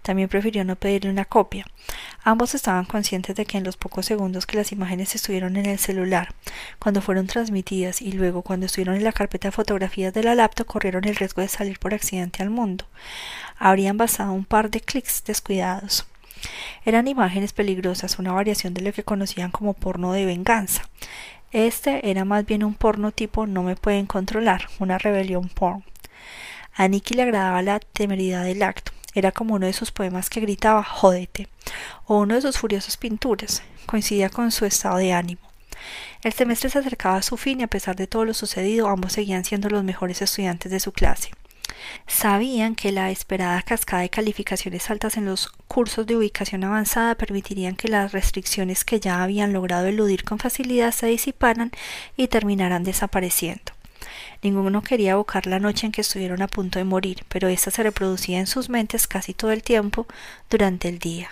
También 0.02 0.28
prefirió 0.28 0.62
no 0.64 0.76
pedirle 0.76 1.10
una 1.10 1.24
copia. 1.24 1.66
Ambos 2.22 2.54
estaban 2.54 2.84
conscientes 2.84 3.36
de 3.36 3.46
que 3.46 3.56
en 3.56 3.64
los 3.64 3.78
pocos 3.78 4.04
segundos 4.04 4.44
que 4.44 4.58
las 4.58 4.70
imágenes 4.70 5.14
estuvieron 5.14 5.56
en 5.56 5.64
el 5.64 5.78
celular, 5.78 6.34
cuando 6.78 7.00
fueron 7.00 7.26
transmitidas 7.26 8.02
y 8.02 8.12
luego 8.12 8.42
cuando 8.42 8.66
estuvieron 8.66 8.96
en 8.96 9.04
la 9.04 9.12
carpeta 9.12 9.48
de 9.48 9.52
fotografías 9.52 10.12
de 10.12 10.22
la 10.22 10.34
laptop, 10.34 10.66
corrieron 10.66 11.04
el 11.04 11.16
riesgo 11.16 11.40
de 11.40 11.48
salir 11.48 11.78
por 11.78 11.94
accidente 11.94 12.42
al 12.42 12.50
mundo. 12.50 12.84
Habrían 13.58 13.96
bastado 13.96 14.32
un 14.32 14.44
par 14.44 14.70
de 14.70 14.80
clics 14.80 15.24
descuidados. 15.24 16.06
Eran 16.84 17.08
imágenes 17.08 17.52
peligrosas, 17.52 18.18
una 18.18 18.32
variación 18.32 18.74
de 18.74 18.82
lo 18.82 18.92
que 18.92 19.04
conocían 19.04 19.50
como 19.50 19.74
porno 19.74 20.12
de 20.12 20.26
venganza. 20.26 20.82
Este 21.52 22.10
era 22.10 22.24
más 22.24 22.46
bien 22.46 22.64
un 22.64 22.74
porno 22.74 23.12
tipo 23.12 23.46
no 23.46 23.62
me 23.62 23.76
pueden 23.76 24.06
controlar, 24.06 24.68
una 24.78 24.96
rebelión 24.96 25.50
porn. 25.50 25.84
A 26.74 26.88
Nicky 26.88 27.12
le 27.12 27.24
agradaba 27.24 27.60
la 27.60 27.78
temeridad 27.78 28.44
del 28.44 28.62
acto. 28.62 28.92
Era 29.14 29.32
como 29.32 29.54
uno 29.54 29.66
de 29.66 29.74
sus 29.74 29.92
poemas 29.92 30.30
que 30.30 30.40
gritaba 30.40 30.82
jódete, 30.82 31.48
o 32.06 32.20
uno 32.20 32.36
de 32.36 32.40
sus 32.40 32.58
furiosas 32.58 32.96
pinturas. 32.96 33.62
Coincidía 33.84 34.30
con 34.30 34.50
su 34.50 34.64
estado 34.64 34.96
de 34.96 35.12
ánimo. 35.12 35.42
El 36.22 36.32
semestre 36.32 36.70
se 36.70 36.78
acercaba 36.78 37.16
a 37.16 37.22
su 37.22 37.36
fin 37.36 37.60
y 37.60 37.64
a 37.64 37.68
pesar 37.68 37.96
de 37.96 38.06
todo 38.06 38.24
lo 38.24 38.32
sucedido, 38.32 38.88
ambos 38.88 39.12
seguían 39.12 39.44
siendo 39.44 39.68
los 39.68 39.84
mejores 39.84 40.22
estudiantes 40.22 40.72
de 40.72 40.80
su 40.80 40.92
clase. 40.92 41.32
Sabían 42.06 42.74
que 42.74 42.92
la 42.92 43.10
esperada 43.10 43.62
cascada 43.62 44.02
de 44.02 44.10
calificaciones 44.10 44.90
altas 44.90 45.16
en 45.16 45.26
los 45.26 45.48
cursos 45.68 46.06
de 46.06 46.16
ubicación 46.16 46.64
avanzada 46.64 47.14
permitirían 47.14 47.76
que 47.76 47.88
las 47.88 48.12
restricciones 48.12 48.84
que 48.84 49.00
ya 49.00 49.22
habían 49.22 49.52
logrado 49.52 49.86
eludir 49.86 50.24
con 50.24 50.38
facilidad 50.38 50.92
se 50.92 51.06
disiparan 51.06 51.70
y 52.16 52.28
terminaran 52.28 52.84
desapareciendo. 52.84 53.72
Ninguno 54.42 54.82
quería 54.82 55.12
evocar 55.12 55.46
la 55.46 55.60
noche 55.60 55.86
en 55.86 55.92
que 55.92 56.00
estuvieron 56.00 56.42
a 56.42 56.48
punto 56.48 56.78
de 56.78 56.84
morir, 56.84 57.24
pero 57.28 57.48
ésta 57.48 57.70
se 57.70 57.82
reproducía 57.82 58.38
en 58.38 58.46
sus 58.46 58.68
mentes 58.68 59.06
casi 59.06 59.34
todo 59.34 59.52
el 59.52 59.62
tiempo 59.62 60.06
durante 60.50 60.88
el 60.88 60.98
día. 60.98 61.30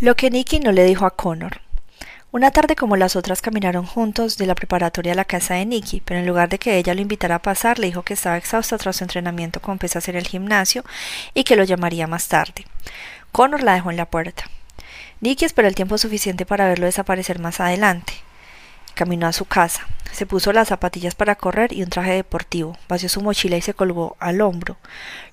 Lo 0.00 0.14
que 0.16 0.30
Nicky 0.30 0.60
no 0.60 0.72
le 0.72 0.84
dijo 0.84 1.06
a 1.06 1.16
Connor. 1.16 1.65
Una 2.32 2.50
tarde 2.50 2.74
como 2.74 2.96
las 2.96 3.14
otras 3.14 3.40
caminaron 3.40 3.86
juntos 3.86 4.36
de 4.36 4.46
la 4.46 4.56
preparatoria 4.56 5.12
a 5.12 5.14
la 5.14 5.24
casa 5.24 5.54
de 5.54 5.64
Nicky, 5.64 6.02
pero 6.04 6.20
en 6.20 6.26
lugar 6.26 6.48
de 6.48 6.58
que 6.58 6.76
ella 6.76 6.92
lo 6.92 7.00
invitara 7.00 7.36
a 7.36 7.42
pasar, 7.42 7.78
le 7.78 7.86
dijo 7.86 8.02
que 8.02 8.14
estaba 8.14 8.36
exhausta 8.36 8.76
tras 8.78 8.96
su 8.96 9.04
entrenamiento 9.04 9.60
con 9.62 9.78
pesas 9.78 10.08
en 10.08 10.16
el 10.16 10.26
gimnasio 10.26 10.84
y 11.34 11.44
que 11.44 11.56
lo 11.56 11.64
llamaría 11.64 12.06
más 12.08 12.26
tarde. 12.28 12.66
Connor 13.30 13.62
la 13.62 13.74
dejó 13.74 13.90
en 13.90 13.96
la 13.96 14.10
puerta. 14.10 14.44
Nicky 15.20 15.44
esperó 15.44 15.68
el 15.68 15.76
tiempo 15.76 15.98
suficiente 15.98 16.44
para 16.44 16.66
verlo 16.66 16.86
desaparecer 16.86 17.38
más 17.38 17.60
adelante. 17.60 18.12
Caminó 18.94 19.28
a 19.28 19.32
su 19.32 19.44
casa. 19.44 19.86
Se 20.10 20.26
puso 20.26 20.52
las 20.52 20.68
zapatillas 20.68 21.14
para 21.14 21.36
correr 21.36 21.72
y 21.72 21.82
un 21.82 21.90
traje 21.90 22.12
deportivo. 22.12 22.76
Vació 22.88 23.08
su 23.08 23.22
mochila 23.22 23.56
y 23.56 23.62
se 23.62 23.74
colgó 23.74 24.16
al 24.18 24.40
hombro. 24.40 24.76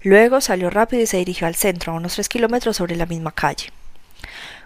Luego 0.01 0.41
salió 0.41 0.69
rápido 0.69 1.01
y 1.01 1.07
se 1.07 1.17
dirigió 1.17 1.47
al 1.47 1.55
centro, 1.55 1.91
a 1.91 1.95
unos 1.95 2.13
tres 2.13 2.29
kilómetros 2.29 2.77
sobre 2.77 2.95
la 2.95 3.05
misma 3.05 3.31
calle. 3.31 3.71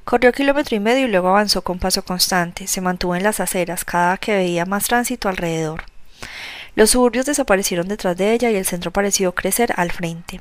Corrió 0.08 0.32
kilómetro 0.32 0.74
y 0.74 0.80
medio 0.80 1.06
y 1.06 1.12
luego 1.12 1.28
avanzó 1.28 1.64
con 1.64 1.80
paso 1.80 2.02
constante. 2.02 2.66
Se 2.68 2.80
mantuvo 2.80 3.18
en 3.18 3.24
las 3.24 3.42
aceras 3.42 3.84
cada 3.84 4.16
que 4.16 4.34
veía 4.34 4.66
más 4.66 4.86
tránsito 4.86 5.28
alrededor. 5.28 5.84
Los 6.76 6.92
suburbios 6.92 7.26
desaparecieron 7.26 7.90
detrás 7.90 8.16
de 8.16 8.32
ella 8.32 8.50
y 8.50 8.56
el 8.56 8.66
centro 8.66 8.92
pareció 8.92 9.36
crecer 9.36 9.74
al 9.76 9.92
frente. 9.92 10.40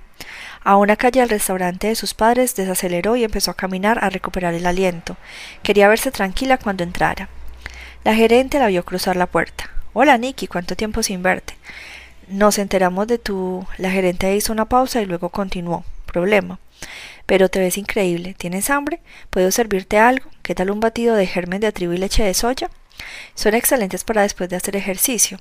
A 0.62 0.76
una 0.76 0.94
calle 0.94 1.18
del 1.18 1.30
restaurante 1.30 1.88
de 1.88 1.96
sus 1.96 2.14
padres 2.14 2.54
desaceleró 2.54 3.16
y 3.16 3.24
empezó 3.24 3.50
a 3.50 3.56
caminar 3.56 3.98
a 4.04 4.08
recuperar 4.08 4.54
el 4.54 4.66
aliento. 4.66 5.16
Quería 5.64 5.88
verse 5.88 6.12
tranquila 6.12 6.58
cuando 6.58 6.84
entrara. 6.84 7.28
La 8.04 8.14
gerente 8.14 8.60
la 8.60 8.68
vio 8.68 8.84
cruzar 8.84 9.16
la 9.16 9.26
puerta. 9.26 9.68
Hola, 9.94 10.16
Nicky, 10.16 10.46
¿cuánto 10.46 10.76
tiempo 10.76 11.02
sin 11.02 11.24
verte? 11.24 11.58
Nos 12.28 12.58
enteramos 12.58 13.08
de 13.08 13.18
tu. 13.18 13.66
La 13.78 13.90
gerente 13.90 14.32
hizo 14.36 14.52
una 14.52 14.66
pausa 14.66 15.02
y 15.02 15.06
luego 15.06 15.30
continuó. 15.30 15.84
Problema. 16.06 16.60
Pero 17.26 17.48
te 17.48 17.58
ves 17.58 17.78
increíble. 17.78 18.34
¿Tienes 18.38 18.70
hambre? 18.70 19.00
¿Puedo 19.30 19.50
servirte 19.50 19.98
algo? 19.98 20.30
¿Qué 20.42 20.54
tal 20.54 20.70
un 20.70 20.80
batido 20.80 21.16
de 21.16 21.26
germen 21.26 21.60
de 21.60 21.72
trigo 21.72 21.92
y 21.92 21.98
leche 21.98 22.22
de 22.22 22.34
soya? 22.34 22.70
Son 23.34 23.54
excelentes 23.54 24.04
para 24.04 24.22
después 24.22 24.48
de 24.48 24.56
hacer 24.56 24.76
ejercicio. 24.76 25.38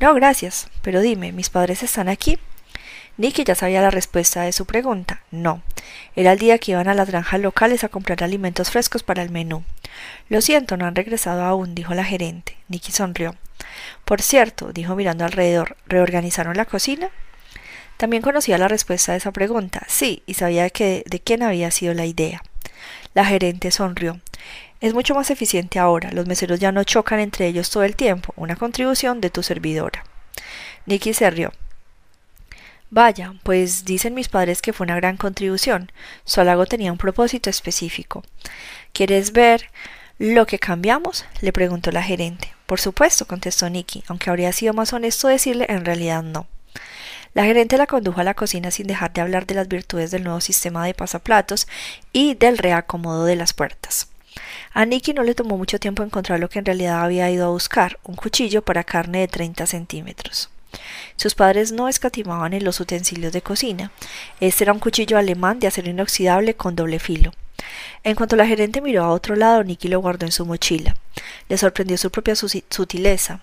No, 0.00 0.14
gracias. 0.14 0.68
Pero 0.82 1.00
dime, 1.00 1.32
¿mis 1.32 1.50
padres 1.50 1.82
están 1.82 2.08
aquí? 2.08 2.38
Nicky 3.16 3.44
ya 3.44 3.54
sabía 3.54 3.82
la 3.82 3.90
respuesta 3.90 4.42
de 4.42 4.52
su 4.52 4.64
pregunta. 4.64 5.20
No. 5.30 5.62
Era 6.16 6.32
el 6.32 6.38
día 6.38 6.58
que 6.58 6.72
iban 6.72 6.88
a 6.88 6.94
las 6.94 7.08
granjas 7.08 7.40
locales 7.40 7.84
a 7.84 7.88
comprar 7.88 8.24
alimentos 8.24 8.70
frescos 8.70 9.02
para 9.02 9.22
el 9.22 9.30
menú. 9.30 9.62
Lo 10.28 10.40
siento, 10.40 10.76
no 10.76 10.86
han 10.86 10.94
regresado 10.94 11.44
aún, 11.44 11.74
dijo 11.74 11.92
la 11.92 12.04
gerente. 12.04 12.56
Nicky 12.68 12.92
sonrió. 12.92 13.36
Por 14.06 14.22
cierto, 14.22 14.72
dijo 14.72 14.96
mirando 14.96 15.24
alrededor, 15.24 15.76
¿reorganizaron 15.86 16.56
la 16.56 16.64
cocina? 16.64 17.10
También 18.00 18.22
conocía 18.22 18.56
la 18.56 18.66
respuesta 18.66 19.12
a 19.12 19.16
esa 19.16 19.30
pregunta, 19.30 19.82
sí, 19.86 20.22
y 20.24 20.32
sabía 20.32 20.62
de 20.62 21.22
quién 21.22 21.42
había 21.42 21.70
sido 21.70 21.92
la 21.92 22.06
idea. 22.06 22.42
La 23.12 23.26
gerente 23.26 23.70
sonrió. 23.70 24.18
Es 24.80 24.94
mucho 24.94 25.14
más 25.14 25.30
eficiente 25.30 25.78
ahora, 25.78 26.10
los 26.10 26.26
meseros 26.26 26.58
ya 26.60 26.72
no 26.72 26.82
chocan 26.82 27.20
entre 27.20 27.46
ellos 27.46 27.68
todo 27.68 27.82
el 27.82 27.96
tiempo, 27.96 28.32
una 28.36 28.56
contribución 28.56 29.20
de 29.20 29.28
tu 29.28 29.42
servidora. 29.42 30.02
Nicky 30.86 31.12
se 31.12 31.28
rió. 31.30 31.52
Vaya, 32.88 33.34
pues 33.42 33.84
dicen 33.84 34.14
mis 34.14 34.30
padres 34.30 34.62
que 34.62 34.72
fue 34.72 34.84
una 34.84 34.96
gran 34.96 35.18
contribución. 35.18 35.92
Solago 36.24 36.64
tenía 36.64 36.92
un 36.92 36.96
propósito 36.96 37.50
específico. 37.50 38.24
¿Quieres 38.94 39.32
ver 39.32 39.68
lo 40.18 40.46
que 40.46 40.58
cambiamos? 40.58 41.26
le 41.42 41.52
preguntó 41.52 41.90
la 41.90 42.02
gerente. 42.02 42.54
Por 42.64 42.80
supuesto, 42.80 43.26
contestó 43.26 43.68
Nicky, 43.68 44.04
aunque 44.08 44.30
habría 44.30 44.52
sido 44.52 44.72
más 44.72 44.94
honesto 44.94 45.28
decirle 45.28 45.66
en 45.68 45.84
realidad 45.84 46.22
no. 46.22 46.46
La 47.32 47.44
gerente 47.44 47.76
la 47.76 47.86
condujo 47.86 48.20
a 48.20 48.24
la 48.24 48.34
cocina 48.34 48.70
sin 48.70 48.86
dejar 48.86 49.12
de 49.12 49.20
hablar 49.20 49.46
de 49.46 49.54
las 49.54 49.68
virtudes 49.68 50.10
del 50.10 50.24
nuevo 50.24 50.40
sistema 50.40 50.84
de 50.84 50.94
pasaplatos 50.94 51.68
y 52.12 52.34
del 52.34 52.58
reacomodo 52.58 53.24
de 53.24 53.36
las 53.36 53.52
puertas. 53.52 54.08
A 54.72 54.84
Nicky 54.84 55.14
no 55.14 55.22
le 55.22 55.34
tomó 55.34 55.56
mucho 55.56 55.78
tiempo 55.78 56.02
encontrar 56.02 56.40
lo 56.40 56.48
que 56.48 56.58
en 56.58 56.64
realidad 56.64 57.02
había 57.02 57.30
ido 57.30 57.46
a 57.46 57.50
buscar, 57.50 57.98
un 58.04 58.16
cuchillo 58.16 58.62
para 58.62 58.84
carne 58.84 59.20
de 59.20 59.28
30 59.28 59.66
centímetros. 59.66 60.50
Sus 61.16 61.34
padres 61.34 61.72
no 61.72 61.88
escatimaban 61.88 62.52
en 62.52 62.64
los 62.64 62.80
utensilios 62.80 63.32
de 63.32 63.42
cocina. 63.42 63.90
Este 64.40 64.64
era 64.64 64.72
un 64.72 64.78
cuchillo 64.78 65.18
alemán 65.18 65.58
de 65.60 65.66
acero 65.66 65.90
inoxidable 65.90 66.54
con 66.54 66.76
doble 66.76 66.98
filo. 66.98 67.32
En 68.04 68.14
cuanto 68.14 68.36
la 68.36 68.46
gerente 68.46 68.80
miró 68.80 69.04
a 69.04 69.10
otro 69.10 69.36
lado, 69.36 69.62
Nicky 69.64 69.88
lo 69.88 70.00
guardó 70.00 70.26
en 70.26 70.32
su 70.32 70.46
mochila. 70.46 70.96
Le 71.48 71.58
sorprendió 71.58 71.98
su 71.98 72.10
propia 72.10 72.34
sutileza. 72.36 73.40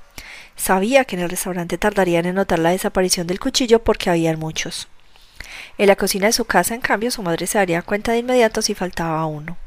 Sabía 0.58 1.06
que 1.06 1.16
en 1.16 1.22
el 1.22 1.30
restaurante 1.30 1.78
tardarían 1.78 2.26
en 2.26 2.36
notar 2.36 2.60
la 2.60 2.72
desaparición 2.72 3.28
del 3.28 3.40
cuchillo 3.40 3.84
porque 3.84 4.10
habían 4.10 4.40
muchos. 4.40 4.90
En 5.78 5.88
la 5.88 5.96
cocina 5.96 6.28
de 6.28 6.34
su 6.34 6.46
casa, 6.46 6.76
en 6.76 6.82
cambio, 6.82 7.12
su 7.12 7.22
madre 7.22 7.48
se 7.48 7.60
daría 7.60 7.84
cuenta 7.84 8.12
de 8.12 8.18
inmediato 8.18 8.62
si 8.62 8.74
faltaba 8.74 9.26
uno. 9.28 9.58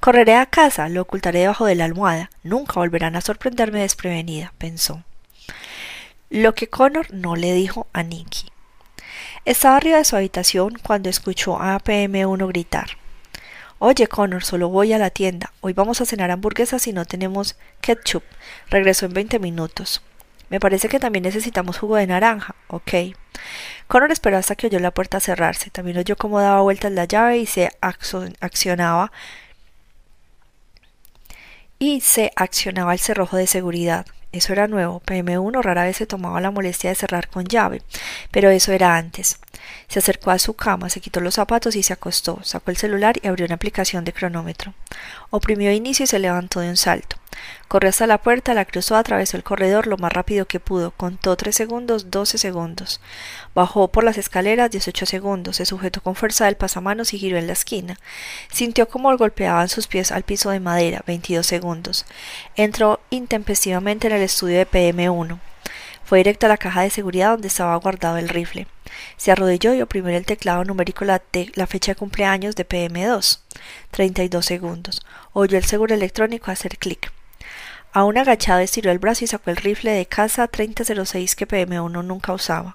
Correré 0.00 0.34
a 0.34 0.46
casa, 0.46 0.88
lo 0.88 1.02
ocultaré 1.02 1.40
debajo 1.40 1.66
de 1.66 1.76
la 1.76 1.84
almohada. 1.84 2.30
Nunca 2.42 2.74
volverán 2.74 3.16
a 3.16 3.20
sorprenderme 3.20 3.80
desprevenida, 3.80 4.52
pensó. 4.58 5.04
Lo 6.28 6.54
que 6.54 6.68
Connor 6.68 7.12
no 7.12 7.36
le 7.36 7.52
dijo 7.52 7.86
a 7.92 8.02
Nicky. 8.02 8.50
Estaba 9.44 9.76
arriba 9.76 9.98
de 9.98 10.04
su 10.04 10.16
habitación 10.16 10.78
cuando 10.82 11.08
escuchó 11.08 11.60
a 11.60 11.78
PM1 11.78 12.48
gritar. 12.48 12.99
Oye, 13.82 14.08
Connor, 14.08 14.44
solo 14.44 14.68
voy 14.68 14.92
a 14.92 14.98
la 14.98 15.08
tienda. 15.08 15.54
Hoy 15.62 15.72
vamos 15.72 16.02
a 16.02 16.04
cenar 16.04 16.30
hamburguesas 16.30 16.86
y 16.86 16.92
no 16.92 17.06
tenemos 17.06 17.56
ketchup. 17.80 18.22
Regreso 18.68 19.06
en 19.06 19.14
veinte 19.14 19.38
minutos. 19.38 20.02
Me 20.50 20.60
parece 20.60 20.90
que 20.90 21.00
también 21.00 21.22
necesitamos 21.22 21.78
jugo 21.78 21.96
de 21.96 22.06
naranja. 22.06 22.54
Ok. 22.66 22.92
Connor 23.86 24.12
esperó 24.12 24.36
hasta 24.36 24.54
que 24.54 24.66
oyó 24.66 24.80
la 24.80 24.90
puerta 24.90 25.18
cerrarse. 25.18 25.70
También 25.70 25.96
oyó 25.96 26.14
cómo 26.16 26.42
daba 26.42 26.60
vueltas 26.60 26.92
la 26.92 27.06
llave 27.06 27.38
y 27.38 27.46
se 27.46 27.70
accionaba 27.80 29.12
y 31.78 32.02
se 32.02 32.32
accionaba 32.36 32.92
el 32.92 32.98
cerrojo 32.98 33.38
de 33.38 33.46
seguridad. 33.46 34.04
Eso 34.30 34.52
era 34.52 34.68
nuevo. 34.68 35.00
PM1 35.06 35.62
rara 35.62 35.84
vez 35.84 35.96
se 35.96 36.06
tomaba 36.06 36.42
la 36.42 36.50
molestia 36.50 36.90
de 36.90 36.96
cerrar 36.96 37.28
con 37.28 37.46
llave, 37.46 37.80
pero 38.30 38.50
eso 38.50 38.72
era 38.72 38.98
antes. 38.98 39.40
Se 39.88 39.98
acercó 39.98 40.30
a 40.30 40.38
su 40.38 40.54
cama, 40.54 40.90
se 40.90 41.00
quitó 41.00 41.20
los 41.20 41.34
zapatos 41.34 41.76
y 41.76 41.82
se 41.82 41.92
acostó, 41.92 42.40
sacó 42.42 42.70
el 42.70 42.76
celular 42.76 43.16
y 43.22 43.26
abrió 43.26 43.46
una 43.46 43.56
aplicación 43.56 44.04
de 44.04 44.12
cronómetro. 44.12 44.74
Oprimió 45.30 45.72
inicio 45.72 46.04
y 46.04 46.06
se 46.06 46.18
levantó 46.18 46.60
de 46.60 46.68
un 46.68 46.76
salto. 46.76 47.16
Corrió 47.68 47.90
hasta 47.90 48.06
la 48.06 48.18
puerta, 48.18 48.54
la 48.54 48.64
cruzó, 48.64 48.96
atravesó 48.96 49.36
el 49.36 49.44
corredor 49.44 49.86
lo 49.86 49.96
más 49.96 50.12
rápido 50.12 50.46
que 50.46 50.60
pudo, 50.60 50.90
contó 50.90 51.36
tres 51.36 51.54
segundos, 51.54 52.10
doce 52.10 52.38
segundos. 52.38 53.00
Bajó 53.54 53.88
por 53.88 54.04
las 54.04 54.18
escaleras 54.18 54.70
dieciocho 54.70 55.06
segundos, 55.06 55.56
se 55.56 55.66
sujetó 55.66 56.02
con 56.02 56.16
fuerza 56.16 56.46
del 56.46 56.56
pasamanos 56.56 57.14
y 57.14 57.18
giró 57.18 57.38
en 57.38 57.46
la 57.46 57.52
esquina. 57.52 57.98
Sintió 58.50 58.88
como 58.88 59.16
golpeaban 59.16 59.68
sus 59.68 59.86
pies 59.86 60.10
al 60.10 60.24
piso 60.24 60.50
de 60.50 60.60
madera, 60.60 61.02
veintidós 61.06 61.46
segundos. 61.46 62.06
Entró 62.56 63.00
intempestivamente 63.10 64.08
en 64.08 64.14
el 64.14 64.22
estudio 64.22 64.58
de 64.58 64.66
PM1. 64.68 65.38
Fue 66.10 66.18
directo 66.18 66.46
a 66.46 66.48
la 66.48 66.56
caja 66.56 66.82
de 66.82 66.90
seguridad 66.90 67.30
donde 67.30 67.46
estaba 67.46 67.76
guardado 67.76 68.16
el 68.16 68.28
rifle. 68.28 68.66
Se 69.16 69.30
arrodilló 69.30 69.74
y 69.74 69.80
oprimió 69.80 70.10
el 70.16 70.26
teclado 70.26 70.64
numérico 70.64 71.04
la, 71.04 71.22
la 71.54 71.68
fecha 71.68 71.92
de 71.92 71.96
cumpleaños 71.96 72.56
de 72.56 72.66
PM2. 72.66 73.38
32 73.92 74.44
segundos. 74.44 75.02
Oyó 75.32 75.56
el 75.56 75.62
seguro 75.62 75.94
electrónico 75.94 76.50
hacer 76.50 76.78
clic. 76.78 77.12
Aún 77.92 78.18
agachado 78.18 78.58
estiró 78.58 78.90
el 78.90 78.98
brazo 78.98 79.22
y 79.22 79.28
sacó 79.28 79.50
el 79.50 79.56
rifle 79.58 79.92
de 79.92 80.04
casa 80.04 80.48
3006 80.48 81.36
que 81.36 81.46
PM1 81.46 82.02
nunca 82.02 82.32
usaba. 82.32 82.74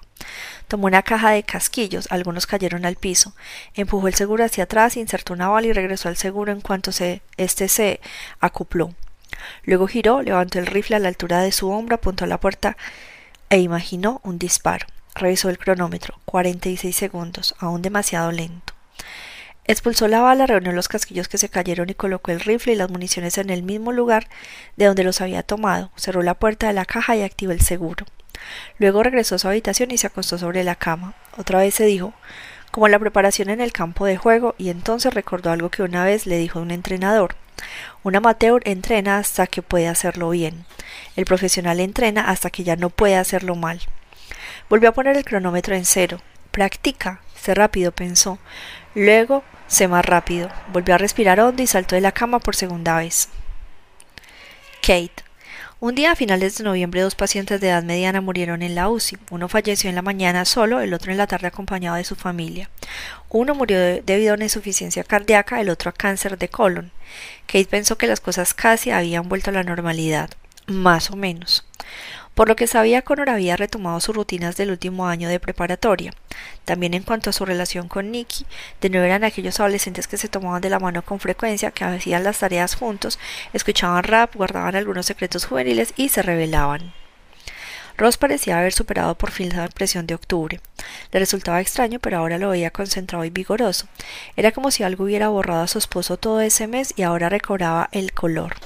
Tomó 0.66 0.86
una 0.86 1.02
caja 1.02 1.32
de 1.32 1.42
casquillos, 1.42 2.06
algunos 2.10 2.46
cayeron 2.46 2.86
al 2.86 2.96
piso. 2.96 3.34
Empujó 3.74 4.08
el 4.08 4.14
seguro 4.14 4.46
hacia 4.46 4.64
atrás, 4.64 4.96
insertó 4.96 5.34
una 5.34 5.48
bala 5.48 5.66
y 5.66 5.74
regresó 5.74 6.08
al 6.08 6.16
seguro 6.16 6.52
en 6.52 6.62
cuanto 6.62 6.90
se, 6.90 7.20
este 7.36 7.68
se 7.68 8.00
acopló. 8.40 8.94
Luego 9.64 9.88
giró, 9.88 10.22
levantó 10.22 10.58
el 10.58 10.66
rifle 10.66 10.96
a 10.96 11.00
la 11.00 11.08
altura 11.08 11.42
de 11.42 11.52
su 11.52 11.68
hombro, 11.68 11.96
apuntó 11.96 12.24
a 12.24 12.28
la 12.28 12.40
puerta 12.40 12.78
e 13.50 13.58
imaginó 13.58 14.20
un 14.24 14.38
disparo. 14.38 14.86
Revisó 15.14 15.48
el 15.48 15.58
cronómetro. 15.58 16.18
46 16.24 16.94
segundos, 16.94 17.54
aún 17.58 17.82
demasiado 17.82 18.32
lento. 18.32 18.74
Expulsó 19.64 20.06
la 20.06 20.20
bala, 20.20 20.46
reunió 20.46 20.72
los 20.72 20.88
casquillos 20.88 21.26
que 21.26 21.38
se 21.38 21.48
cayeron 21.48 21.90
y 21.90 21.94
colocó 21.94 22.30
el 22.30 22.40
rifle 22.40 22.74
y 22.74 22.76
las 22.76 22.90
municiones 22.90 23.36
en 23.38 23.50
el 23.50 23.64
mismo 23.64 23.90
lugar 23.90 24.28
de 24.76 24.84
donde 24.84 25.02
los 25.02 25.20
había 25.20 25.42
tomado. 25.42 25.90
Cerró 25.96 26.22
la 26.22 26.34
puerta 26.34 26.68
de 26.68 26.72
la 26.72 26.84
caja 26.84 27.16
y 27.16 27.22
activó 27.22 27.52
el 27.52 27.60
seguro. 27.60 28.06
Luego 28.78 29.02
regresó 29.02 29.34
a 29.34 29.38
su 29.38 29.48
habitación 29.48 29.90
y 29.90 29.98
se 29.98 30.06
acostó 30.06 30.38
sobre 30.38 30.62
la 30.62 30.76
cama. 30.76 31.14
Otra 31.36 31.58
vez 31.58 31.74
se 31.74 31.84
dijo, 31.84 32.12
como 32.70 32.88
la 32.88 32.98
preparación 32.98 33.50
en 33.50 33.60
el 33.60 33.72
campo 33.72 34.04
de 34.04 34.16
juego, 34.16 34.54
y 34.58 34.68
entonces 34.68 35.14
recordó 35.14 35.50
algo 35.50 35.70
que 35.70 35.82
una 35.82 36.04
vez 36.04 36.26
le 36.26 36.38
dijo 36.38 36.60
un 36.60 36.70
entrenador. 36.70 37.34
Un 38.02 38.16
amateur 38.16 38.62
entrena 38.64 39.18
hasta 39.18 39.46
que 39.46 39.62
puede 39.62 39.88
hacerlo 39.88 40.30
bien. 40.30 40.64
El 41.16 41.24
profesional 41.24 41.80
entrena 41.80 42.28
hasta 42.28 42.50
que 42.50 42.64
ya 42.64 42.76
no 42.76 42.90
puede 42.90 43.16
hacerlo 43.16 43.54
mal. 43.56 43.80
Volvió 44.68 44.88
a 44.88 44.92
poner 44.92 45.16
el 45.16 45.24
cronómetro 45.24 45.74
en 45.74 45.84
cero. 45.84 46.20
Practica. 46.50 47.20
Sé 47.40 47.54
rápido, 47.54 47.92
pensó. 47.92 48.38
Luego 48.94 49.44
sé 49.66 49.88
más 49.88 50.04
rápido. 50.04 50.50
Volvió 50.72 50.94
a 50.94 50.98
respirar 50.98 51.40
hondo 51.40 51.62
y 51.62 51.66
saltó 51.66 51.94
de 51.94 52.00
la 52.00 52.12
cama 52.12 52.38
por 52.38 52.56
segunda 52.56 52.96
vez. 52.96 53.28
Kate. 54.80 55.25
Un 55.78 55.94
día 55.94 56.12
a 56.12 56.16
finales 56.16 56.56
de 56.56 56.64
noviembre 56.64 57.02
dos 57.02 57.14
pacientes 57.14 57.60
de 57.60 57.68
edad 57.68 57.82
mediana 57.82 58.22
murieron 58.22 58.62
en 58.62 58.74
la 58.74 58.88
UCI. 58.88 59.18
Uno 59.30 59.46
falleció 59.46 59.90
en 59.90 59.94
la 59.94 60.00
mañana 60.00 60.46
solo, 60.46 60.80
el 60.80 60.94
otro 60.94 61.12
en 61.12 61.18
la 61.18 61.26
tarde 61.26 61.48
acompañado 61.48 61.96
de 61.96 62.04
su 62.04 62.16
familia. 62.16 62.70
Uno 63.28 63.54
murió 63.54 63.78
debido 64.02 64.32
a 64.32 64.36
una 64.36 64.44
insuficiencia 64.44 65.04
cardíaca, 65.04 65.60
el 65.60 65.68
otro 65.68 65.90
a 65.90 65.92
cáncer 65.92 66.38
de 66.38 66.48
colon. 66.48 66.92
Kate 67.46 67.66
pensó 67.66 67.98
que 67.98 68.06
las 68.06 68.20
cosas 68.20 68.54
casi 68.54 68.90
habían 68.90 69.28
vuelto 69.28 69.50
a 69.50 69.52
la 69.52 69.64
normalidad. 69.64 70.30
Más 70.66 71.10
o 71.10 71.16
menos. 71.16 71.66
Por 72.36 72.48
lo 72.48 72.54
que 72.54 72.66
sabía, 72.66 73.00
Connor 73.00 73.30
había 73.30 73.56
retomado 73.56 73.98
sus 73.98 74.14
rutinas 74.14 74.58
del 74.58 74.70
último 74.70 75.06
año 75.06 75.26
de 75.30 75.40
preparatoria. 75.40 76.12
También 76.66 76.92
en 76.92 77.02
cuanto 77.02 77.30
a 77.30 77.32
su 77.32 77.46
relación 77.46 77.88
con 77.88 78.10
Nicky, 78.10 78.44
de 78.82 78.90
nuevo 78.90 79.06
eran 79.06 79.24
aquellos 79.24 79.58
adolescentes 79.58 80.06
que 80.06 80.18
se 80.18 80.28
tomaban 80.28 80.60
de 80.60 80.68
la 80.68 80.78
mano 80.78 81.00
con 81.00 81.18
frecuencia, 81.18 81.70
que 81.70 81.84
hacían 81.84 82.24
las 82.24 82.40
tareas 82.40 82.74
juntos, 82.74 83.18
escuchaban 83.54 84.04
rap, 84.04 84.36
guardaban 84.36 84.76
algunos 84.76 85.06
secretos 85.06 85.46
juveniles 85.46 85.94
y 85.96 86.10
se 86.10 86.20
rebelaban. 86.20 86.92
Ross 87.96 88.18
parecía 88.18 88.58
haber 88.58 88.74
superado 88.74 89.14
por 89.16 89.30
fin 89.30 89.56
la 89.56 89.64
impresión 89.64 90.06
de 90.06 90.14
octubre. 90.14 90.60
Le 91.12 91.18
resultaba 91.18 91.62
extraño, 91.62 92.00
pero 92.00 92.18
ahora 92.18 92.36
lo 92.36 92.50
veía 92.50 92.70
concentrado 92.70 93.24
y 93.24 93.30
vigoroso. 93.30 93.86
Era 94.36 94.52
como 94.52 94.70
si 94.70 94.82
algo 94.82 95.04
hubiera 95.04 95.28
borrado 95.28 95.62
a 95.62 95.68
su 95.68 95.78
esposo 95.78 96.18
todo 96.18 96.42
ese 96.42 96.66
mes 96.66 96.92
y 96.96 97.02
ahora 97.02 97.30
recobraba 97.30 97.88
el 97.92 98.12
color. 98.12 98.56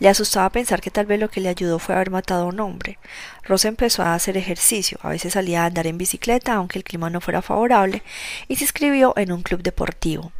Le 0.00 0.08
asustaba 0.08 0.50
pensar 0.50 0.80
que 0.80 0.90
tal 0.90 1.06
vez 1.06 1.20
lo 1.20 1.30
que 1.30 1.40
le 1.40 1.48
ayudó 1.48 1.78
fue 1.78 1.94
haber 1.94 2.10
matado 2.10 2.44
a 2.44 2.48
un 2.48 2.60
hombre. 2.60 2.98
Rosa 3.42 3.68
empezó 3.68 4.02
a 4.02 4.14
hacer 4.14 4.36
ejercicio, 4.36 4.98
a 5.02 5.10
veces 5.10 5.34
salía 5.34 5.62
a 5.62 5.66
andar 5.66 5.86
en 5.86 5.98
bicicleta 5.98 6.54
aunque 6.54 6.78
el 6.78 6.84
clima 6.84 7.10
no 7.10 7.20
fuera 7.20 7.42
favorable, 7.42 8.02
y 8.48 8.56
se 8.56 8.64
inscribió 8.64 9.14
en 9.16 9.32
un 9.32 9.42
club 9.42 9.62
deportivo. 9.62 10.32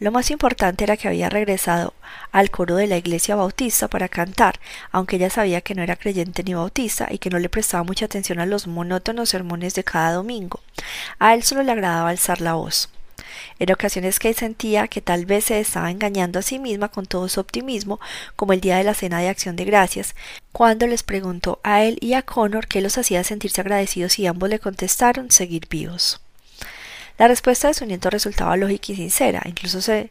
Lo 0.00 0.10
más 0.12 0.30
importante 0.30 0.84
era 0.84 0.96
que 0.96 1.08
había 1.08 1.28
regresado 1.28 1.92
al 2.32 2.50
coro 2.50 2.76
de 2.76 2.86
la 2.86 2.96
iglesia 2.96 3.36
bautista 3.36 3.86
para 3.86 4.08
cantar, 4.08 4.58
aunque 4.92 5.16
ella 5.16 5.28
sabía 5.28 5.60
que 5.60 5.74
no 5.74 5.82
era 5.82 5.96
creyente 5.96 6.42
ni 6.42 6.54
bautista 6.54 7.08
y 7.10 7.18
que 7.18 7.28
no 7.28 7.38
le 7.38 7.50
prestaba 7.50 7.84
mucha 7.84 8.06
atención 8.06 8.40
a 8.40 8.46
los 8.46 8.66
monótonos 8.66 9.28
sermones 9.28 9.74
de 9.74 9.84
cada 9.84 10.12
domingo. 10.12 10.60
A 11.18 11.34
él 11.34 11.42
solo 11.42 11.62
le 11.62 11.72
agradaba 11.72 12.08
alzar 12.08 12.40
la 12.40 12.54
voz. 12.54 12.88
En 13.58 13.72
ocasiones 13.72 14.18
Kate 14.18 14.34
sentía 14.34 14.88
que 14.88 15.00
tal 15.00 15.26
vez 15.26 15.44
se 15.46 15.60
estaba 15.60 15.90
engañando 15.90 16.38
a 16.38 16.42
sí 16.42 16.58
misma 16.58 16.88
con 16.88 17.06
todo 17.06 17.28
su 17.28 17.40
optimismo, 17.40 18.00
como 18.36 18.52
el 18.52 18.60
día 18.60 18.76
de 18.76 18.84
la 18.84 18.94
cena 18.94 19.20
de 19.20 19.28
acción 19.28 19.56
de 19.56 19.64
gracias, 19.64 20.14
cuando 20.52 20.86
les 20.86 21.02
preguntó 21.02 21.60
a 21.62 21.82
él 21.84 21.98
y 22.00 22.14
a 22.14 22.22
Connor 22.22 22.66
qué 22.66 22.80
los 22.80 22.98
hacía 22.98 23.24
sentirse 23.24 23.60
agradecidos 23.60 24.18
y 24.18 24.26
ambos 24.26 24.48
le 24.48 24.58
contestaron 24.58 25.30
seguir 25.30 25.68
vivos. 25.68 26.20
La 27.18 27.28
respuesta 27.28 27.68
de 27.68 27.74
su 27.74 27.84
nieto 27.84 28.08
resultaba 28.08 28.56
lógica 28.56 28.92
y 28.92 28.96
sincera, 28.96 29.42
incluso 29.44 29.82
se 29.82 30.10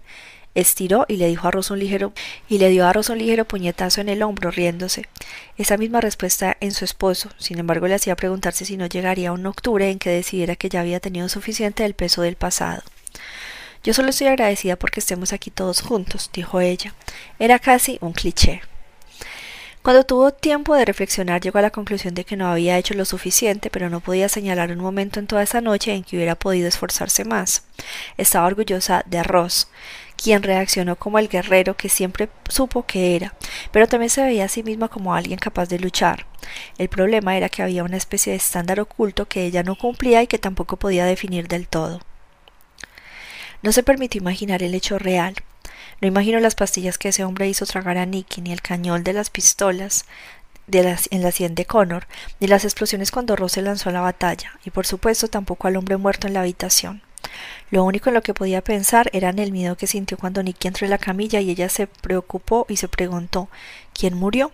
estiró 0.56 1.06
y 1.08 1.18
le 1.18 1.28
dijo 1.28 1.48
a 1.48 1.52
un 1.70 1.80
ligero 1.80 2.14
y 2.48 2.58
le 2.58 2.70
dio 2.70 2.86
a 2.86 2.94
Rosa 2.94 3.14
un 3.14 3.20
ligero 3.20 3.46
puñetazo 3.46 4.02
en 4.02 4.10
el 4.10 4.24
hombro 4.24 4.52
riéndose. 4.52 5.06
Esa 5.58 5.78
misma 5.78 6.02
respuesta 6.02 6.58
en 6.60 6.72
su 6.72 6.86
esposo, 6.86 7.30
sin 7.38 7.60
embargo 7.60 7.88
le 7.88 7.96
hacía 7.96 8.16
preguntarse 8.16 8.66
si 8.66 8.78
no 8.78 8.88
llegaría 8.88 9.32
un 9.32 9.46
octubre 9.46 9.90
en 9.90 10.00
que 10.00 10.10
decidiera 10.10 10.56
que 10.56 10.70
ya 10.70 10.82
había 10.82 11.00
tenido 11.00 11.30
suficiente 11.30 11.84
del 11.84 11.94
peso 11.94 12.22
del 12.22 12.36
pasado. 12.36 12.84
Yo 13.84 13.94
solo 13.94 14.10
estoy 14.10 14.28
agradecida 14.28 14.76
porque 14.76 15.00
estemos 15.00 15.32
aquí 15.32 15.52
todos 15.52 15.82
juntos, 15.82 16.30
dijo 16.34 16.60
ella. 16.60 16.94
Era 17.40 17.60
casi 17.60 17.98
un 18.02 18.12
cliché. 18.12 18.62
Cuando 19.82 20.04
tuvo 20.04 20.32
tiempo 20.32 20.76
de 20.76 20.84
reflexionar 20.84 21.40
llegó 21.40 21.60
a 21.60 21.62
la 21.62 21.72
conclusión 21.72 22.14
de 22.14 22.26
que 22.26 22.36
no 22.36 22.48
había 22.48 22.78
hecho 22.78 22.94
lo 22.94 23.06
suficiente, 23.06 23.70
pero 23.70 23.90
no 23.90 24.02
podía 24.02 24.28
señalar 24.28 24.74
un 24.74 24.80
momento 24.80 25.22
en 25.22 25.28
toda 25.28 25.44
esa 25.44 25.62
noche 25.62 25.94
en 25.94 26.04
que 26.04 26.18
hubiera 26.18 26.36
podido 26.36 26.68
esforzarse 26.68 27.24
más. 27.24 27.64
Estaba 28.18 28.48
orgullosa 28.48 29.04
de 29.06 29.24
Ross, 29.24 29.70
quien 30.22 30.44
reaccionó 30.44 30.98
como 30.98 31.18
el 31.18 31.30
guerrero 31.30 31.78
que 31.78 31.88
siempre 31.88 32.28
supo 32.50 32.86
que 32.86 33.16
era, 33.16 33.34
pero 33.72 33.88
también 33.88 34.10
se 34.10 34.22
veía 34.22 34.46
a 34.46 34.50
sí 34.50 34.62
misma 34.62 34.90
como 34.90 35.16
alguien 35.16 35.40
capaz 35.40 35.70
de 35.70 35.80
luchar. 35.80 36.26
El 36.78 36.90
problema 36.90 37.38
era 37.38 37.48
que 37.48 37.64
había 37.64 37.86
una 37.86 37.98
especie 37.98 38.32
de 38.32 38.38
estándar 38.38 38.82
oculto 38.82 39.30
que 39.30 39.46
ella 39.46 39.64
no 39.64 39.78
cumplía 39.78 40.22
y 40.22 40.28
que 40.28 40.38
tampoco 40.38 40.76
podía 40.76 41.06
definir 41.06 41.48
del 41.48 41.70
todo. 41.70 42.02
No 43.62 43.72
se 43.72 43.84
permitió 43.84 44.20
imaginar 44.20 44.64
el 44.64 44.74
hecho 44.74 45.00
real. 45.00 45.36
No 46.02 46.08
imagino 46.08 46.40
las 46.40 46.56
pastillas 46.56 46.98
que 46.98 47.10
ese 47.10 47.24
hombre 47.24 47.50
hizo 47.50 47.66
tragar 47.66 47.98
a 47.98 48.06
Nicky, 48.06 48.42
ni 48.42 48.54
el 48.54 48.62
cañón 48.62 49.04
de 49.04 49.14
las 49.14 49.30
pistolas 49.30 50.06
de 50.68 50.84
las, 50.84 51.08
en 51.12 51.22
la 51.22 51.32
sien 51.32 51.56
de 51.56 51.66
Connor, 51.66 52.08
ni 52.40 52.48
las 52.48 52.64
explosiones 52.64 53.12
cuando 53.12 53.36
Ross 53.36 53.54
se 53.54 53.62
lanzó 53.62 53.90
a 53.90 53.94
la 53.94 54.02
batalla, 54.02 54.58
y 54.64 54.70
por 54.70 54.86
supuesto 54.86 55.28
tampoco 55.28 55.68
al 55.68 55.76
hombre 55.76 55.98
muerto 55.98 56.28
en 56.28 56.34
la 56.34 56.42
habitación. 56.42 57.02
Lo 57.70 57.84
único 57.84 58.10
en 58.10 58.16
lo 58.16 58.22
que 58.22 58.34
podía 58.34 58.64
pensar 58.64 59.10
era 59.14 59.30
en 59.30 59.40
el 59.40 59.52
miedo 59.52 59.76
que 59.76 59.88
sintió 59.88 60.18
cuando 60.18 60.42
Nicky 60.42 60.68
entró 60.68 60.86
en 60.86 60.92
la 60.92 60.98
camilla 60.98 61.42
y 61.42 61.50
ella 61.52 61.70
se 61.70 61.88
preocupó 61.88 62.66
y 62.70 62.78
se 62.78 62.88
preguntó 62.88 63.50
¿Quién 63.94 64.16
murió? 64.16 64.52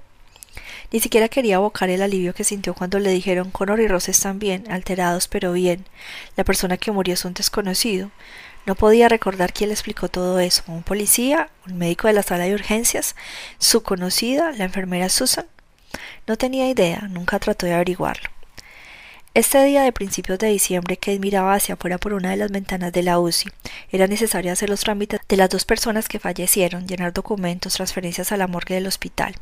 Ni 0.91 0.99
siquiera 0.99 1.29
quería 1.29 1.55
evocar 1.55 1.89
el 1.89 2.01
alivio 2.01 2.33
que 2.33 2.43
sintió 2.43 2.73
cuando 2.73 2.99
le 2.99 3.11
dijeron 3.11 3.51
Connor 3.51 3.79
y 3.79 3.87
Ross 3.87 4.09
están 4.09 4.39
bien, 4.39 4.69
alterados 4.69 5.27
pero 5.27 5.51
bien. 5.53 5.85
La 6.35 6.43
persona 6.43 6.77
que 6.77 6.91
murió 6.91 7.13
es 7.13 7.25
un 7.25 7.33
desconocido. 7.33 8.11
No 8.65 8.75
podía 8.75 9.09
recordar 9.09 9.53
quién 9.53 9.69
le 9.69 9.73
explicó 9.75 10.09
todo 10.09 10.39
eso. 10.39 10.63
¿Un 10.67 10.83
policía? 10.83 11.49
¿Un 11.67 11.77
médico 11.77 12.07
de 12.07 12.13
la 12.13 12.23
sala 12.23 12.45
de 12.45 12.55
urgencias? 12.55 13.15
¿Su 13.59 13.83
conocida? 13.83 14.51
¿La 14.53 14.65
enfermera 14.65 15.09
Susan? 15.09 15.45
No 16.27 16.35
tenía 16.37 16.67
idea, 16.67 17.01
nunca 17.09 17.37
trató 17.39 17.67
de 17.67 17.73
averiguarlo. 17.75 18.34
Este 19.35 19.61
día 19.65 19.83
de 19.83 19.91
principios 19.91 20.39
de 20.39 20.47
diciembre, 20.47 20.95
Kate 20.95 21.19
miraba 21.19 21.55
hacia 21.55 21.73
afuera 21.73 21.97
por 21.97 22.13
una 22.13 22.29
de 22.29 22.37
las 22.37 22.51
ventanas 22.51 22.93
de 22.93 23.03
la 23.03 23.19
UCI. 23.19 23.51
Era 23.91 24.07
necesario 24.07 24.49
hacer 24.49 24.69
los 24.69 24.79
trámites 24.79 25.19
de 25.27 25.35
las 25.35 25.49
dos 25.49 25.65
personas 25.65 26.07
que 26.07 26.19
fallecieron, 26.19 26.87
llenar 26.87 27.11
documentos, 27.11 27.73
transferencias 27.73 28.31
a 28.31 28.37
la 28.37 28.47
morgue 28.47 28.75
del 28.75 28.87
hospital. 28.87 29.35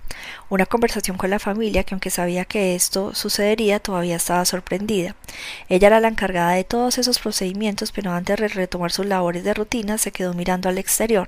Una 0.49 0.65
conversación 0.65 1.15
con 1.15 1.29
la 1.29 1.37
familia 1.37 1.83
que 1.83 1.93
aunque 1.93 2.09
sabía 2.09 2.43
que 2.45 2.73
esto 2.73 3.13
sucedería, 3.13 3.79
todavía 3.79 4.15
estaba 4.15 4.45
sorprendida. 4.45 5.15
Ella 5.69 5.89
era 5.89 5.99
la 5.99 6.07
encargada 6.07 6.53
de 6.53 6.63
todos 6.63 6.97
esos 6.97 7.19
procedimientos, 7.19 7.91
pero 7.91 8.13
antes 8.13 8.37
de 8.37 8.47
retomar 8.47 8.91
sus 8.91 9.05
labores 9.05 9.43
de 9.43 9.53
rutina 9.53 9.99
se 9.99 10.11
quedó 10.11 10.33
mirando 10.33 10.69
al 10.69 10.79
exterior. 10.79 11.27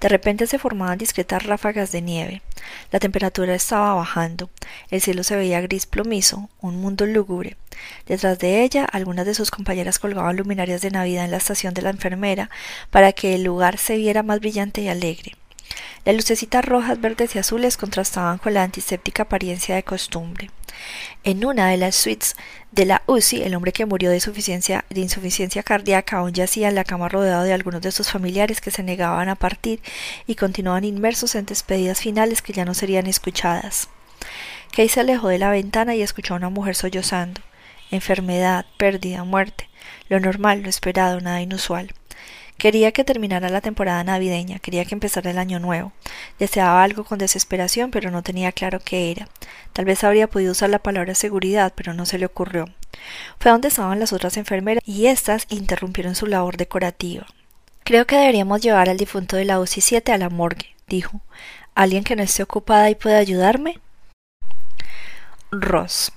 De 0.00 0.08
repente 0.08 0.46
se 0.46 0.58
formaban 0.58 0.98
discretas 0.98 1.44
ráfagas 1.44 1.92
de 1.92 2.02
nieve. 2.02 2.42
La 2.90 3.00
temperatura 3.00 3.54
estaba 3.54 3.94
bajando. 3.94 4.50
El 4.90 5.00
cielo 5.00 5.22
se 5.22 5.36
veía 5.36 5.60
gris 5.60 5.86
plomizo, 5.86 6.48
un 6.60 6.80
mundo 6.80 7.06
lúgubre. 7.06 7.56
Detrás 8.06 8.38
de 8.38 8.62
ella, 8.62 8.84
algunas 8.84 9.26
de 9.26 9.34
sus 9.34 9.50
compañeras 9.50 9.98
colgaban 9.98 10.36
luminarias 10.36 10.82
de 10.82 10.90
Navidad 10.90 11.24
en 11.24 11.30
la 11.30 11.38
estación 11.38 11.74
de 11.74 11.82
la 11.82 11.90
enfermera 11.90 12.50
para 12.90 13.12
que 13.12 13.34
el 13.34 13.44
lugar 13.44 13.78
se 13.78 13.96
viera 13.96 14.22
más 14.22 14.40
brillante 14.40 14.82
y 14.82 14.88
alegre. 14.88 15.36
Las 16.04 16.14
lucecitas 16.14 16.64
rojas, 16.64 17.00
verdes 17.00 17.34
y 17.34 17.38
azules 17.38 17.76
contrastaban 17.76 18.38
con 18.38 18.54
la 18.54 18.62
antiséptica 18.62 19.22
apariencia 19.24 19.74
de 19.74 19.82
costumbre. 19.82 20.50
En 21.22 21.44
una 21.44 21.68
de 21.68 21.76
las 21.76 21.94
suites 21.94 22.36
de 22.72 22.84
la 22.84 23.02
UCI, 23.06 23.42
el 23.42 23.54
hombre 23.54 23.72
que 23.72 23.86
murió 23.86 24.10
de, 24.10 24.18
de 24.18 25.00
insuficiencia 25.00 25.62
cardíaca 25.62 26.18
aún 26.18 26.32
yacía 26.32 26.68
en 26.68 26.74
la 26.74 26.84
cama 26.84 27.08
rodeado 27.08 27.44
de 27.44 27.52
algunos 27.52 27.80
de 27.80 27.92
sus 27.92 28.10
familiares 28.10 28.60
que 28.60 28.70
se 28.70 28.82
negaban 28.82 29.28
a 29.28 29.36
partir 29.36 29.80
y 30.26 30.34
continuaban 30.34 30.84
inmersos 30.84 31.34
en 31.34 31.46
despedidas 31.46 32.00
finales 32.00 32.42
que 32.42 32.52
ya 32.52 32.64
no 32.64 32.74
serían 32.74 33.06
escuchadas. 33.06 33.88
Kay 34.72 34.88
se 34.88 35.00
alejó 35.00 35.28
de 35.28 35.38
la 35.38 35.50
ventana 35.50 35.94
y 35.94 36.02
escuchó 36.02 36.34
a 36.34 36.38
una 36.38 36.50
mujer 36.50 36.74
sollozando. 36.74 37.40
Enfermedad, 37.90 38.66
pérdida, 38.76 39.22
muerte. 39.24 39.68
Lo 40.08 40.18
normal, 40.18 40.62
lo 40.62 40.68
esperado, 40.68 41.20
nada 41.20 41.40
inusual. 41.40 41.94
Quería 42.58 42.92
que 42.92 43.04
terminara 43.04 43.48
la 43.48 43.60
temporada 43.60 44.04
navideña, 44.04 44.58
quería 44.58 44.84
que 44.84 44.94
empezara 44.94 45.30
el 45.30 45.38
año 45.38 45.58
nuevo. 45.58 45.92
Deseaba 46.38 46.82
algo 46.82 47.04
con 47.04 47.18
desesperación, 47.18 47.90
pero 47.90 48.10
no 48.10 48.22
tenía 48.22 48.52
claro 48.52 48.80
qué 48.82 49.10
era. 49.10 49.28
Tal 49.72 49.84
vez 49.84 50.04
habría 50.04 50.28
podido 50.28 50.52
usar 50.52 50.70
la 50.70 50.78
palabra 50.78 51.14
seguridad, 51.14 51.72
pero 51.74 51.94
no 51.94 52.06
se 52.06 52.18
le 52.18 52.26
ocurrió. 52.26 52.66
Fue 53.38 53.50
donde 53.50 53.68
estaban 53.68 54.00
las 54.00 54.12
otras 54.12 54.36
enfermeras 54.36 54.82
y 54.86 55.06
éstas 55.06 55.46
interrumpieron 55.50 56.14
su 56.14 56.26
labor 56.26 56.56
decorativa. 56.56 57.26
Creo 57.82 58.06
que 58.06 58.16
deberíamos 58.16 58.62
llevar 58.62 58.88
al 58.88 58.96
difunto 58.96 59.36
de 59.36 59.44
la 59.44 59.60
UCI 59.60 59.80
7 59.80 60.12
a 60.12 60.18
la 60.18 60.30
morgue, 60.30 60.74
dijo. 60.86 61.20
¿Alguien 61.74 62.04
que 62.04 62.16
no 62.16 62.22
esté 62.22 62.42
ocupada 62.42 62.88
y 62.88 62.94
pueda 62.94 63.18
ayudarme? 63.18 63.80
Ross. 65.50 66.12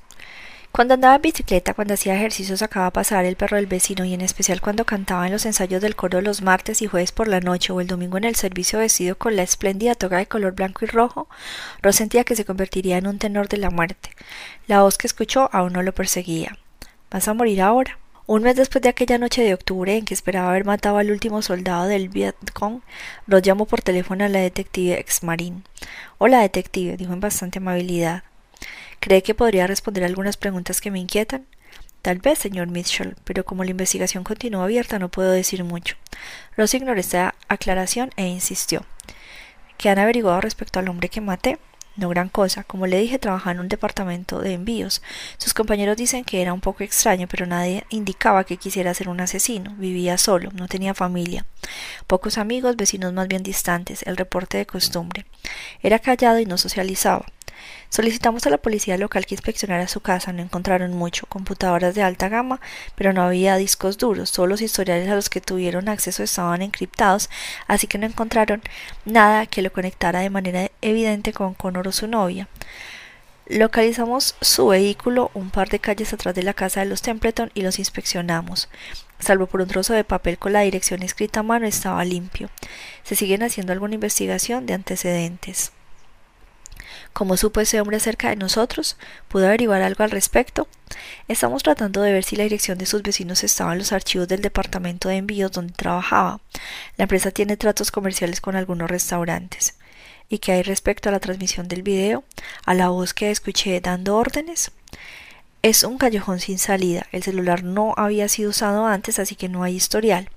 Cuando 0.77 0.93
andaba 0.93 1.15
en 1.15 1.23
bicicleta, 1.23 1.73
cuando 1.73 1.95
hacía 1.95 2.13
ejercicio, 2.13 2.55
sacaba 2.55 2.85
a 2.85 2.93
pasar 2.93 3.25
el 3.25 3.35
perro 3.35 3.57
del 3.57 3.65
vecino 3.65 4.05
y 4.05 4.13
en 4.13 4.21
especial 4.21 4.61
cuando 4.61 4.85
cantaba 4.85 5.25
en 5.25 5.31
los 5.31 5.47
ensayos 5.47 5.81
del 5.81 5.95
coro 5.95 6.21
los 6.21 6.43
martes 6.43 6.83
y 6.83 6.85
jueves 6.85 7.11
por 7.11 7.27
la 7.27 7.39
noche 7.39 7.73
o 7.73 7.81
el 7.81 7.87
domingo 7.87 8.19
en 8.19 8.25
el 8.25 8.35
servicio 8.35 8.77
vestido 8.77 9.17
con 9.17 9.35
la 9.35 9.41
espléndida 9.41 9.95
toga 9.95 10.19
de 10.19 10.27
color 10.27 10.53
blanco 10.53 10.85
y 10.85 10.87
rojo, 10.87 11.27
Ross 11.81 11.95
sentía 11.95 12.23
que 12.25 12.35
se 12.35 12.45
convertiría 12.45 12.99
en 12.99 13.07
un 13.07 13.17
tenor 13.17 13.47
de 13.47 13.57
la 13.57 13.71
muerte. 13.71 14.11
La 14.67 14.83
voz 14.83 14.99
que 14.99 15.07
escuchó 15.07 15.49
aún 15.51 15.73
no 15.73 15.81
lo 15.81 15.95
perseguía. 15.95 16.59
¿Vas 17.09 17.27
a 17.27 17.33
morir 17.33 17.63
ahora? 17.63 17.97
Un 18.27 18.43
mes 18.43 18.55
después 18.55 18.83
de 18.83 18.89
aquella 18.89 19.17
noche 19.17 19.41
de 19.41 19.55
octubre 19.55 19.97
en 19.97 20.05
que 20.05 20.13
esperaba 20.13 20.51
haber 20.51 20.65
matado 20.65 20.99
al 20.99 21.09
último 21.09 21.41
soldado 21.41 21.87
del 21.87 22.09
Vietcong, 22.09 22.81
Ross 23.25 23.41
llamó 23.41 23.65
por 23.65 23.81
teléfono 23.81 24.25
a 24.25 24.29
la 24.29 24.41
detective 24.41 24.99
ex-marín. 24.99 25.63
Hola, 26.19 26.41
detective, 26.41 26.97
dijo 26.97 27.13
en 27.13 27.19
bastante 27.19 27.57
amabilidad. 27.57 28.21
¿Cree 28.99 29.23
que 29.23 29.35
podría 29.35 29.67
responder 29.67 30.03
algunas 30.03 30.37
preguntas 30.37 30.81
que 30.81 30.91
me 30.91 30.99
inquietan? 30.99 31.45
Tal 32.01 32.19
vez, 32.19 32.39
señor 32.39 32.67
Mitchell, 32.67 33.15
pero 33.23 33.43
como 33.43 33.63
la 33.63 33.71
investigación 33.71 34.23
continúa 34.23 34.63
abierta 34.63 34.99
no 34.99 35.09
puedo 35.09 35.31
decir 35.31 35.63
mucho. 35.63 35.95
Ross 36.55 36.73
ignoró 36.73 36.99
esta 36.99 37.35
aclaración 37.47 38.11
e 38.15 38.27
insistió. 38.27 38.85
¿Qué 39.77 39.89
han 39.89 39.99
averiguado 39.99 40.41
respecto 40.41 40.79
al 40.79 40.89
hombre 40.89 41.09
que 41.09 41.21
maté? 41.21 41.59
No 41.97 42.09
gran 42.09 42.29
cosa. 42.29 42.63
Como 42.63 42.87
le 42.87 42.99
dije, 42.99 43.19
trabajaba 43.19 43.51
en 43.51 43.59
un 43.59 43.69
departamento 43.69 44.39
de 44.39 44.53
envíos. 44.53 45.01
Sus 45.37 45.53
compañeros 45.53 45.97
dicen 45.97 46.23
que 46.23 46.41
era 46.41 46.53
un 46.53 46.61
poco 46.61 46.83
extraño, 46.83 47.27
pero 47.27 47.47
nadie 47.47 47.85
indicaba 47.89 48.43
que 48.43 48.57
quisiera 48.57 48.93
ser 48.93 49.09
un 49.09 49.19
asesino. 49.19 49.75
Vivía 49.77 50.17
solo, 50.17 50.51
no 50.53 50.67
tenía 50.67 50.93
familia. 50.93 51.45
Pocos 52.05 52.37
amigos, 52.37 52.75
vecinos 52.75 53.13
más 53.13 53.27
bien 53.27 53.41
distantes, 53.43 54.03
el 54.03 54.15
reporte 54.15 54.57
de 54.57 54.67
costumbre. 54.67 55.25
Era 55.81 55.99
callado 55.99 56.39
y 56.39 56.45
no 56.45 56.57
socializaba. 56.57 57.25
Solicitamos 57.89 58.45
a 58.45 58.49
la 58.49 58.57
policía 58.57 58.97
local 58.97 59.25
que 59.25 59.35
inspeccionara 59.35 59.87
su 59.87 60.01
casa. 60.01 60.33
No 60.33 60.41
encontraron 60.41 60.93
mucho, 60.93 61.25
computadoras 61.27 61.95
de 61.95 62.03
alta 62.03 62.29
gama, 62.29 62.59
pero 62.95 63.13
no 63.13 63.21
había 63.21 63.55
discos 63.57 63.97
duros. 63.97 64.31
Todos 64.31 64.49
los 64.49 64.61
historiales 64.61 65.09
a 65.09 65.15
los 65.15 65.29
que 65.29 65.41
tuvieron 65.41 65.89
acceso 65.89 66.23
estaban 66.23 66.61
encriptados, 66.61 67.29
así 67.67 67.87
que 67.87 67.97
no 67.97 68.05
encontraron 68.05 68.61
nada 69.05 69.45
que 69.45 69.61
lo 69.61 69.71
conectara 69.71 70.19
de 70.19 70.29
manera 70.29 70.69
evidente 70.81 71.33
con 71.33 71.53
Connor 71.53 71.87
o 71.87 71.91
su 71.91 72.07
novia. 72.07 72.47
Localizamos 73.49 74.35
su 74.41 74.67
vehículo 74.67 75.31
un 75.33 75.51
par 75.51 75.69
de 75.69 75.79
calles 75.79 76.11
atrás 76.11 76.35
de 76.35 76.43
la 76.43 76.53
casa 76.53 76.81
de 76.81 76.85
los 76.85 77.01
Templeton 77.01 77.49
y 77.53 77.61
los 77.61 77.79
inspeccionamos. 77.79 78.67
Salvo 79.19 79.47
por 79.47 79.61
un 79.61 79.69
trozo 79.69 79.93
de 79.93 80.03
papel 80.03 80.37
con 80.37 80.51
la 80.51 80.61
dirección 80.61 81.01
escrita 81.01 81.39
a 81.39 81.43
mano, 81.43 81.65
estaba 81.65 82.03
limpio. 82.03 82.49
Se 83.03 83.15
siguen 83.15 83.43
haciendo 83.43 83.71
alguna 83.71 83.95
investigación 83.95 84.65
de 84.65 84.73
antecedentes. 84.73 85.71
¿Cómo 87.17 87.35
supo 87.35 87.61
ese 87.61 87.81
hombre 87.81 87.97
acerca 87.97 88.29
de 88.29 88.35
nosotros? 88.35 88.95
¿Pudo 89.27 89.47
averiguar 89.47 89.81
algo 89.81 90.03
al 90.03 90.11
respecto? 90.11 90.67
Estamos 91.27 91.63
tratando 91.63 92.03
de 92.03 92.13
ver 92.13 92.23
si 92.23 92.35
la 92.35 92.43
dirección 92.43 92.77
de 92.77 92.85
sus 92.85 93.01
vecinos 93.01 93.43
estaba 93.43 93.71
en 93.71 93.79
los 93.79 93.91
archivos 93.91 94.27
del 94.27 94.43
departamento 94.43 95.09
de 95.09 95.15
envíos 95.15 95.51
donde 95.51 95.73
trabajaba. 95.73 96.41
La 96.95 97.05
empresa 97.05 97.31
tiene 97.31 97.57
tratos 97.57 97.89
comerciales 97.89 98.39
con 98.39 98.55
algunos 98.55 98.87
restaurantes. 98.87 99.73
¿Y 100.29 100.37
qué 100.37 100.51
hay 100.51 100.61
respecto 100.61 101.09
a 101.09 101.11
la 101.11 101.19
transmisión 101.19 101.67
del 101.67 101.81
video? 101.81 102.23
¿A 102.67 102.75
la 102.75 102.89
voz 102.89 103.15
que 103.15 103.31
escuché 103.31 103.81
dando 103.81 104.15
órdenes? 104.15 104.69
Es 105.67 105.83
un 105.83 105.97
callejón 105.97 106.39
sin 106.39 106.59
salida. 106.59 107.07
El 107.11 107.23
celular 107.23 107.61
no 107.65 107.93
había 107.97 108.29
sido 108.29 108.51
usado 108.51 108.85
antes, 108.85 109.19
así 109.19 109.35
que 109.35 109.49
no 109.49 109.63
hay 109.63 109.75
historial. 109.75 110.29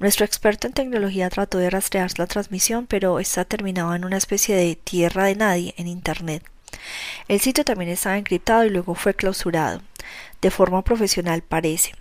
Nuestro 0.00 0.26
experto 0.26 0.66
en 0.66 0.72
tecnología 0.72 1.30
trató 1.30 1.58
de 1.58 1.70
rastrear 1.70 2.10
la 2.18 2.26
transmisión, 2.26 2.88
pero 2.88 3.20
está 3.20 3.44
terminado 3.44 3.94
en 3.94 4.04
una 4.04 4.16
especie 4.16 4.56
de 4.56 4.74
tierra 4.74 5.26
de 5.26 5.36
nadie 5.36 5.74
en 5.76 5.86
Internet. 5.86 6.42
El 7.28 7.38
sitio 7.38 7.64
también 7.64 7.88
estaba 7.88 8.18
encriptado 8.18 8.64
y 8.64 8.70
luego 8.70 8.96
fue 8.96 9.14
clausurado. 9.14 9.80
De 10.42 10.50
forma 10.50 10.82
profesional 10.82 11.42
parece. 11.42 11.92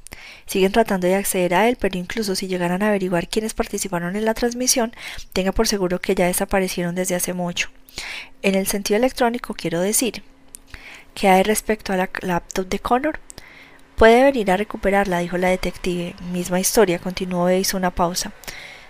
Siguen 0.48 0.72
tratando 0.72 1.06
de 1.06 1.14
acceder 1.14 1.54
a 1.54 1.70
él, 1.70 1.78
pero 1.80 2.00
incluso 2.00 2.34
si 2.34 2.48
llegaran 2.48 2.82
a 2.82 2.88
averiguar 2.88 3.28
quiénes 3.28 3.54
participaron 3.54 4.16
en 4.16 4.26
la 4.26 4.34
transmisión, 4.34 4.96
tenga 5.32 5.52
por 5.52 5.68
seguro 5.68 6.02
que 6.02 6.16
ya 6.16 6.26
desaparecieron 6.26 6.96
desde 6.96 7.14
hace 7.14 7.34
mucho. 7.34 7.70
En 8.42 8.56
el 8.56 8.66
sentido 8.66 8.98
electrónico 8.98 9.54
quiero 9.54 9.80
decir, 9.80 10.24
¿Qué 11.14 11.28
hay 11.28 11.44
respecto 11.44 11.94
a 11.94 11.98
la 11.98 12.10
laptop 12.22 12.68
de 12.68 12.80
Connor? 12.80 13.20
Puede 13.96 14.24
venir 14.24 14.50
a 14.50 14.58
recuperarla, 14.58 15.20
dijo 15.20 15.38
la 15.38 15.50
detective. 15.50 16.16
Misma 16.32 16.60
historia, 16.60 16.98
continuó 17.00 17.48
e 17.50 17.60
hizo 17.60 17.78
una 17.78 17.92
pausa. 17.92 18.32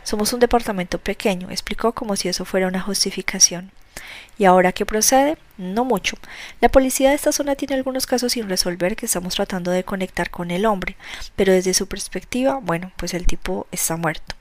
Somos 0.04 0.32
un 0.34 0.40
departamento 0.40 1.00
pequeño, 1.00 1.50
explicó 1.50 1.92
como 1.92 2.16
si 2.16 2.30
eso 2.30 2.46
fuera 2.46 2.68
una 2.68 2.82
justificación. 2.82 3.72
¿Y 4.38 4.46
ahora 4.46 4.72
qué 4.72 4.86
procede? 4.86 5.38
No 5.58 5.86
mucho. 5.86 6.18
La 6.62 6.70
policía 6.70 7.10
de 7.10 7.16
esta 7.16 7.32
zona 7.32 7.56
tiene 7.56 7.76
algunos 7.76 8.06
casos 8.06 8.32
sin 8.32 8.50
resolver 8.50 8.96
que 8.96 9.06
estamos 9.06 9.36
tratando 9.36 9.72
de 9.72 9.84
conectar 9.84 10.30
con 10.30 10.50
el 10.50 10.66
hombre, 10.66 10.96
pero 11.36 11.54
desde 11.54 11.74
su 11.74 11.88
perspectiva, 11.88 12.60
bueno, 12.62 12.92
pues 12.98 13.14
el 13.14 13.26
tipo 13.26 13.68
está 13.72 13.98
muerto. 13.98 14.36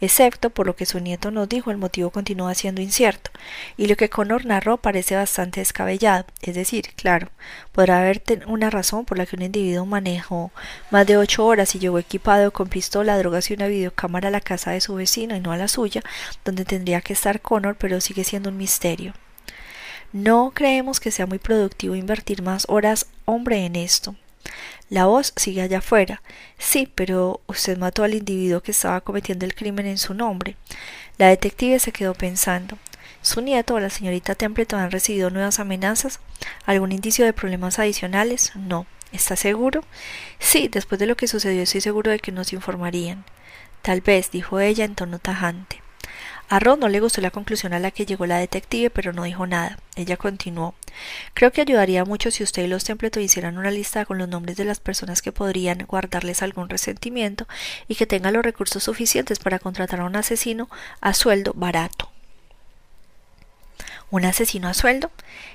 Excepto 0.00 0.50
por 0.50 0.66
lo 0.66 0.76
que 0.76 0.86
su 0.86 1.00
nieto 1.00 1.30
nos 1.30 1.48
dijo, 1.48 1.70
el 1.70 1.76
motivo 1.76 2.10
continúa 2.10 2.54
siendo 2.54 2.82
incierto, 2.82 3.30
y 3.76 3.86
lo 3.86 3.96
que 3.96 4.10
Connor 4.10 4.44
narró 4.44 4.76
parece 4.76 5.16
bastante 5.16 5.60
descabellado. 5.60 6.26
Es 6.42 6.54
decir, 6.54 6.90
claro, 6.96 7.30
podrá 7.72 8.00
haber 8.00 8.22
una 8.46 8.70
razón 8.70 9.04
por 9.04 9.18
la 9.18 9.26
que 9.26 9.36
un 9.36 9.42
individuo 9.42 9.86
manejó 9.86 10.50
más 10.90 11.06
de 11.06 11.16
ocho 11.16 11.46
horas 11.46 11.74
y 11.74 11.78
llegó 11.78 11.98
equipado 11.98 12.52
con 12.52 12.68
pistola, 12.68 13.18
drogas 13.18 13.50
y 13.50 13.54
una 13.54 13.66
videocámara 13.66 14.28
a 14.28 14.32
la 14.32 14.40
casa 14.40 14.72
de 14.72 14.80
su 14.80 14.94
vecino 14.94 15.36
y 15.36 15.40
no 15.40 15.52
a 15.52 15.56
la 15.56 15.68
suya, 15.68 16.02
donde 16.44 16.64
tendría 16.64 17.00
que 17.00 17.12
estar 17.12 17.40
Connor, 17.40 17.76
pero 17.76 18.00
sigue 18.00 18.24
siendo 18.24 18.50
un 18.50 18.56
misterio. 18.56 19.14
No 20.12 20.52
creemos 20.54 21.00
que 21.00 21.10
sea 21.10 21.26
muy 21.26 21.38
productivo 21.38 21.94
invertir 21.94 22.42
más 22.42 22.64
horas 22.68 23.06
hombre 23.24 23.66
en 23.66 23.76
esto. 23.76 24.14
La 24.88 25.06
voz 25.06 25.32
sigue 25.36 25.62
allá 25.62 25.78
afuera. 25.78 26.22
Sí, 26.58 26.90
pero 26.94 27.40
usted 27.46 27.76
mató 27.76 28.04
al 28.04 28.14
individuo 28.14 28.60
que 28.60 28.70
estaba 28.70 29.00
cometiendo 29.00 29.44
el 29.44 29.54
crimen 29.54 29.86
en 29.86 29.98
su 29.98 30.14
nombre. 30.14 30.56
La 31.18 31.28
detective 31.28 31.78
se 31.80 31.92
quedó 31.92 32.14
pensando. 32.14 32.78
¿Su 33.20 33.40
nieto 33.40 33.74
o 33.74 33.80
la 33.80 33.90
señorita 33.90 34.36
Templeton 34.36 34.78
han 34.78 34.92
recibido 34.92 35.30
nuevas 35.30 35.58
amenazas? 35.58 36.20
¿Algún 36.64 36.92
indicio 36.92 37.24
de 37.24 37.32
problemas 37.32 37.80
adicionales? 37.80 38.52
No. 38.54 38.86
¿Está 39.10 39.34
seguro? 39.34 39.82
Sí, 40.38 40.68
después 40.68 40.98
de 40.98 41.06
lo 41.06 41.16
que 41.16 41.26
sucedió 41.26 41.62
estoy 41.62 41.80
seguro 41.80 42.10
de 42.10 42.20
que 42.20 42.32
nos 42.32 42.52
informarían. 42.52 43.24
Tal 43.82 44.00
vez, 44.00 44.30
dijo 44.30 44.60
ella 44.60 44.84
en 44.84 44.94
tono 44.94 45.18
tajante. 45.18 45.82
A 46.48 46.60
Ron 46.60 46.78
no 46.78 46.88
le 46.88 47.00
gustó 47.00 47.20
la 47.20 47.32
conclusión 47.32 47.72
a 47.72 47.80
la 47.80 47.90
que 47.90 48.06
llegó 48.06 48.24
la 48.26 48.38
detective, 48.38 48.90
pero 48.90 49.12
no 49.12 49.24
dijo 49.24 49.46
nada. 49.46 49.78
Ella 49.96 50.16
continuó. 50.16 50.74
Creo 51.34 51.50
que 51.50 51.60
ayudaría 51.60 52.04
mucho 52.04 52.30
si 52.30 52.44
usted 52.44 52.64
y 52.64 52.68
los 52.68 52.84
Templeton 52.84 53.22
hicieran 53.22 53.58
una 53.58 53.70
lista 53.70 54.04
con 54.04 54.18
los 54.18 54.28
nombres 54.28 54.56
de 54.56 54.64
las 54.64 54.78
personas 54.78 55.22
que 55.22 55.32
podrían 55.32 55.78
guardarles 55.86 56.42
algún 56.42 56.68
resentimiento 56.68 57.48
y 57.88 57.96
que 57.96 58.06
tengan 58.06 58.34
los 58.34 58.44
recursos 58.44 58.84
suficientes 58.84 59.38
para 59.40 59.58
contratar 59.58 60.00
a 60.00 60.04
un 60.04 60.16
asesino 60.16 60.68
a 61.00 61.14
sueldo 61.14 61.52
barato. 61.54 62.10
¿Un 64.08 64.24
asesino 64.24 64.68
a 64.68 64.74
sueldo? 64.74 65.10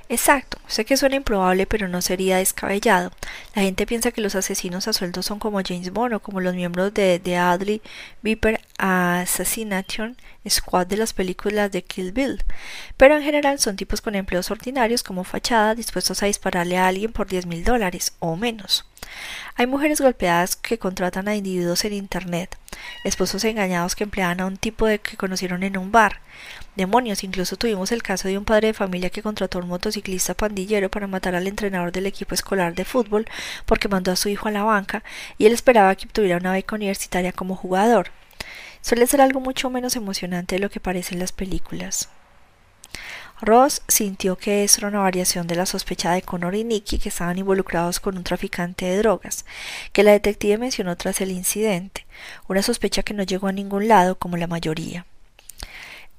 Exacto. 0.09 0.57
Sé 0.67 0.83
que 0.83 0.97
suena 0.97 1.15
improbable, 1.15 1.65
pero 1.67 1.87
no 1.87 2.01
sería 2.01 2.37
descabellado. 2.37 3.11
La 3.55 3.61
gente 3.61 3.85
piensa 3.85 4.11
que 4.11 4.19
los 4.19 4.35
asesinos 4.35 4.89
a 4.89 4.93
sueldo 4.93 5.23
son 5.23 5.39
como 5.39 5.61
James 5.65 5.91
Bond 5.91 6.15
o 6.15 6.19
como 6.19 6.41
los 6.41 6.53
miembros 6.53 6.93
de 6.93 7.19
The 7.19 7.37
Adley 7.37 7.81
Viper 8.21 8.60
Assassination 8.81 10.17
Squad 10.49 10.87
de 10.87 10.97
las 10.97 11.13
películas 11.13 11.71
de 11.71 11.83
Kill 11.83 12.11
Bill. 12.11 12.43
Pero 12.97 13.15
en 13.15 13.23
general 13.23 13.59
son 13.59 13.75
tipos 13.75 14.01
con 14.01 14.15
empleos 14.15 14.49
ordinarios 14.49 15.03
como 15.03 15.23
fachada 15.23 15.75
dispuestos 15.75 16.23
a 16.23 16.25
dispararle 16.25 16.77
a 16.77 16.87
alguien 16.87 17.13
por 17.13 17.27
diez 17.27 17.45
mil 17.45 17.63
dólares 17.63 18.15
o 18.19 18.35
menos. 18.35 18.85
Hay 19.55 19.67
mujeres 19.67 20.01
golpeadas 20.01 20.55
que 20.55 20.79
contratan 20.79 21.27
a 21.27 21.35
individuos 21.35 21.85
en 21.85 21.93
Internet, 21.93 22.57
esposos 23.03 23.43
engañados 23.43 23.95
que 23.95 24.03
emplean 24.03 24.39
a 24.39 24.45
un 24.45 24.57
tipo 24.57 24.87
de 24.87 24.99
que 24.99 25.17
conocieron 25.17 25.63
en 25.63 25.77
un 25.77 25.91
bar. 25.91 26.21
Demonios, 26.75 27.23
incluso 27.23 27.57
tuvimos 27.57 27.91
el 27.91 28.01
caso 28.01 28.27
de 28.27 28.37
un 28.37 28.45
padre 28.45 28.67
de 28.67 28.73
familia 28.73 29.09
que 29.09 29.21
contrató 29.21 29.59
a 29.59 29.61
un 29.61 29.67
motociclista 29.67 30.33
pandillero 30.33 30.89
para 30.89 31.07
matar 31.07 31.35
al 31.35 31.47
entrenador 31.47 31.91
del 31.91 32.05
equipo 32.07 32.33
escolar 32.33 32.73
de 32.73 32.85
fútbol 32.85 33.27
porque 33.65 33.89
mandó 33.89 34.11
a 34.11 34.15
su 34.15 34.29
hijo 34.29 34.47
a 34.47 34.51
la 34.51 34.63
banca 34.63 35.03
y 35.37 35.45
él 35.45 35.53
esperaba 35.53 35.95
que 35.95 36.05
obtuviera 36.05 36.37
una 36.37 36.53
beca 36.53 36.75
universitaria 36.75 37.33
como 37.33 37.55
jugador. 37.55 38.11
Suele 38.81 39.07
ser 39.07 39.21
algo 39.21 39.39
mucho 39.39 39.69
menos 39.69 39.95
emocionante 39.95 40.55
de 40.55 40.59
lo 40.61 40.69
que 40.69 40.79
parece 40.79 41.13
en 41.13 41.19
las 41.19 41.31
películas. 41.31 42.09
Ross 43.41 43.81
sintió 43.87 44.37
que 44.37 44.63
eso 44.63 44.81
era 44.81 44.89
una 44.89 44.99
variación 44.99 45.47
de 45.47 45.55
la 45.55 45.65
sospecha 45.65 46.11
de 46.11 46.21
Connor 46.21 46.53
y 46.53 46.63
Nicky 46.63 46.99
que 46.99 47.09
estaban 47.09 47.39
involucrados 47.39 47.99
con 47.99 48.15
un 48.15 48.23
traficante 48.23 48.85
de 48.85 48.97
drogas, 48.97 49.45
que 49.93 50.03
la 50.03 50.11
detective 50.11 50.59
mencionó 50.59 50.95
tras 50.95 51.21
el 51.21 51.31
incidente, 51.31 52.05
una 52.47 52.61
sospecha 52.61 53.01
que 53.01 53.15
no 53.15 53.23
llegó 53.23 53.47
a 53.47 53.51
ningún 53.51 53.87
lado 53.87 54.15
como 54.19 54.37
la 54.37 54.45
mayoría. 54.45 55.07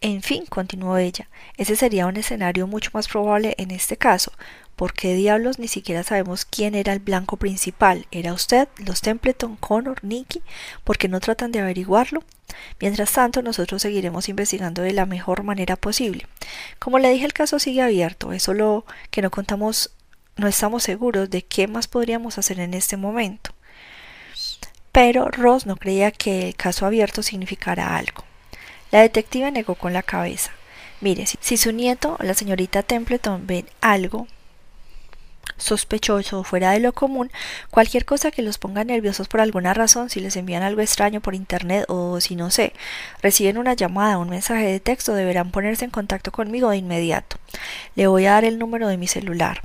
En 0.00 0.20
fin, 0.22 0.46
continuó 0.46 0.96
ella, 0.96 1.28
ese 1.56 1.76
sería 1.76 2.06
un 2.06 2.16
escenario 2.16 2.66
mucho 2.66 2.90
más 2.92 3.06
probable 3.06 3.54
en 3.56 3.70
este 3.70 3.96
caso. 3.96 4.32
¿Por 4.74 4.92
qué 4.92 5.14
diablos 5.14 5.60
ni 5.60 5.68
siquiera 5.68 6.02
sabemos 6.02 6.44
quién 6.44 6.74
era 6.74 6.92
el 6.92 6.98
blanco 6.98 7.36
principal? 7.36 8.08
¿Era 8.10 8.32
usted, 8.32 8.66
los 8.84 9.00
Templeton, 9.00 9.54
Connor, 9.54 10.02
Nicky? 10.02 10.42
¿Por 10.82 10.98
qué 10.98 11.06
no 11.06 11.20
tratan 11.20 11.52
de 11.52 11.60
averiguarlo? 11.60 12.24
Mientras 12.80 13.12
tanto, 13.12 13.42
nosotros 13.42 13.82
seguiremos 13.82 14.28
investigando 14.28 14.82
de 14.82 14.92
la 14.92 15.06
mejor 15.06 15.42
manera 15.42 15.76
posible. 15.76 16.26
Como 16.78 16.98
le 16.98 17.10
dije, 17.10 17.24
el 17.24 17.32
caso 17.32 17.58
sigue 17.58 17.82
abierto, 17.82 18.32
es 18.32 18.42
solo 18.42 18.84
que 19.10 19.22
no 19.22 19.30
contamos, 19.30 19.90
no 20.36 20.48
estamos 20.48 20.82
seguros 20.82 21.30
de 21.30 21.42
qué 21.42 21.68
más 21.68 21.88
podríamos 21.88 22.38
hacer 22.38 22.60
en 22.60 22.74
este 22.74 22.96
momento. 22.96 23.52
Pero 24.92 25.28
Ross 25.28 25.66
no 25.66 25.76
creía 25.76 26.10
que 26.10 26.48
el 26.48 26.54
caso 26.54 26.84
abierto 26.84 27.22
significara 27.22 27.96
algo. 27.96 28.24
La 28.90 29.00
detective 29.00 29.50
negó 29.50 29.74
con 29.74 29.94
la 29.94 30.02
cabeza. 30.02 30.52
Mire, 31.00 31.24
si, 31.26 31.56
su 31.56 31.72
nieto 31.72 32.16
la 32.20 32.34
señorita 32.34 32.82
Templeton 32.82 33.46
ven 33.46 33.66
algo 33.80 34.28
sospechoso 35.62 36.40
o 36.40 36.44
fuera 36.44 36.72
de 36.72 36.80
lo 36.80 36.92
común, 36.92 37.30
cualquier 37.70 38.04
cosa 38.04 38.30
que 38.30 38.42
los 38.42 38.58
ponga 38.58 38.84
nerviosos 38.84 39.28
por 39.28 39.40
alguna 39.40 39.74
razón, 39.74 40.10
si 40.10 40.20
les 40.20 40.36
envían 40.36 40.62
algo 40.62 40.80
extraño 40.80 41.20
por 41.20 41.34
internet 41.34 41.84
o 41.88 42.20
si 42.20 42.36
no 42.36 42.50
sé, 42.50 42.72
reciben 43.22 43.58
una 43.58 43.74
llamada 43.74 44.18
o 44.18 44.22
un 44.22 44.30
mensaje 44.30 44.66
de 44.66 44.80
texto, 44.80 45.14
deberán 45.14 45.50
ponerse 45.50 45.84
en 45.84 45.90
contacto 45.90 46.32
conmigo 46.32 46.70
de 46.70 46.76
inmediato. 46.76 47.36
Le 47.94 48.06
voy 48.06 48.26
a 48.26 48.32
dar 48.32 48.44
el 48.44 48.58
número 48.58 48.88
de 48.88 48.98
mi 48.98 49.06
celular. 49.06 49.62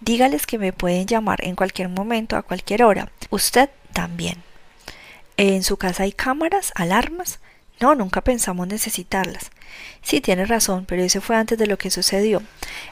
Dígales 0.00 0.46
que 0.46 0.58
me 0.58 0.72
pueden 0.72 1.06
llamar 1.06 1.44
en 1.44 1.56
cualquier 1.56 1.88
momento, 1.88 2.36
a 2.36 2.42
cualquier 2.42 2.82
hora. 2.82 3.10
Usted 3.30 3.68
también. 3.92 4.42
En 5.36 5.62
su 5.62 5.76
casa 5.76 6.04
hay 6.04 6.12
cámaras, 6.12 6.72
alarmas. 6.74 7.38
No, 7.80 7.94
nunca 7.94 8.20
pensamos 8.20 8.68
necesitarlas. 8.68 9.50
Sí, 10.02 10.20
tiene 10.20 10.44
razón, 10.44 10.84
pero 10.86 11.02
eso 11.02 11.20
fue 11.20 11.36
antes 11.36 11.56
de 11.56 11.66
lo 11.66 11.78
que 11.78 11.90
sucedió. 11.90 12.42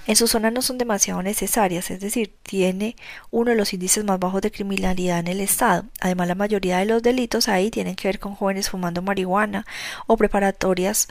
En 0.07 0.17
su 0.17 0.27
zona 0.27 0.51
no 0.51 0.63
son 0.63 0.79
demasiado 0.79 1.23
necesarias, 1.23 1.91
es 1.91 2.01
decir, 2.01 2.33
tiene 2.43 2.97
uno 3.31 3.51
de 3.51 3.57
los 3.57 3.73
índices 3.75 4.05
más 4.05 4.19
bajos 4.19 4.41
de 4.41 4.51
criminalidad 4.51 5.19
en 5.19 5.29
el 5.29 5.41
estado. 5.41 5.85
Además, 6.01 6.29
la 6.29 6.35
mayoría 6.35 6.79
de 6.79 6.87
los 6.87 7.03
delitos 7.03 7.49
ahí 7.49 7.71
tienen 7.71 7.97
que 7.97 8.09
ver 8.09 8.19
con 8.19 8.35
jóvenes 8.35 8.71
fumando 8.71 9.03
marihuana 9.03 9.67
o 10.07 10.17
preparatorias 10.17 11.09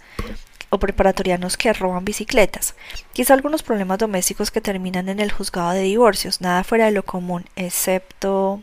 o 0.69 0.79
preparatorianos 0.79 1.55
que 1.55 1.71
roban 1.71 2.03
bicicletas. 2.03 2.75
Quizá 3.13 3.33
algunos 3.33 3.63
problemas 3.63 3.99
domésticos 3.99 4.51
que 4.51 4.59
terminan 4.61 5.07
en 5.07 5.19
el 5.19 5.31
juzgado 5.31 5.71
de 5.71 5.81
divorcios, 5.81 6.41
nada 6.41 6.63
fuera 6.63 6.85
de 6.85 6.91
lo 6.91 7.03
común, 7.03 7.45
excepto 7.55 8.61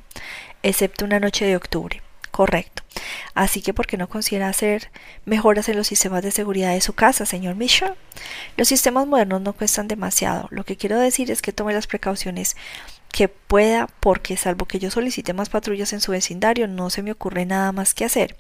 excepto 0.63 1.05
una 1.05 1.21
noche 1.21 1.45
de 1.45 1.57
octubre. 1.57 2.04
Correcto. 2.35 2.83
Así 3.35 3.63
que, 3.63 3.73
¿por 3.73 3.87
qué 3.87 3.97
no 3.97 4.09
considera 4.09 4.49
hacer 4.49 4.91
mejoras 5.25 5.69
en 5.69 5.77
los 5.77 5.87
sistemas 5.87 6.21
de 6.25 6.33
seguridad 6.33 6.73
de 6.73 6.81
su 6.81 6.93
casa, 6.93 7.27
señor 7.27 7.55
Mitchell? 7.55 7.95
Los 8.57 8.67
sistemas 8.67 9.07
modernos 9.07 9.41
no 9.41 9.53
cuestan 9.53 9.87
demasiado. 9.87 10.49
Lo 10.51 10.65
que 10.65 10.77
quiero 10.77 10.99
decir 10.99 11.31
es 11.31 11.43
que 11.43 11.53
tome 11.53 11.75
las 11.75 11.87
precauciones 11.87 12.57
que 13.13 13.29
pueda, 13.29 13.87
porque 14.01 14.37
salvo 14.37 14.67
que 14.67 14.81
yo 14.81 14.91
solicite 14.91 15.33
más 15.33 15.49
patrullas 15.49 15.93
en 15.93 16.01
su 16.01 16.11
vecindario, 16.11 16.67
no 16.67 16.91
se 16.91 17.03
me 17.03 17.13
ocurre 17.13 17.47
nada 17.47 17.71
más 17.71 17.95
que 17.95 18.05
hacer. 18.05 18.37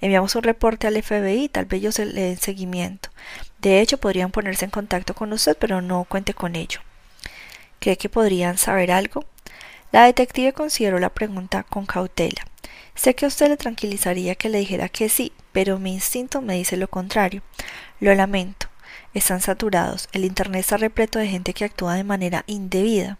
Enviamos 0.00 0.36
un 0.36 0.44
reporte 0.44 0.86
al 0.86 1.02
FBI, 1.02 1.48
tal 1.48 1.64
vez 1.64 1.80
ellos 1.80 1.98
le 1.98 2.20
den 2.20 2.36
seguimiento. 2.36 3.08
De 3.58 3.80
hecho, 3.80 3.98
podrían 3.98 4.30
ponerse 4.30 4.66
en 4.66 4.70
contacto 4.70 5.14
con 5.14 5.32
usted, 5.32 5.56
pero 5.58 5.82
no 5.82 6.04
cuente 6.04 6.32
con 6.32 6.54
ello. 6.54 6.78
¿Cree 7.80 7.96
que 7.96 8.08
podrían 8.08 8.56
saber 8.56 8.92
algo? 8.92 9.24
La 9.90 10.04
detective 10.04 10.52
consideró 10.52 11.00
la 11.00 11.08
pregunta 11.08 11.64
con 11.64 11.86
cautela. 11.86 12.44
Sé 12.94 13.14
que 13.14 13.24
a 13.24 13.28
usted 13.28 13.48
le 13.48 13.56
tranquilizaría 13.56 14.34
que 14.34 14.48
le 14.48 14.58
dijera 14.58 14.88
que 14.88 15.08
sí, 15.08 15.32
pero 15.52 15.78
mi 15.78 15.94
instinto 15.94 16.40
me 16.42 16.54
dice 16.54 16.76
lo 16.76 16.88
contrario. 16.88 17.42
Lo 18.00 18.14
lamento. 18.14 18.68
Están 19.14 19.40
saturados. 19.40 20.08
El 20.12 20.24
Internet 20.24 20.60
está 20.60 20.76
repleto 20.76 21.18
de 21.18 21.28
gente 21.28 21.54
que 21.54 21.64
actúa 21.64 21.94
de 21.94 22.04
manera 22.04 22.44
indebida. 22.46 23.18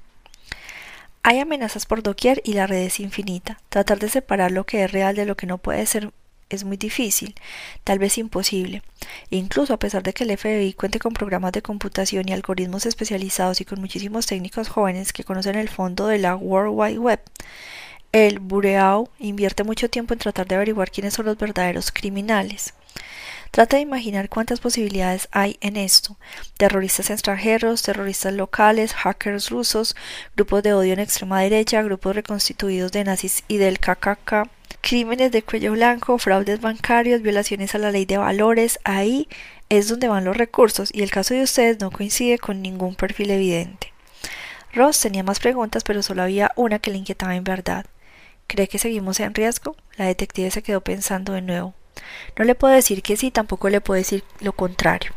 Hay 1.22 1.38
amenazas 1.38 1.86
por 1.86 2.02
doquier 2.02 2.42
y 2.44 2.54
la 2.54 2.66
red 2.66 2.82
es 2.82 2.98
infinita. 2.98 3.60
Tratar 3.68 3.98
de 3.98 4.08
separar 4.08 4.50
lo 4.50 4.64
que 4.64 4.84
es 4.84 4.90
real 4.90 5.14
de 5.14 5.26
lo 5.26 5.36
que 5.36 5.46
no 5.46 5.58
puede 5.58 5.86
ser 5.86 6.12
es 6.54 6.64
muy 6.64 6.76
difícil, 6.76 7.34
tal 7.84 7.98
vez 7.98 8.18
imposible. 8.18 8.82
incluso 9.30 9.72
a 9.74 9.78
pesar 9.78 10.02
de 10.02 10.12
que 10.12 10.24
el 10.24 10.36
FBI 10.36 10.74
cuente 10.74 10.98
con 10.98 11.14
programas 11.14 11.52
de 11.52 11.62
computación 11.62 12.28
y 12.28 12.32
algoritmos 12.32 12.86
especializados 12.86 13.60
y 13.60 13.64
con 13.64 13.80
muchísimos 13.80 14.26
técnicos 14.26 14.68
jóvenes 14.68 15.12
que 15.12 15.24
conocen 15.24 15.56
el 15.56 15.68
fondo 15.68 16.06
de 16.06 16.18
la 16.18 16.36
World 16.36 16.72
Wide 16.74 16.98
Web, 16.98 17.20
el 18.12 18.40
Bureau 18.40 19.08
invierte 19.18 19.64
mucho 19.64 19.88
tiempo 19.88 20.12
en 20.12 20.20
tratar 20.20 20.46
de 20.46 20.54
averiguar 20.54 20.90
quiénes 20.90 21.14
son 21.14 21.24
los 21.26 21.38
verdaderos 21.38 21.90
criminales. 21.90 22.74
Trata 23.50 23.76
de 23.76 23.82
imaginar 23.82 24.28
cuántas 24.28 24.60
posibilidades 24.60 25.28
hay 25.30 25.56
en 25.60 25.76
esto. 25.76 26.16
Terroristas 26.56 27.10
extranjeros, 27.10 27.82
terroristas 27.82 28.34
locales, 28.34 28.94
hackers 28.94 29.50
rusos, 29.50 29.96
grupos 30.36 30.62
de 30.62 30.74
odio 30.74 30.92
en 30.92 31.00
extrema 31.00 31.40
derecha, 31.40 31.82
grupos 31.82 32.16
reconstituidos 32.16 32.92
de 32.92 33.04
nazis 33.04 33.44
y 33.48 33.58
del 33.58 33.78
KKK, 33.78 34.48
crímenes 34.80 35.32
de 35.32 35.42
cuello 35.42 35.72
blanco, 35.72 36.18
fraudes 36.18 36.60
bancarios, 36.60 37.22
violaciones 37.22 37.74
a 37.74 37.78
la 37.78 37.90
ley 37.90 38.04
de 38.04 38.18
valores. 38.18 38.78
Ahí 38.84 39.28
es 39.68 39.88
donde 39.88 40.08
van 40.08 40.24
los 40.24 40.36
recursos 40.36 40.90
y 40.92 41.02
el 41.02 41.10
caso 41.10 41.34
de 41.34 41.42
ustedes 41.42 41.80
no 41.80 41.90
coincide 41.90 42.38
con 42.38 42.62
ningún 42.62 42.94
perfil 42.94 43.30
evidente. 43.30 43.92
Ross 44.74 45.00
tenía 45.00 45.22
más 45.22 45.40
preguntas, 45.40 45.84
pero 45.84 46.02
solo 46.02 46.22
había 46.22 46.52
una 46.56 46.78
que 46.78 46.90
le 46.90 46.96
inquietaba 46.96 47.36
en 47.36 47.44
verdad. 47.44 47.84
¿Cree 48.46 48.68
que 48.68 48.78
seguimos 48.78 49.20
en 49.20 49.34
riesgo? 49.34 49.76
La 49.96 50.06
detective 50.06 50.50
se 50.50 50.62
quedó 50.62 50.80
pensando 50.80 51.32
de 51.32 51.42
nuevo. 51.42 51.74
No 52.36 52.44
le 52.44 52.54
puedo 52.54 52.74
decir 52.74 53.02
que 53.02 53.16
sí, 53.16 53.30
tampoco 53.30 53.68
le 53.68 53.80
puedo 53.80 53.98
decir 53.98 54.24
lo 54.40 54.52
contrario. 54.52 55.12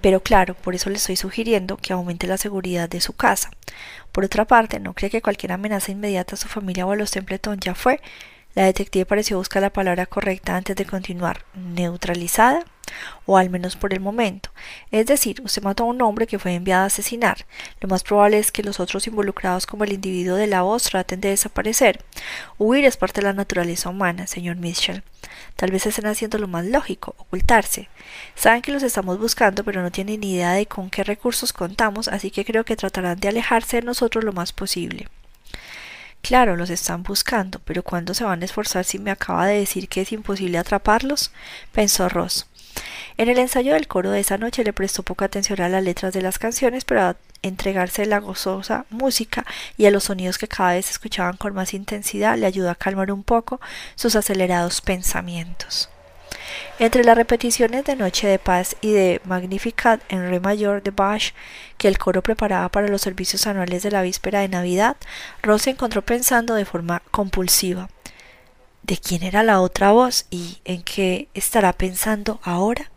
Pero 0.00 0.22
claro, 0.22 0.54
por 0.54 0.74
eso 0.74 0.90
le 0.90 0.96
estoy 0.96 1.16
sugiriendo 1.16 1.76
que 1.76 1.92
aumente 1.92 2.26
la 2.26 2.36
seguridad 2.36 2.88
de 2.88 3.00
su 3.00 3.12
casa. 3.14 3.50
Por 4.12 4.24
otra 4.24 4.44
parte, 4.44 4.80
¿no 4.80 4.94
cree 4.94 5.10
que 5.10 5.22
cualquier 5.22 5.52
amenaza 5.52 5.92
inmediata 5.92 6.34
a 6.34 6.38
su 6.38 6.48
familia 6.48 6.86
o 6.86 6.92
a 6.92 6.96
los 6.96 7.10
Templeton 7.10 7.60
ya 7.60 7.74
fue? 7.74 8.00
La 8.54 8.64
detective 8.64 9.06
pareció 9.06 9.38
buscar 9.38 9.62
la 9.62 9.70
palabra 9.70 10.06
correcta 10.06 10.56
antes 10.56 10.74
de 10.74 10.84
continuar. 10.84 11.44
¿Neutralizada? 11.54 12.64
O 13.26 13.36
al 13.36 13.50
menos 13.50 13.76
por 13.76 13.92
el 13.92 14.00
momento. 14.00 14.50
Es 14.90 15.06
decir, 15.06 15.40
usted 15.44 15.62
mató 15.62 15.84
a 15.84 15.86
un 15.86 16.02
hombre 16.02 16.26
que 16.26 16.38
fue 16.38 16.54
enviado 16.54 16.84
a 16.84 16.86
asesinar. 16.86 17.46
Lo 17.80 17.88
más 17.88 18.02
probable 18.02 18.38
es 18.38 18.52
que 18.52 18.62
los 18.62 18.80
otros 18.80 19.06
involucrados 19.06 19.66
como 19.66 19.84
el 19.84 19.92
individuo 19.92 20.36
de 20.36 20.46
la 20.46 20.62
voz 20.62 20.84
traten 20.84 21.20
de 21.20 21.30
desaparecer. 21.30 22.04
Huir 22.58 22.84
es 22.84 22.96
parte 22.96 23.20
de 23.20 23.26
la 23.26 23.32
naturaleza 23.32 23.88
humana, 23.88 24.26
señor 24.26 24.56
Mitchell. 24.56 25.02
Tal 25.56 25.70
vez 25.70 25.86
estén 25.86 26.06
haciendo 26.06 26.38
lo 26.38 26.48
más 26.48 26.64
lógico, 26.64 27.14
ocultarse. 27.18 27.88
Saben 28.34 28.62
que 28.62 28.72
los 28.72 28.82
estamos 28.82 29.18
buscando, 29.18 29.64
pero 29.64 29.82
no 29.82 29.90
tienen 29.90 30.20
ni 30.20 30.34
idea 30.34 30.52
de 30.52 30.66
con 30.66 30.90
qué 30.90 31.04
recursos 31.04 31.52
contamos, 31.52 32.08
así 32.08 32.30
que 32.30 32.44
creo 32.44 32.64
que 32.64 32.76
tratarán 32.76 33.20
de 33.20 33.28
alejarse 33.28 33.76
de 33.76 33.82
nosotros 33.82 34.24
lo 34.24 34.32
más 34.32 34.52
posible. 34.52 35.08
Claro, 36.22 36.56
los 36.56 36.70
están 36.70 37.02
buscando, 37.02 37.60
pero 37.64 37.82
¿cuándo 37.82 38.14
se 38.14 38.24
van 38.24 38.42
a 38.42 38.44
esforzar 38.44 38.84
si 38.84 38.98
me 38.98 39.10
acaba 39.10 39.46
de 39.46 39.58
decir 39.58 39.88
que 39.88 40.02
es 40.02 40.12
imposible 40.12 40.58
atraparlos? 40.58 41.32
pensó 41.72 42.08
Ross. 42.08 42.46
En 43.16 43.28
el 43.28 43.38
ensayo 43.38 43.74
del 43.74 43.86
coro 43.86 44.10
de 44.10 44.20
esa 44.20 44.38
noche 44.38 44.64
le 44.64 44.72
prestó 44.72 45.02
poca 45.02 45.26
atención 45.26 45.60
a 45.60 45.68
las 45.68 45.84
letras 45.84 46.14
de 46.14 46.22
las 46.22 46.38
canciones, 46.38 46.84
pero 46.84 47.16
entregarse 47.42 48.02
a 48.02 48.06
la 48.06 48.18
gozosa 48.18 48.86
música 48.90 49.44
y 49.76 49.86
a 49.86 49.90
los 49.90 50.04
sonidos 50.04 50.38
que 50.38 50.48
cada 50.48 50.72
vez 50.72 50.90
escuchaban 50.90 51.36
con 51.36 51.54
más 51.54 51.74
intensidad 51.74 52.36
le 52.36 52.46
ayudó 52.46 52.70
a 52.70 52.74
calmar 52.74 53.12
un 53.12 53.22
poco 53.22 53.60
sus 53.94 54.16
acelerados 54.16 54.80
pensamientos. 54.80 55.90
Entre 56.78 57.04
las 57.04 57.16
repeticiones 57.16 57.84
de 57.84 57.96
Noche 57.96 58.26
de 58.26 58.38
Paz 58.38 58.76
y 58.80 58.92
de 58.92 59.20
Magnificat 59.24 60.00
en 60.08 60.30
Re 60.30 60.40
mayor 60.40 60.82
de 60.82 60.90
Bach 60.90 61.32
que 61.76 61.88
el 61.88 61.98
coro 61.98 62.22
preparaba 62.22 62.68
para 62.70 62.88
los 62.88 63.02
servicios 63.02 63.46
anuales 63.46 63.82
de 63.82 63.90
la 63.90 64.02
víspera 64.02 64.40
de 64.40 64.48
Navidad, 64.48 64.96
Rose 65.42 65.64
se 65.64 65.70
encontró 65.70 66.02
pensando 66.02 66.54
de 66.54 66.64
forma 66.64 67.02
compulsiva 67.10 67.88
de 68.82 68.96
quién 68.98 69.22
era 69.22 69.42
la 69.42 69.60
otra 69.60 69.92
voz 69.92 70.26
y 70.30 70.58
en 70.64 70.82
qué 70.82 71.28
estará 71.34 71.72
pensando 71.72 72.40
ahora. 72.42 72.90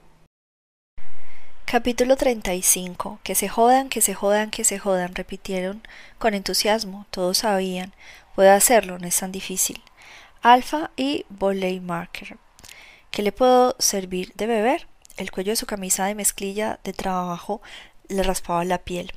Capítulo 1.66 2.18
35. 2.18 3.20
Que 3.24 3.36
se 3.36 3.50
jodan, 3.50 3.90
que 3.90 4.02
se 4.02 4.14
jodan, 4.14 4.52
que 4.52 4.64
se 4.64 4.78
jodan, 4.78 5.16
repitieron 5.16 5.82
con 6.20 6.34
entusiasmo. 6.34 7.08
Todos 7.10 7.40
sabían. 7.40 7.94
Puede 8.36 8.50
hacerlo, 8.50 9.00
no 9.00 9.08
es 9.08 9.18
tan 9.18 9.32
difícil. 9.32 9.82
Alfa 10.42 10.92
y 10.96 11.26
Volley. 11.30 11.82
¿Qué 13.10 13.22
le 13.22 13.32
puedo 13.32 13.76
servir 13.80 14.34
de 14.36 14.48
beber? 14.48 14.88
El 15.18 15.32
cuello 15.32 15.52
de 15.52 15.56
su 15.56 15.66
camisa 15.66 16.06
de 16.06 16.16
mezclilla 16.16 16.80
de 16.84 16.94
trabajo 16.94 17.62
le 18.08 18.24
raspaba 18.24 18.66
la 18.66 18.80
piel. 18.80 19.12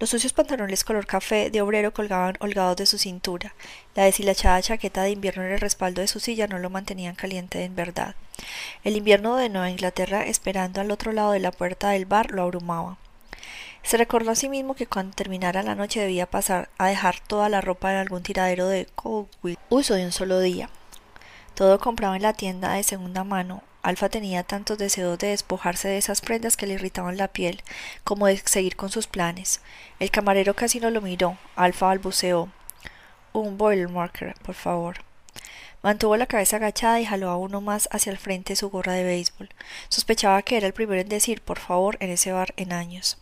Los 0.00 0.10
sucios 0.10 0.32
pantalones 0.32 0.82
color 0.82 1.06
café 1.06 1.50
de 1.50 1.62
obrero 1.62 1.94
colgaban 1.94 2.36
holgados 2.40 2.76
de 2.76 2.86
su 2.86 2.98
cintura. 2.98 3.54
La 3.94 4.04
deshilachada 4.04 4.60
chaqueta 4.60 5.02
de 5.02 5.10
invierno 5.10 5.44
en 5.44 5.52
el 5.52 5.60
respaldo 5.60 6.00
de 6.00 6.08
su 6.08 6.18
silla 6.18 6.48
no 6.48 6.58
lo 6.58 6.68
mantenían 6.68 7.14
caliente 7.14 7.64
en 7.64 7.76
verdad. 7.76 8.16
El 8.82 8.96
invierno 8.96 9.36
de 9.36 9.48
Nueva 9.48 9.70
Inglaterra, 9.70 10.26
esperando 10.26 10.80
al 10.80 10.90
otro 10.90 11.12
lado 11.12 11.30
de 11.30 11.38
la 11.38 11.52
puerta 11.52 11.90
del 11.90 12.06
bar, 12.06 12.32
lo 12.32 12.42
abrumaba. 12.42 12.98
Se 13.84 13.96
recordó 13.96 14.32
a 14.32 14.34
sí 14.34 14.48
mismo 14.48 14.74
que 14.74 14.86
cuando 14.86 15.14
terminara 15.14 15.62
la 15.62 15.74
noche 15.74 16.00
debía 16.00 16.26
pasar 16.26 16.70
a 16.78 16.88
dejar 16.88 17.20
toda 17.20 17.48
la 17.48 17.60
ropa 17.60 17.92
en 17.92 17.98
algún 17.98 18.22
tiradero 18.22 18.66
de 18.66 18.86
Coldwell, 18.94 19.58
uso 19.68 19.94
de 19.94 20.06
un 20.06 20.12
solo 20.12 20.40
día. 20.40 20.70
Todo 21.54 21.78
comprado 21.78 22.14
en 22.16 22.22
la 22.22 22.32
tienda 22.32 22.72
de 22.72 22.82
segunda 22.82 23.22
mano, 23.22 23.62
Alfa 23.84 24.08
tenía 24.08 24.44
tantos 24.44 24.78
deseos 24.78 25.18
de 25.18 25.26
despojarse 25.26 25.88
de 25.88 25.98
esas 25.98 26.22
prendas 26.22 26.56
que 26.56 26.66
le 26.66 26.72
irritaban 26.72 27.18
la 27.18 27.28
piel, 27.28 27.62
como 28.02 28.26
de 28.26 28.38
seguir 28.38 28.76
con 28.76 28.88
sus 28.88 29.06
planes. 29.06 29.60
El 30.00 30.10
camarero 30.10 30.54
casi 30.54 30.80
no 30.80 30.88
lo 30.88 31.02
miró. 31.02 31.36
Alfa 31.54 31.88
balbuceó. 31.88 32.48
Un 33.34 33.58
marker, 33.92 34.34
por 34.42 34.54
favor. 34.54 35.04
Mantuvo 35.82 36.16
la 36.16 36.24
cabeza 36.24 36.56
agachada 36.56 36.98
y 36.98 37.04
jaló 37.04 37.28
a 37.28 37.36
uno 37.36 37.60
más 37.60 37.90
hacia 37.92 38.10
el 38.10 38.16
frente 38.16 38.56
su 38.56 38.70
gorra 38.70 38.94
de 38.94 39.04
béisbol. 39.04 39.50
Sospechaba 39.90 40.40
que 40.40 40.56
era 40.56 40.66
el 40.66 40.72
primero 40.72 41.02
en 41.02 41.10
decir 41.10 41.42
por 41.42 41.58
favor 41.58 41.98
en 42.00 42.08
ese 42.08 42.32
bar 42.32 42.54
en 42.56 42.72
años. 42.72 43.18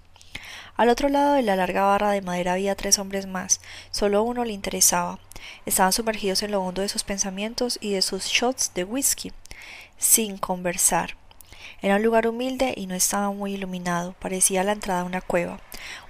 Al 0.76 0.90
otro 0.90 1.08
lado 1.08 1.34
de 1.34 1.42
la 1.42 1.56
larga 1.56 1.82
barra 1.82 2.12
de 2.12 2.22
madera 2.22 2.52
había 2.52 2.76
tres 2.76 3.00
hombres 3.00 3.26
más. 3.26 3.60
Solo 3.90 4.22
uno 4.22 4.44
le 4.44 4.52
interesaba. 4.52 5.18
Estaban 5.66 5.92
sumergidos 5.92 6.44
en 6.44 6.52
lo 6.52 6.62
hondo 6.62 6.82
de 6.82 6.88
sus 6.88 7.02
pensamientos 7.02 7.78
y 7.80 7.94
de 7.94 8.02
sus 8.02 8.26
shots 8.26 8.72
de 8.74 8.84
whisky, 8.84 9.32
sin 10.02 10.36
conversar. 10.36 11.16
Era 11.80 11.96
un 11.96 12.02
lugar 12.02 12.26
humilde 12.26 12.74
y 12.76 12.86
no 12.86 12.94
estaba 12.94 13.30
muy 13.30 13.54
iluminado, 13.54 14.14
parecía 14.18 14.64
la 14.64 14.72
entrada 14.72 15.00
a 15.00 15.04
una 15.04 15.20
cueva. 15.20 15.60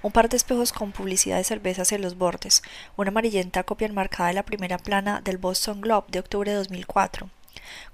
Un 0.01 0.11
par 0.11 0.29
de 0.29 0.37
espejos 0.37 0.73
con 0.73 0.91
publicidad 0.91 1.37
de 1.37 1.43
cervezas 1.43 1.91
en 1.91 2.01
los 2.01 2.17
bordes, 2.17 2.63
una 2.97 3.09
amarillenta 3.09 3.63
copia 3.63 3.87
enmarcada 3.87 4.29
de 4.29 4.35
la 4.35 4.43
primera 4.43 4.77
plana 4.77 5.21
del 5.21 5.37
Boston 5.37 5.81
Globe 5.81 6.07
de 6.09 6.19
octubre 6.19 6.51
de 6.51 6.57
2004, 6.57 7.29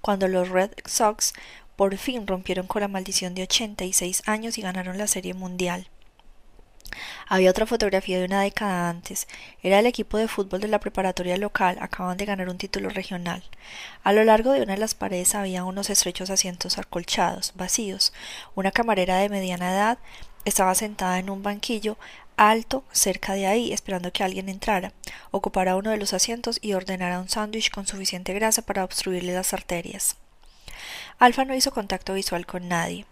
cuando 0.01 0.27
los 0.27 0.49
Red 0.49 0.71
Sox 0.85 1.33
por 1.75 1.95
fin 1.97 2.27
rompieron 2.27 2.67
con 2.67 2.81
la 2.81 2.87
maldición 2.87 3.35
de 3.35 3.43
86 3.43 4.23
años 4.25 4.57
y 4.57 4.61
ganaron 4.61 4.97
la 4.97 5.07
Serie 5.07 5.33
Mundial. 5.33 5.87
Había 7.27 7.51
otra 7.51 7.65
fotografía 7.65 8.19
de 8.19 8.25
una 8.25 8.41
década 8.41 8.89
antes. 8.89 9.27
Era 9.61 9.79
el 9.79 9.85
equipo 9.85 10.17
de 10.17 10.27
fútbol 10.27 10.61
de 10.61 10.67
la 10.67 10.79
preparatoria 10.79 11.37
local. 11.37 11.77
Acaban 11.79 12.17
de 12.17 12.25
ganar 12.25 12.49
un 12.49 12.57
título 12.57 12.89
regional. 12.89 13.43
A 14.03 14.13
lo 14.13 14.23
largo 14.23 14.51
de 14.51 14.63
una 14.63 14.73
de 14.73 14.79
las 14.79 14.95
paredes 14.95 15.35
había 15.35 15.63
unos 15.63 15.89
estrechos 15.89 16.29
asientos 16.29 16.77
acolchados, 16.77 17.53
vacíos. 17.55 18.13
Una 18.55 18.71
camarera 18.71 19.17
de 19.17 19.29
mediana 19.29 19.71
edad 19.71 19.97
estaba 20.45 20.73
sentada 20.75 21.19
en 21.19 21.29
un 21.29 21.43
banquillo 21.43 21.97
alto 22.39 22.83
cerca 22.91 23.33
de 23.33 23.47
ahí, 23.47 23.73
esperando 23.73 24.13
que 24.13 24.23
alguien 24.23 24.47
entrara, 24.47 24.93
ocupara 25.31 25.75
uno 25.75 25.91
de 25.91 25.97
los 25.97 26.13
asientos 26.13 26.57
y 26.61 26.73
ordenara 26.73 27.19
un 27.19 27.27
sándwich 27.27 27.69
con 27.69 27.85
suficiente 27.85 28.33
grasa 28.33 28.61
para 28.61 28.85
obstruirle 28.85 29.33
las 29.33 29.53
arterias. 29.53 30.15
Alfa 31.19 31.43
no 31.43 31.53
hizo 31.53 31.71
contacto 31.71 32.13
visual 32.13 32.45
con 32.45 32.69
nadie. 32.69 33.05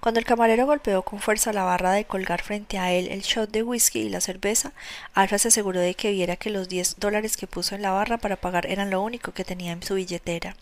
Cuando 0.00 0.20
el 0.20 0.26
camarero 0.26 0.66
golpeó 0.66 1.00
con 1.00 1.18
fuerza 1.18 1.50
la 1.54 1.64
barra 1.64 1.92
de 1.92 2.04
colgar 2.04 2.42
frente 2.42 2.78
a 2.78 2.92
él 2.92 3.08
el 3.10 3.22
shot 3.22 3.50
de 3.50 3.62
whisky 3.62 4.00
y 4.00 4.08
la 4.10 4.20
cerveza, 4.20 4.74
Alfa 5.14 5.38
se 5.38 5.48
aseguró 5.48 5.80
de 5.80 5.94
que 5.94 6.12
viera 6.12 6.36
que 6.36 6.50
los 6.50 6.68
diez 6.68 6.96
dólares 6.98 7.38
que 7.38 7.46
puso 7.46 7.74
en 7.74 7.80
la 7.80 7.92
barra 7.92 8.18
para 8.18 8.36
pagar 8.36 8.66
eran 8.66 8.90
lo 8.90 9.00
único 9.00 9.32
que 9.32 9.44
tenía 9.44 9.72
en 9.72 9.82
su 9.82 9.94
billetera. 9.94 10.56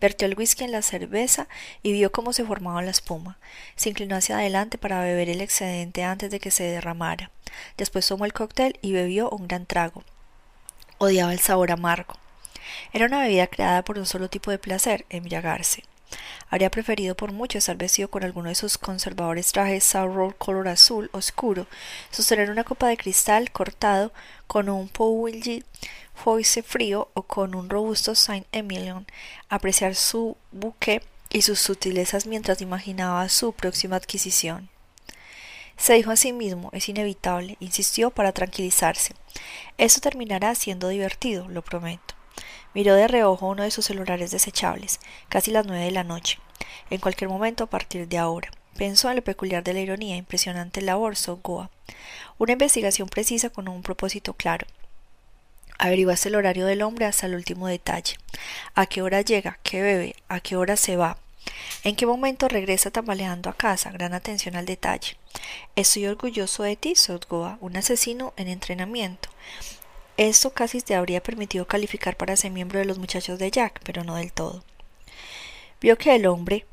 Vertió 0.00 0.26
el 0.26 0.34
whisky 0.34 0.64
en 0.64 0.72
la 0.72 0.80
cerveza 0.80 1.46
y 1.82 1.92
vio 1.92 2.10
cómo 2.10 2.32
se 2.32 2.46
formaba 2.46 2.80
la 2.80 2.90
espuma. 2.90 3.36
Se 3.76 3.90
inclinó 3.90 4.16
hacia 4.16 4.38
adelante 4.38 4.78
para 4.78 5.00
beber 5.00 5.28
el 5.28 5.42
excedente 5.42 6.04
antes 6.04 6.30
de 6.30 6.40
que 6.40 6.50
se 6.50 6.64
derramara. 6.64 7.30
Después 7.76 8.08
tomó 8.08 8.24
el 8.24 8.32
cóctel 8.32 8.78
y 8.80 8.92
bebió 8.92 9.28
un 9.28 9.46
gran 9.46 9.66
trago. 9.66 10.02
Odiaba 10.96 11.34
el 11.34 11.40
sabor 11.40 11.70
amargo. 11.70 12.14
Era 12.94 13.04
una 13.04 13.20
bebida 13.20 13.46
creada 13.46 13.84
por 13.84 13.98
un 13.98 14.06
solo 14.06 14.30
tipo 14.30 14.50
de 14.50 14.58
placer, 14.58 15.04
embriagarse. 15.10 15.84
Habría 16.48 16.70
preferido 16.70 17.14
por 17.14 17.32
mucho 17.32 17.58
estar 17.58 17.76
vestido 17.76 18.10
con 18.10 18.24
alguno 18.24 18.48
de 18.48 18.54
sus 18.54 18.78
conservadores 18.78 19.52
trajes 19.52 19.92
Roll 19.94 20.36
color 20.36 20.68
azul 20.68 21.10
oscuro, 21.12 21.66
sostener 22.10 22.50
una 22.50 22.64
copa 22.64 22.88
de 22.88 22.96
cristal 22.96 23.50
cortado 23.50 24.12
con 24.46 24.68
un 24.68 24.88
Powell 24.88 25.64
Foyce 26.14 26.62
frío 26.62 27.08
o 27.14 27.22
con 27.22 27.54
un 27.54 27.68
robusto 27.68 28.14
Saint 28.14 28.46
Emilion, 28.52 29.06
apreciar 29.48 29.94
su 29.94 30.36
buque 30.52 31.02
y 31.30 31.42
sus 31.42 31.58
sutilezas 31.58 32.26
mientras 32.26 32.60
imaginaba 32.60 33.28
su 33.28 33.52
próxima 33.52 33.96
adquisición. 33.96 34.70
Se 35.76 35.94
dijo 35.94 36.12
a 36.12 36.16
sí 36.16 36.32
mismo, 36.32 36.70
es 36.72 36.88
inevitable, 36.88 37.56
insistió 37.58 38.10
para 38.10 38.32
tranquilizarse. 38.32 39.14
Eso 39.76 40.00
terminará 40.00 40.54
siendo 40.54 40.88
divertido, 40.88 41.48
lo 41.48 41.62
prometo. 41.62 42.13
Miró 42.74 42.94
de 42.94 43.08
reojo 43.08 43.46
uno 43.46 43.62
de 43.62 43.70
sus 43.70 43.86
celulares 43.86 44.30
desechables, 44.30 45.00
casi 45.28 45.50
las 45.50 45.64
nueve 45.64 45.84
de 45.84 45.92
la 45.92 46.04
noche. 46.04 46.38
En 46.90 47.00
cualquier 47.00 47.30
momento 47.30 47.64
a 47.64 47.70
partir 47.70 48.08
de 48.08 48.18
ahora. 48.18 48.50
Pensó 48.76 49.08
en 49.08 49.16
lo 49.16 49.22
peculiar 49.22 49.62
de 49.62 49.72
la 49.72 49.80
ironía, 49.80 50.16
impresionante 50.16 50.82
labor 50.82 51.14
Goa. 51.42 51.70
Una 52.38 52.52
investigación 52.52 53.08
precisa 53.08 53.50
con 53.50 53.68
un 53.68 53.82
propósito 53.82 54.34
claro. 54.34 54.66
Averiguaste 55.78 56.28
el 56.28 56.34
horario 56.34 56.66
del 56.66 56.82
hombre 56.82 57.04
hasta 57.04 57.26
el 57.26 57.36
último 57.36 57.68
detalle. 57.68 58.16
A 58.74 58.86
qué 58.86 59.02
hora 59.02 59.20
llega, 59.20 59.58
qué 59.62 59.80
bebe, 59.80 60.16
a 60.28 60.40
qué 60.40 60.56
hora 60.56 60.76
se 60.76 60.96
va. 60.96 61.18
¿En 61.84 61.94
qué 61.94 62.06
momento 62.06 62.48
regresa 62.48 62.90
tambaleando 62.90 63.50
a 63.50 63.56
casa? 63.56 63.92
Gran 63.92 64.14
atención 64.14 64.56
al 64.56 64.66
detalle. 64.66 65.16
Estoy 65.76 66.06
orgulloso 66.06 66.62
de 66.64 66.76
ti, 66.76 66.94
Goa, 67.28 67.58
un 67.60 67.76
asesino 67.76 68.32
en 68.36 68.48
entrenamiento. 68.48 69.28
Esto 70.16 70.50
casi 70.50 70.80
te 70.80 70.94
habría 70.94 71.22
permitido 71.22 71.66
calificar 71.66 72.16
para 72.16 72.36
ser 72.36 72.52
miembro 72.52 72.78
de 72.78 72.84
los 72.84 72.98
muchachos 72.98 73.38
de 73.38 73.50
Jack, 73.50 73.80
pero 73.84 74.04
no 74.04 74.14
del 74.14 74.32
todo. 74.32 74.62
Vio 75.80 75.98
que 75.98 76.14
el 76.14 76.26
hombre, 76.26 76.66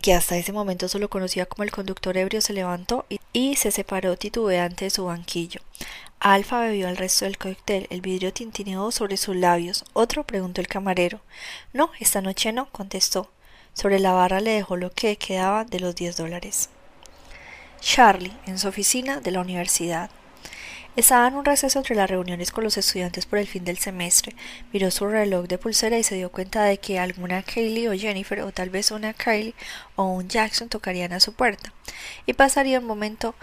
que 0.00 0.14
hasta 0.14 0.36
ese 0.36 0.52
momento 0.52 0.88
solo 0.88 1.10
conocía 1.10 1.46
como 1.46 1.64
el 1.64 1.72
conductor 1.72 2.16
ebrio, 2.16 2.40
se 2.40 2.52
levantó 2.52 3.06
y, 3.32 3.56
se 3.56 3.72
separó 3.72 4.16
titubeante 4.16 4.84
de 4.84 4.90
su 4.90 5.04
banquillo. 5.04 5.60
Alfa 6.20 6.60
bebió 6.60 6.88
el 6.88 6.96
resto 6.96 7.24
del 7.24 7.38
cóctel, 7.38 7.88
el 7.90 8.02
vidrio 8.02 8.32
tintineó 8.32 8.92
sobre 8.92 9.16
sus 9.16 9.34
labios. 9.34 9.84
Otro 9.92 10.24
preguntó 10.24 10.60
el 10.60 10.68
camarero. 10.68 11.20
No, 11.72 11.90
esta 11.98 12.20
noche 12.20 12.52
no, 12.52 12.70
contestó. 12.70 13.30
Sobre 13.74 13.98
la 13.98 14.12
barra 14.12 14.40
le 14.40 14.52
dejó 14.52 14.76
lo 14.76 14.92
que 14.92 15.16
quedaba 15.16 15.64
de 15.64 15.80
los 15.80 15.94
diez 15.96 16.16
dólares. 16.16 16.70
Charlie, 17.80 18.36
en 18.46 18.58
su 18.58 18.68
oficina 18.68 19.20
de 19.20 19.30
la 19.32 19.40
universidad. 19.40 20.10
Estaba 20.96 21.28
en 21.28 21.36
un 21.36 21.44
receso 21.44 21.78
entre 21.78 21.94
las 21.94 22.10
reuniones 22.10 22.50
con 22.50 22.64
los 22.64 22.76
estudiantes 22.76 23.24
por 23.24 23.38
el 23.38 23.46
fin 23.46 23.64
del 23.64 23.78
semestre. 23.78 24.34
Miró 24.72 24.90
su 24.90 25.06
reloj 25.06 25.46
de 25.46 25.56
pulsera 25.56 25.96
y 25.96 26.02
se 26.02 26.16
dio 26.16 26.32
cuenta 26.32 26.64
de 26.64 26.78
que 26.78 26.98
alguna 26.98 27.44
Kaylee 27.44 27.88
o 27.88 27.94
Jennifer 27.94 28.40
o 28.40 28.50
tal 28.50 28.70
vez 28.70 28.90
una 28.90 29.14
Kylie 29.14 29.54
o 29.94 30.04
un 30.04 30.28
Jackson 30.28 30.68
tocarían 30.68 31.12
a 31.12 31.20
su 31.20 31.32
puerta 31.32 31.72
y 32.26 32.32
pasaría 32.32 32.80
un 32.80 32.86
momento 32.86 33.36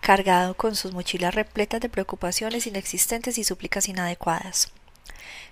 cargado 0.00 0.54
con 0.54 0.76
sus 0.76 0.92
mochilas 0.92 1.34
repletas 1.34 1.82
de 1.82 1.90
preocupaciones 1.90 2.66
inexistentes 2.66 3.36
y 3.36 3.44
súplicas 3.44 3.86
inadecuadas. 3.86 4.72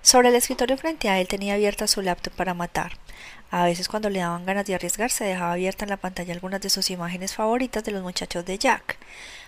Sobre 0.00 0.30
el 0.30 0.34
escritorio 0.34 0.78
frente 0.78 1.10
a 1.10 1.20
él 1.20 1.28
tenía 1.28 1.54
abierta 1.54 1.86
su 1.86 2.00
laptop 2.00 2.32
para 2.32 2.54
matar. 2.54 2.92
A 3.50 3.66
veces 3.66 3.88
cuando 3.88 4.08
le 4.08 4.20
daban 4.20 4.46
ganas 4.46 4.64
de 4.64 4.74
arriesgarse 4.74 5.24
dejaba 5.24 5.52
abierta 5.52 5.84
en 5.84 5.90
la 5.90 5.98
pantalla 5.98 6.32
algunas 6.32 6.62
de 6.62 6.70
sus 6.70 6.90
imágenes 6.90 7.34
favoritas 7.34 7.84
de 7.84 7.92
los 7.92 8.02
muchachos 8.02 8.44
de 8.46 8.56
Jack 8.56 8.96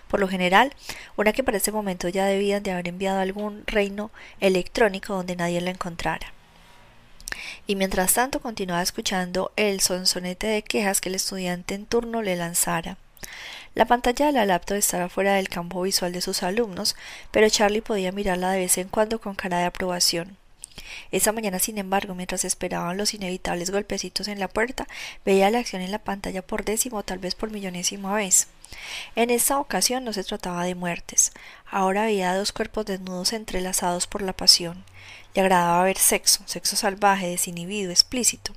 por 0.07 0.19
lo 0.19 0.27
general, 0.27 0.73
una 1.15 1.33
que 1.33 1.43
para 1.43 1.57
ese 1.57 1.71
momento 1.71 2.09
ya 2.09 2.25
debían 2.25 2.63
de 2.63 2.71
haber 2.71 2.87
enviado 2.87 3.19
a 3.19 3.21
algún 3.21 3.63
reino 3.67 4.11
electrónico 4.39 5.13
donde 5.13 5.35
nadie 5.35 5.61
la 5.61 5.71
encontrara. 5.71 6.33
Y 7.67 7.75
mientras 7.75 8.13
tanto 8.13 8.39
continuaba 8.39 8.81
escuchando 8.81 9.51
el 9.55 9.81
sonsonete 9.81 10.47
de 10.47 10.61
quejas 10.61 11.01
que 11.01 11.09
el 11.09 11.15
estudiante 11.15 11.75
en 11.75 11.85
turno 11.85 12.21
le 12.21 12.35
lanzara. 12.35 12.97
La 13.73 13.85
pantalla 13.85 14.27
de 14.27 14.31
la 14.31 14.45
laptop 14.45 14.77
estaba 14.77 15.09
fuera 15.09 15.33
del 15.33 15.49
campo 15.49 15.81
visual 15.81 16.13
de 16.13 16.21
sus 16.21 16.43
alumnos, 16.43 16.95
pero 17.31 17.49
Charlie 17.49 17.81
podía 17.81 18.13
mirarla 18.13 18.51
de 18.51 18.59
vez 18.59 18.77
en 18.77 18.87
cuando 18.87 19.19
con 19.19 19.35
cara 19.35 19.59
de 19.59 19.65
aprobación. 19.65 20.37
Esa 21.11 21.31
mañana, 21.31 21.59
sin 21.59 21.77
embargo, 21.77 22.15
mientras 22.15 22.45
esperaban 22.45 22.97
los 22.97 23.13
inevitables 23.13 23.71
golpecitos 23.71 24.27
en 24.27 24.39
la 24.39 24.47
puerta, 24.47 24.87
veía 25.23 25.49
la 25.49 25.59
acción 25.59 25.81
en 25.81 25.91
la 25.91 25.99
pantalla 25.99 26.41
por 26.41 26.65
décimo, 26.65 27.03
tal 27.03 27.19
vez 27.19 27.35
por 27.35 27.51
millonésima 27.51 28.13
vez. 28.13 28.47
En 29.15 29.29
esta 29.29 29.59
ocasión 29.59 30.03
no 30.03 30.13
se 30.13 30.23
trataba 30.23 30.65
de 30.65 30.75
muertes. 30.75 31.31
Ahora 31.69 32.03
había 32.03 32.35
dos 32.35 32.51
cuerpos 32.51 32.85
desnudos 32.85 33.33
entrelazados 33.33 34.07
por 34.07 34.21
la 34.21 34.33
pasión. 34.33 34.83
Le 35.33 35.41
agradaba 35.41 35.83
ver 35.83 35.97
sexo, 35.97 36.43
sexo 36.45 36.75
salvaje, 36.75 37.27
desinhibido, 37.27 37.91
explícito. 37.91 38.53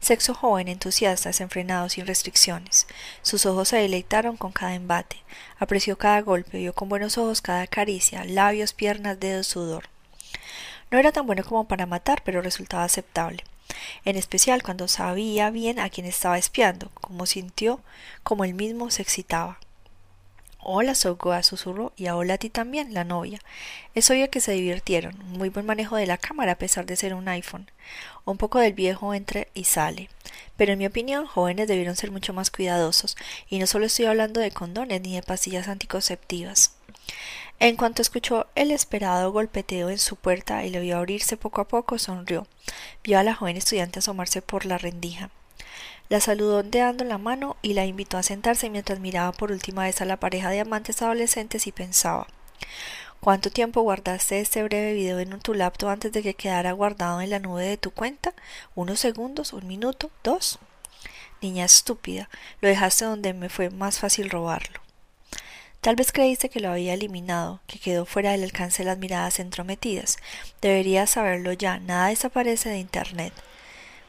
Sexo 0.00 0.34
joven, 0.34 0.68
entusiasta, 0.68 1.30
desenfrenado, 1.30 1.88
sin 1.88 2.06
restricciones. 2.06 2.86
Sus 3.22 3.46
ojos 3.46 3.68
se 3.68 3.76
deleitaron 3.76 4.36
con 4.36 4.52
cada 4.52 4.74
embate. 4.74 5.16
Apreció 5.58 5.96
cada 5.96 6.20
golpe, 6.20 6.58
vio 6.58 6.74
con 6.74 6.88
buenos 6.88 7.18
ojos 7.18 7.40
cada 7.40 7.66
caricia, 7.66 8.24
labios, 8.24 8.72
piernas, 8.74 9.18
dedos, 9.18 9.46
sudor. 9.46 9.88
No 10.92 10.98
era 10.98 11.10
tan 11.10 11.26
bueno 11.26 11.42
como 11.42 11.66
para 11.66 11.86
matar, 11.86 12.22
pero 12.24 12.42
resultaba 12.42 12.84
aceptable 12.84 13.42
en 14.04 14.16
especial 14.16 14.62
cuando 14.62 14.88
sabía 14.88 15.50
bien 15.50 15.78
a 15.78 15.88
quién 15.88 16.06
estaba 16.06 16.38
espiando, 16.38 16.90
como 16.94 17.26
sintió, 17.26 17.80
como 18.22 18.44
él 18.44 18.54
mismo 18.54 18.90
se 18.90 19.02
excitaba. 19.02 19.58
Hola, 20.64 20.94
Sogoa, 20.94 21.42
susurró, 21.42 21.92
y 21.96 22.06
a 22.06 22.16
hola 22.16 22.34
a 22.34 22.38
ti 22.38 22.48
también, 22.48 22.94
la 22.94 23.02
novia. 23.02 23.40
Es 23.96 24.08
obvio 24.10 24.30
que 24.30 24.40
se 24.40 24.52
divirtieron. 24.52 25.18
Muy 25.26 25.48
buen 25.48 25.66
manejo 25.66 25.96
de 25.96 26.06
la 26.06 26.18
cámara, 26.18 26.52
a 26.52 26.58
pesar 26.58 26.86
de 26.86 26.94
ser 26.94 27.14
un 27.14 27.26
iPhone. 27.26 27.68
Un 28.24 28.36
poco 28.36 28.60
del 28.60 28.72
viejo 28.72 29.12
entra 29.12 29.48
y 29.54 29.64
sale. 29.64 30.08
Pero 30.56 30.72
en 30.72 30.78
mi 30.78 30.86
opinión, 30.86 31.26
jóvenes 31.26 31.66
debieron 31.66 31.96
ser 31.96 32.12
mucho 32.12 32.32
más 32.32 32.52
cuidadosos, 32.52 33.16
y 33.48 33.58
no 33.58 33.66
solo 33.66 33.86
estoy 33.86 34.04
hablando 34.04 34.40
de 34.40 34.52
condones 34.52 35.00
ni 35.00 35.16
de 35.16 35.22
pastillas 35.22 35.66
anticonceptivas. 35.66 36.76
En 37.62 37.76
cuanto 37.76 38.02
escuchó 38.02 38.48
el 38.56 38.72
esperado 38.72 39.30
golpeteo 39.30 39.88
en 39.88 39.98
su 39.98 40.16
puerta 40.16 40.64
y 40.64 40.70
lo 40.70 40.80
vio 40.80 40.96
abrirse 40.96 41.36
poco 41.36 41.60
a 41.60 41.68
poco, 41.68 41.96
sonrió. 41.96 42.48
Vio 43.04 43.20
a 43.20 43.22
la 43.22 43.36
joven 43.36 43.56
estudiante 43.56 44.00
asomarse 44.00 44.42
por 44.42 44.66
la 44.66 44.78
rendija. 44.78 45.30
La 46.08 46.18
saludó 46.18 46.58
ondeando 46.58 47.04
la 47.04 47.18
mano 47.18 47.56
y 47.62 47.74
la 47.74 47.86
invitó 47.86 48.18
a 48.18 48.24
sentarse 48.24 48.68
mientras 48.68 48.98
miraba 48.98 49.30
por 49.30 49.52
última 49.52 49.84
vez 49.84 50.00
a 50.00 50.06
la 50.06 50.16
pareja 50.16 50.50
de 50.50 50.58
amantes 50.58 51.02
adolescentes 51.02 51.68
y 51.68 51.70
pensaba 51.70 52.26
¿Cuánto 53.20 53.48
tiempo 53.48 53.82
guardaste 53.82 54.40
este 54.40 54.64
breve 54.64 54.94
video 54.94 55.20
en 55.20 55.38
tu 55.38 55.54
laptop 55.54 55.90
antes 55.90 56.10
de 56.10 56.24
que 56.24 56.34
quedara 56.34 56.72
guardado 56.72 57.20
en 57.20 57.30
la 57.30 57.38
nube 57.38 57.62
de 57.62 57.76
tu 57.76 57.92
cuenta? 57.92 58.34
¿Unos 58.74 58.98
segundos? 58.98 59.52
¿Un 59.52 59.68
minuto? 59.68 60.10
¿Dos? 60.24 60.58
Niña 61.40 61.64
estúpida, 61.64 62.28
lo 62.60 62.68
dejaste 62.68 63.04
donde 63.04 63.34
me 63.34 63.48
fue 63.48 63.70
más 63.70 64.00
fácil 64.00 64.30
robarlo. 64.30 64.81
Tal 65.82 65.96
vez 65.96 66.12
creíste 66.12 66.48
que 66.48 66.60
lo 66.60 66.70
había 66.70 66.94
eliminado, 66.94 67.60
que 67.66 67.80
quedó 67.80 68.06
fuera 68.06 68.30
del 68.30 68.44
alcance 68.44 68.84
de 68.84 68.88
las 68.88 68.98
miradas 68.98 69.40
entrometidas. 69.40 70.16
Deberías 70.60 71.10
saberlo 71.10 71.52
ya, 71.54 71.80
nada 71.80 72.06
desaparece 72.06 72.68
de 72.68 72.78
Internet. 72.78 73.32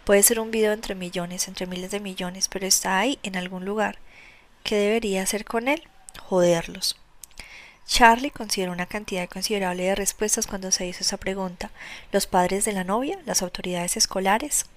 Puede 0.03 0.21
ser 0.21 0.39
un 0.39 0.51
video 0.51 0.71
entre 0.71 0.93
millones, 0.93 1.47
entre 1.47 1.65
miles 1.65 1.89
de 1.89 1.99
millones, 1.99 2.47
pero 2.47 2.67
está 2.67 2.99
ahí 2.99 3.17
en 3.23 3.35
algún 3.37 3.65
lugar. 3.65 3.97
¿Qué 4.63 4.75
debería 4.75 5.23
hacer 5.23 5.45
con 5.45 5.67
él? 5.67 5.81
Joderlos. 6.21 6.95
Charlie 7.87 8.29
consideró 8.29 8.71
una 8.71 8.85
cantidad 8.85 9.27
considerable 9.27 9.85
de 9.85 9.95
respuestas 9.95 10.45
cuando 10.45 10.69
se 10.69 10.85
hizo 10.85 11.01
esa 11.01 11.17
pregunta. 11.17 11.71
¿Los 12.11 12.27
padres 12.27 12.65
de 12.65 12.73
la 12.73 12.83
novia? 12.83 13.17
¿Las 13.25 13.41
autoridades 13.41 13.97
escolares? 13.97 14.67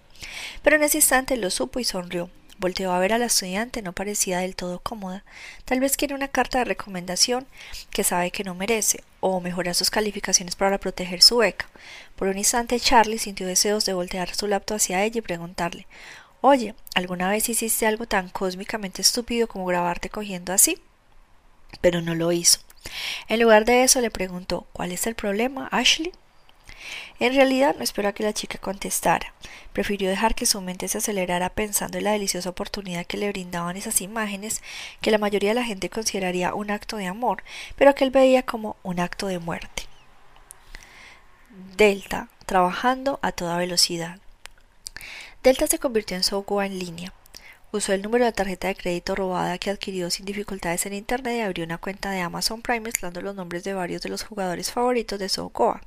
Pero 0.63 0.77
en 0.77 0.85
ese 0.85 0.97
instante 0.97 1.37
lo 1.37 1.51
supo 1.51 1.79
y 1.79 1.85
sonrió. 1.85 2.31
Volteó 2.59 2.93
a 2.93 2.99
ver 2.99 3.13
a 3.13 3.19
la 3.19 3.27
estudiante, 3.27 3.83
no 3.83 3.93
parecía 3.93 4.39
del 4.39 4.57
todo 4.57 4.81
cómoda. 4.81 5.25
Tal 5.65 5.81
vez 5.81 5.97
quiere 5.97 6.15
una 6.15 6.29
carta 6.29 6.59
de 6.59 6.65
recomendación 6.65 7.47
que 7.91 8.05
sabe 8.05 8.31
que 8.31 8.45
no 8.45 8.55
merece, 8.55 9.05
o 9.21 9.41
mejorar 9.41 9.75
sus 9.75 9.91
calificaciones 9.91 10.57
para 10.57 10.79
proteger 10.79 11.23
su 11.23 11.39
beca. 11.39 11.69
Por 12.17 12.29
un 12.29 12.39
instante 12.39 12.81
Charlie 12.81 13.19
sintió 13.19 13.47
deseos 13.47 13.85
de 13.85 13.93
voltear 13.93 14.35
su 14.35 14.47
laptop 14.47 14.77
hacia 14.77 15.05
ella 15.05 15.19
y 15.19 15.23
preguntarle 15.23 15.87
Oye, 16.41 16.75
¿alguna 16.95 17.29
vez 17.29 17.49
hiciste 17.49 17.87
algo 17.87 18.07
tan 18.07 18.29
cósmicamente 18.29 19.03
estúpido 19.03 19.49
como 19.49 19.67
grabarte 19.67 20.11
cogiendo 20.11 20.53
así? 20.53 20.79
Pero 21.81 22.01
no 22.03 22.15
lo 22.15 22.31
hizo. 22.33 22.61
En 23.29 23.41
lugar 23.41 23.65
de 23.65 23.83
eso 23.83 24.01
le 24.01 24.11
preguntó 24.11 24.67
¿Cuál 24.73 24.93
es 24.93 25.07
el 25.07 25.15
problema, 25.15 25.69
Ashley? 25.73 26.13
En 27.19 27.35
realidad 27.35 27.75
no 27.77 27.85
esperó 27.85 28.09
a 28.09 28.13
que 28.13 28.23
la 28.23 28.33
chica 28.33 28.59
contestara. 28.59 29.33
Prefirió 29.73 30.09
dejar 30.09 30.35
que 30.35 30.47
su 30.47 30.61
mente 30.61 30.89
se 30.89 30.99
acelerara 30.99 31.51
pensando 31.51 31.99
en 31.99 32.05
la 32.05 32.13
deliciosa 32.13 32.51
oportunidad 32.51 33.07
que 33.07 33.17
le 33.17 33.29
brindaban 33.29 33.77
esas 33.77 34.01
imágenes 34.01 34.63
que 35.01 35.11
la 35.11 35.19
mayoría 35.19 35.51
de 35.51 35.57
la 35.57 35.65
gente 35.65 35.91
consideraría 35.91 36.55
un 36.55 36.71
acto 36.71 36.97
de 36.97 37.07
amor, 37.07 37.43
pero 37.77 37.95
que 37.95 38.05
él 38.05 38.11
veía 38.11 38.43
como 38.43 38.77
un 38.83 39.01
acto 39.01 39.27
de 39.27 39.39
muerte. 39.39 39.85
Delta, 41.77 42.29
trabajando 42.45 43.19
a 43.23 43.33
toda 43.33 43.59
velocidad. 43.59 44.19
Delta 45.43 45.67
se 45.67 45.79
convirtió 45.79 46.17
en 46.17 46.25
software 46.25 46.71
en 46.71 46.79
línea. 46.79 47.13
Usó 47.77 47.93
el 47.93 48.01
número 48.01 48.25
de 48.25 48.33
tarjeta 48.33 48.69
de 48.69 48.75
crédito 48.75 49.15
robada 49.15 49.59
que 49.59 49.69
adquirió 49.69 50.09
sin 50.09 50.25
dificultades 50.25 50.87
en 50.87 50.95
Internet 50.95 51.37
y 51.37 51.41
abrió 51.41 51.63
una 51.63 51.77
cuenta 51.77 52.11
de 52.11 52.21
Amazon 52.21 52.63
Prime 52.63 52.81
mezclando 52.81 53.21
los 53.21 53.35
nombres 53.35 53.65
de 53.65 53.75
varios 53.75 54.01
de 54.01 54.09
los 54.09 54.23
jugadores 54.23 54.73
favoritos 54.73 55.19
de 55.19 55.29
Sokoa, 55.29 55.83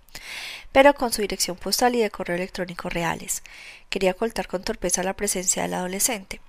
pero 0.72 0.94
con 0.94 1.12
su 1.12 1.24
dirección 1.24 1.58
postal 1.58 1.96
y 1.96 2.00
de 2.02 2.12
correo 2.12 2.36
electrónico 2.36 2.90
reales. 2.90 3.42
Quería 3.90 4.12
ocultar 4.12 4.48
con 4.48 4.62
torpeza 4.64 5.02
la 5.02 5.16
presencia 5.16 5.64
del 5.64 5.74
adolescente. 5.74 6.42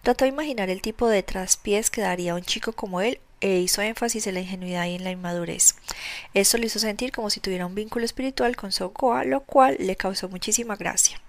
Trató 0.00 0.24
de 0.24 0.30
imaginar 0.30 0.70
el 0.70 0.80
tipo 0.80 1.08
de 1.08 1.22
traspiés 1.22 1.90
que 1.90 2.00
daría 2.00 2.34
un 2.34 2.42
chico 2.42 2.72
como 2.72 3.02
él 3.02 3.20
e 3.42 3.58
hizo 3.58 3.82
énfasis 3.82 4.28
en 4.28 4.34
la 4.34 4.40
ingenuidad 4.40 4.86
y 4.86 4.94
en 4.94 5.04
la 5.04 5.10
inmadurez. 5.10 5.74
Esto 6.32 6.56
le 6.56 6.68
hizo 6.68 6.78
sentir 6.78 7.12
como 7.12 7.28
si 7.28 7.40
tuviera 7.40 7.66
un 7.66 7.74
vínculo 7.74 8.06
espiritual 8.06 8.56
con 8.56 8.72
Sokoa, 8.72 9.24
lo 9.24 9.40
cual 9.42 9.76
le 9.78 9.96
causó 9.96 10.30
muchísima 10.30 10.76
gracia. 10.76 11.20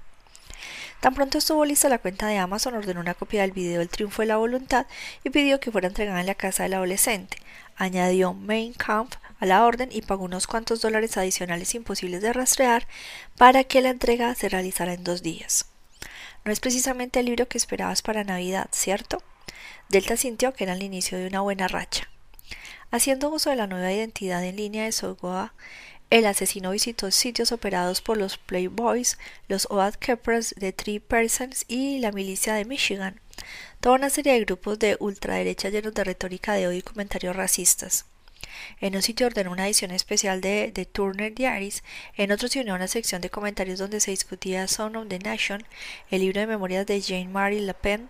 Tan 1.01 1.15
pronto 1.15 1.39
estuvo 1.39 1.65
lista 1.65 1.89
la 1.89 1.97
cuenta 1.97 2.27
de 2.27 2.37
Amazon, 2.37 2.75
ordenó 2.75 2.99
una 2.99 3.15
copia 3.15 3.41
del 3.41 3.53
video 3.53 3.81
El 3.81 3.89
triunfo 3.89 4.21
de 4.21 4.27
la 4.27 4.37
voluntad 4.37 4.85
y 5.23 5.31
pidió 5.31 5.59
que 5.59 5.71
fuera 5.71 5.87
entregada 5.87 6.19
en 6.19 6.27
la 6.27 6.35
casa 6.35 6.61
del 6.61 6.75
adolescente. 6.75 7.37
Añadió 7.75 8.33
Main 8.33 8.73
Camp 8.73 9.15
a 9.39 9.47
la 9.47 9.65
orden 9.65 9.89
y 9.91 10.03
pagó 10.03 10.25
unos 10.25 10.45
cuantos 10.45 10.79
dólares 10.79 11.17
adicionales 11.17 11.73
imposibles 11.73 12.21
de 12.21 12.31
rastrear 12.33 12.87
para 13.35 13.63
que 13.63 13.81
la 13.81 13.89
entrega 13.89 14.35
se 14.35 14.47
realizara 14.47 14.93
en 14.93 15.03
dos 15.03 15.23
días. 15.23 15.65
No 16.45 16.51
es 16.51 16.59
precisamente 16.59 17.19
el 17.19 17.25
libro 17.25 17.47
que 17.47 17.57
esperabas 17.57 18.03
para 18.03 18.23
Navidad, 18.23 18.69
¿cierto? 18.71 19.23
Delta 19.89 20.17
sintió 20.17 20.53
que 20.53 20.65
era 20.65 20.73
el 20.73 20.83
inicio 20.83 21.17
de 21.17 21.25
una 21.25 21.41
buena 21.41 21.67
racha. 21.67 22.07
Haciendo 22.91 23.29
uso 23.29 23.49
de 23.49 23.55
la 23.55 23.65
nueva 23.65 23.91
identidad 23.91 24.43
en 24.43 24.57
línea 24.57 24.83
de 24.83 24.91
Sogoa, 24.91 25.55
el 26.11 26.25
asesino 26.25 26.71
visitó 26.71 27.09
sitios 27.09 27.53
operados 27.53 28.01
por 28.01 28.17
los 28.17 28.37
Playboys, 28.37 29.17
los 29.47 29.65
Oath 29.71 29.95
Keepers 29.95 30.53
de 30.57 30.73
Three 30.73 30.99
Persons 30.99 31.63
y 31.69 31.99
la 31.99 32.11
milicia 32.11 32.53
de 32.53 32.65
Michigan, 32.65 33.21
toda 33.79 33.95
una 33.95 34.09
serie 34.09 34.33
de 34.33 34.41
grupos 34.41 34.77
de 34.77 34.97
ultraderecha 34.99 35.69
llenos 35.69 35.93
de 35.93 36.03
retórica 36.03 36.53
de 36.53 36.67
odio 36.67 36.79
y 36.79 36.81
comentarios 36.81 37.33
racistas. 37.33 38.05
En 38.81 38.97
un 38.97 39.01
sitio 39.01 39.27
ordenó 39.27 39.53
una 39.53 39.65
edición 39.65 39.91
especial 39.91 40.41
de 40.41 40.73
The 40.75 40.85
Turner 40.85 41.33
Diaries, 41.33 41.81
en 42.17 42.33
otro 42.33 42.49
se 42.49 42.59
unió 42.59 42.73
a 42.73 42.75
una 42.75 42.89
sección 42.89 43.21
de 43.21 43.29
comentarios 43.29 43.79
donde 43.79 44.01
se 44.01 44.11
discutía 44.11 44.67
Son 44.67 44.97
of 44.97 45.07
the 45.07 45.19
Nation, 45.19 45.63
el 46.09 46.19
libro 46.19 46.41
de 46.41 46.47
memorias 46.47 46.85
de 46.85 47.01
Jane 47.01 47.29
Marie 47.29 47.61
Le 47.61 47.73
Pen, 47.73 48.09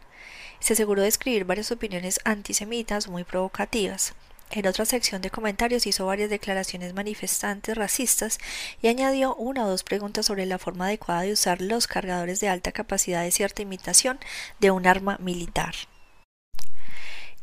se 0.59 0.73
aseguró 0.73 1.03
de 1.03 1.07
escribir 1.07 1.45
varias 1.45 1.71
opiniones 1.71 2.19
antisemitas 2.23 3.07
muy 3.07 3.23
provocativas. 3.23 4.15
En 4.53 4.67
otra 4.67 4.83
sección 4.83 5.21
de 5.21 5.29
comentarios 5.29 5.87
hizo 5.87 6.05
varias 6.05 6.29
declaraciones 6.29 6.93
manifestantes 6.93 7.77
racistas 7.77 8.37
y 8.81 8.89
añadió 8.89 9.33
una 9.35 9.65
o 9.65 9.69
dos 9.69 9.83
preguntas 9.83 10.25
sobre 10.25 10.45
la 10.45 10.59
forma 10.59 10.87
adecuada 10.87 11.21
de 11.21 11.31
usar 11.31 11.61
los 11.61 11.87
cargadores 11.87 12.41
de 12.41 12.49
alta 12.49 12.73
capacidad 12.73 13.23
de 13.23 13.31
cierta 13.31 13.61
imitación 13.61 14.19
de 14.59 14.71
un 14.71 14.87
arma 14.87 15.17
militar. 15.21 15.73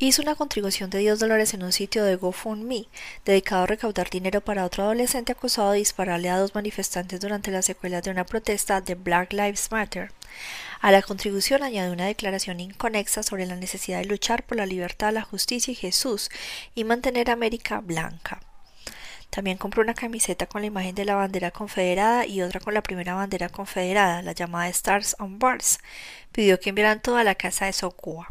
Hizo 0.01 0.23
una 0.23 0.37
contribución 0.37 0.91
de 0.91 0.99
10 0.99 1.19
dólares 1.19 1.55
en 1.55 1.65
un 1.65 1.73
sitio 1.73 2.05
de 2.05 2.15
GoFundMe 2.15 2.87
dedicado 3.25 3.65
a 3.65 3.67
recaudar 3.67 4.09
dinero 4.11 4.41
para 4.41 4.65
otro 4.65 4.85
adolescente 4.85 5.33
acusado 5.33 5.73
de 5.73 5.79
dispararle 5.79 6.31
a 6.31 6.39
dos 6.39 6.55
manifestantes 6.55 7.19
durante 7.19 7.51
las 7.51 7.65
secuelas 7.65 8.05
de 8.05 8.13
una 8.13 8.25
protesta 8.25 8.81
de 8.81 8.95
Black 8.95 9.33
Lives 9.33 9.73
Matter. 9.73 10.13
A 10.81 10.93
la 10.93 11.03
contribución 11.03 11.65
añadió 11.65 11.93
una 11.93 12.07
declaración 12.07 12.61
inconexa 12.61 13.25
sobre 13.25 13.47
la 13.47 13.57
necesidad 13.57 13.99
de 13.99 14.05
luchar 14.05 14.47
por 14.47 14.57
la 14.57 14.67
libertad, 14.67 15.13
la 15.13 15.23
justicia 15.23 15.73
y 15.73 15.75
Jesús 15.75 16.31
y 16.77 16.85
mantener 16.85 17.29
América 17.29 17.81
blanca. 17.81 18.41
También 19.31 19.59
compró 19.59 19.83
una 19.83 19.95
camiseta 19.95 20.47
con 20.47 20.61
la 20.61 20.69
imagen 20.69 20.95
de 20.95 21.07
la 21.07 21.17
bandera 21.17 21.51
confederada 21.51 22.25
y 22.25 22.43
otra 22.43 22.61
con 22.61 22.73
la 22.73 22.85
primera 22.85 23.15
bandera 23.15 23.49
confederada, 23.49 24.23
la 24.23 24.31
llamada 24.31 24.69
Stars 24.69 25.17
on 25.19 25.41
Bars. 25.41 25.81
Pidió 26.31 26.61
que 26.61 26.69
enviaran 26.69 27.03
toda 27.03 27.25
la 27.25 27.35
casa 27.35 27.67
de 27.67 27.73
Socua. 27.73 28.29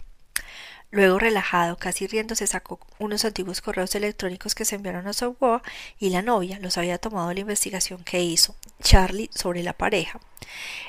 Luego, 0.90 1.20
relajado, 1.20 1.78
casi 1.78 2.08
riéndose, 2.08 2.48
sacó 2.48 2.80
unos 2.98 3.26
antiguos 3.26 3.62
correos 3.62 3.94
electrónicos 3.96 4.56
que 4.56 4.64
se 4.64 4.76
enviaron 4.76 5.08
a 5.08 5.14
Sogoa 5.14 5.62
y 6.00 6.10
la 6.12 6.22
novia 6.22 6.60
los 6.60 6.78
había 6.78 6.98
tomado 6.98 7.34
la 7.34 7.42
investigación 7.42 8.04
que 8.06 8.22
hizo 8.22 8.56
Charlie 8.82 9.30
sobre 9.36 9.64
la 9.64 9.74
pareja. 9.74 10.20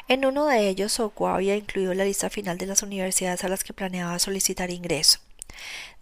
En 0.06 0.24
uno 0.24 0.46
de 0.46 0.68
ellos, 0.68 0.92
Sogoa 0.92 1.34
había 1.34 1.56
incluido 1.56 1.94
la 1.94 2.04
lista 2.04 2.30
final 2.30 2.58
de 2.58 2.66
las 2.66 2.82
universidades 2.82 3.42
a 3.42 3.48
las 3.48 3.64
que 3.64 3.72
planeaba 3.72 4.18
solicitar 4.20 4.70
ingreso. 4.70 5.18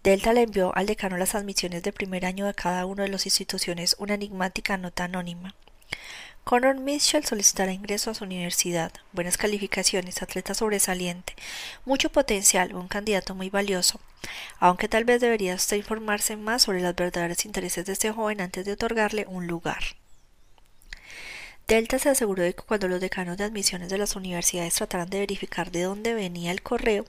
Delta 0.03 0.31
le 0.31 0.43
envió 0.43 0.75
al 0.75 0.85
decano 0.85 1.17
las 1.17 1.33
admisiones 1.33 1.81
de 1.81 1.91
primer 1.91 2.25
año 2.25 2.45
de 2.45 2.53
cada 2.53 2.85
una 2.85 3.03
de 3.03 3.09
las 3.09 3.25
instituciones 3.25 3.95
una 3.97 4.13
enigmática 4.13 4.77
nota 4.77 5.05
anónima. 5.05 5.55
Connor 6.47 6.79
Mitchell 6.79 7.25
solicitará 7.25 7.73
ingreso 7.73 8.09
a 8.09 8.13
su 8.13 8.23
universidad, 8.23 8.93
buenas 9.11 9.35
calificaciones, 9.35 10.21
atleta 10.21 10.53
sobresaliente, 10.53 11.33
mucho 11.83 12.09
potencial, 12.09 12.73
un 12.73 12.87
candidato 12.87 13.35
muy 13.35 13.49
valioso, 13.49 13.99
aunque 14.57 14.87
tal 14.87 15.03
vez 15.03 15.19
debería 15.19 15.55
usted 15.55 15.75
informarse 15.75 16.37
más 16.37 16.61
sobre 16.61 16.79
los 16.79 16.95
verdaderos 16.95 17.43
intereses 17.43 17.85
de 17.85 17.91
este 17.91 18.13
joven 18.13 18.39
antes 18.39 18.63
de 18.63 18.71
otorgarle 18.71 19.25
un 19.27 19.45
lugar. 19.45 19.83
Delta 21.67 21.99
se 21.99 22.07
aseguró 22.07 22.43
de 22.43 22.55
que 22.55 22.63
cuando 22.63 22.87
los 22.87 23.01
decanos 23.01 23.35
de 23.35 23.43
admisiones 23.43 23.89
de 23.89 23.97
las 23.97 24.15
universidades 24.15 24.75
trataran 24.75 25.09
de 25.09 25.19
verificar 25.19 25.69
de 25.69 25.81
dónde 25.81 26.13
venía 26.13 26.51
el 26.51 26.61
correo, 26.61 27.03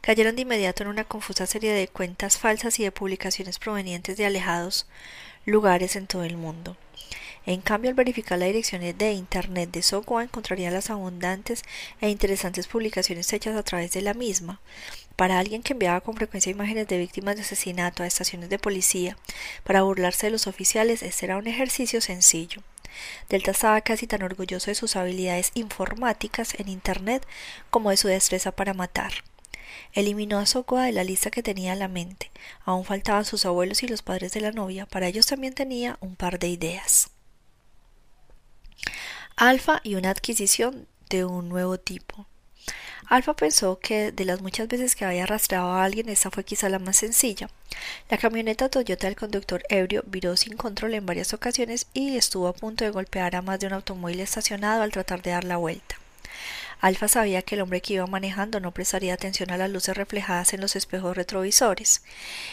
cayeron 0.00 0.34
de 0.34 0.42
inmediato 0.42 0.82
en 0.82 0.88
una 0.88 1.04
confusa 1.04 1.44
serie 1.44 1.74
de 1.74 1.88
cuentas 1.88 2.38
falsas 2.38 2.80
y 2.80 2.84
de 2.84 2.92
publicaciones 2.92 3.58
provenientes 3.58 4.16
de 4.16 4.24
alejados 4.24 4.86
lugares 5.44 5.94
en 5.94 6.06
todo 6.06 6.24
el 6.24 6.38
mundo. 6.38 6.78
En 7.48 7.62
cambio, 7.62 7.88
al 7.88 7.94
verificar 7.94 8.38
la 8.38 8.44
dirección 8.44 8.82
de 8.82 9.12
Internet 9.12 9.70
de 9.70 9.80
Sokoa 9.80 10.22
encontraría 10.22 10.70
las 10.70 10.90
abundantes 10.90 11.62
e 11.98 12.10
interesantes 12.10 12.66
publicaciones 12.66 13.32
hechas 13.32 13.56
a 13.56 13.62
través 13.62 13.90
de 13.92 14.02
la 14.02 14.12
misma. 14.12 14.60
Para 15.16 15.38
alguien 15.38 15.62
que 15.62 15.72
enviaba 15.72 16.02
con 16.02 16.14
frecuencia 16.14 16.52
imágenes 16.52 16.88
de 16.88 16.98
víctimas 16.98 17.36
de 17.36 17.40
asesinato 17.40 18.02
a 18.02 18.06
estaciones 18.06 18.50
de 18.50 18.58
policía 18.58 19.16
para 19.64 19.80
burlarse 19.80 20.26
de 20.26 20.32
los 20.32 20.46
oficiales, 20.46 21.02
este 21.02 21.24
era 21.24 21.38
un 21.38 21.46
ejercicio 21.46 22.02
sencillo. 22.02 22.60
Delta 23.30 23.52
estaba 23.52 23.80
casi 23.80 24.06
tan 24.06 24.22
orgulloso 24.22 24.70
de 24.70 24.74
sus 24.74 24.94
habilidades 24.96 25.50
informáticas 25.54 26.54
en 26.58 26.68
Internet 26.68 27.26
como 27.70 27.88
de 27.88 27.96
su 27.96 28.08
destreza 28.08 28.52
para 28.52 28.74
matar. 28.74 29.24
Eliminó 29.94 30.38
a 30.38 30.44
Sokoa 30.44 30.84
de 30.84 30.92
la 30.92 31.02
lista 31.02 31.30
que 31.30 31.42
tenía 31.42 31.72
en 31.72 31.78
la 31.78 31.88
mente. 31.88 32.30
Aún 32.66 32.84
faltaban 32.84 33.24
sus 33.24 33.46
abuelos 33.46 33.82
y 33.82 33.88
los 33.88 34.02
padres 34.02 34.32
de 34.32 34.42
la 34.42 34.52
novia. 34.52 34.84
Para 34.84 35.06
ellos 35.06 35.24
también 35.24 35.54
tenía 35.54 35.96
un 36.02 36.14
par 36.14 36.38
de 36.38 36.48
ideas. 36.48 37.10
Alfa 39.40 39.80
y 39.84 39.94
una 39.94 40.10
adquisición 40.10 40.88
de 41.10 41.24
un 41.24 41.48
nuevo 41.48 41.78
tipo. 41.78 42.26
Alfa 43.06 43.36
pensó 43.36 43.78
que 43.78 44.10
de 44.10 44.24
las 44.24 44.42
muchas 44.42 44.66
veces 44.66 44.96
que 44.96 45.04
había 45.04 45.22
arrastrado 45.22 45.68
a 45.68 45.84
alguien, 45.84 46.08
esta 46.08 46.32
fue 46.32 46.42
quizá 46.42 46.68
la 46.68 46.80
más 46.80 46.96
sencilla. 46.96 47.48
La 48.10 48.18
camioneta 48.18 48.68
Toyota 48.68 49.06
del 49.06 49.14
conductor 49.14 49.62
ebrio 49.68 50.02
viró 50.08 50.36
sin 50.36 50.56
control 50.56 50.94
en 50.94 51.06
varias 51.06 51.34
ocasiones 51.34 51.86
y 51.94 52.16
estuvo 52.16 52.48
a 52.48 52.52
punto 52.52 52.84
de 52.84 52.90
golpear 52.90 53.36
a 53.36 53.42
más 53.42 53.60
de 53.60 53.68
un 53.68 53.74
automóvil 53.74 54.18
estacionado 54.18 54.82
al 54.82 54.90
tratar 54.90 55.22
de 55.22 55.30
dar 55.30 55.44
la 55.44 55.56
vuelta. 55.56 55.94
Alfa 56.80 57.08
sabía 57.08 57.42
que 57.42 57.56
el 57.56 57.60
hombre 57.60 57.80
que 57.80 57.94
iba 57.94 58.06
manejando 58.06 58.60
no 58.60 58.72
prestaría 58.72 59.14
atención 59.14 59.50
a 59.50 59.56
las 59.56 59.70
luces 59.70 59.96
reflejadas 59.96 60.52
en 60.54 60.60
los 60.60 60.76
espejos 60.76 61.16
retrovisores. 61.16 62.02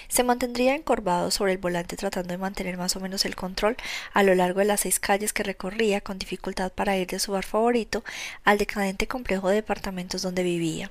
Se 0.08 0.24
mantendría 0.24 0.74
encorvado 0.74 1.30
sobre 1.30 1.52
el 1.52 1.60
volante 1.60 1.96
tratando 1.96 2.30
de 2.30 2.40
mantener 2.40 2.78
más 2.78 2.96
o 2.96 3.00
menos 3.00 3.26
el 3.26 3.36
control 3.36 3.78
a 4.14 4.24
lo 4.24 4.34
largo 4.34 4.62
de 4.62 4.66
las 4.66 4.82
seis 4.82 5.00
calles 5.00 5.32
que 5.32 5.44
recorría 5.44 6.02
con 6.02 6.18
dificultad 6.18 6.72
para 6.72 6.98
ir 6.98 7.08
de 7.08 7.20
su 7.20 7.34
bar 7.34 7.46
favorito 7.46 8.04
al 8.44 8.58
decadente 8.58 9.08
complejo 9.08 9.50
de 9.50 9.56
departamentos 9.56 10.24
donde 10.24 10.42
vivía. 10.44 10.90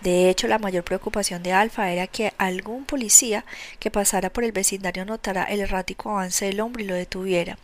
De 0.00 0.30
hecho, 0.30 0.46
la 0.46 0.58
mayor 0.58 0.84
preocupación 0.84 1.42
de 1.42 1.52
Alfa 1.52 1.90
era 1.90 2.06
que 2.06 2.32
algún 2.38 2.84
policía 2.84 3.44
que 3.80 3.90
pasara 3.90 4.30
por 4.30 4.44
el 4.44 4.52
vecindario 4.52 5.04
notara 5.04 5.44
el 5.44 5.60
errático 5.60 6.10
avance 6.10 6.44
del 6.44 6.60
hombre 6.60 6.84
y 6.84 6.86
lo 6.86 6.94
detuviera. 6.94 7.58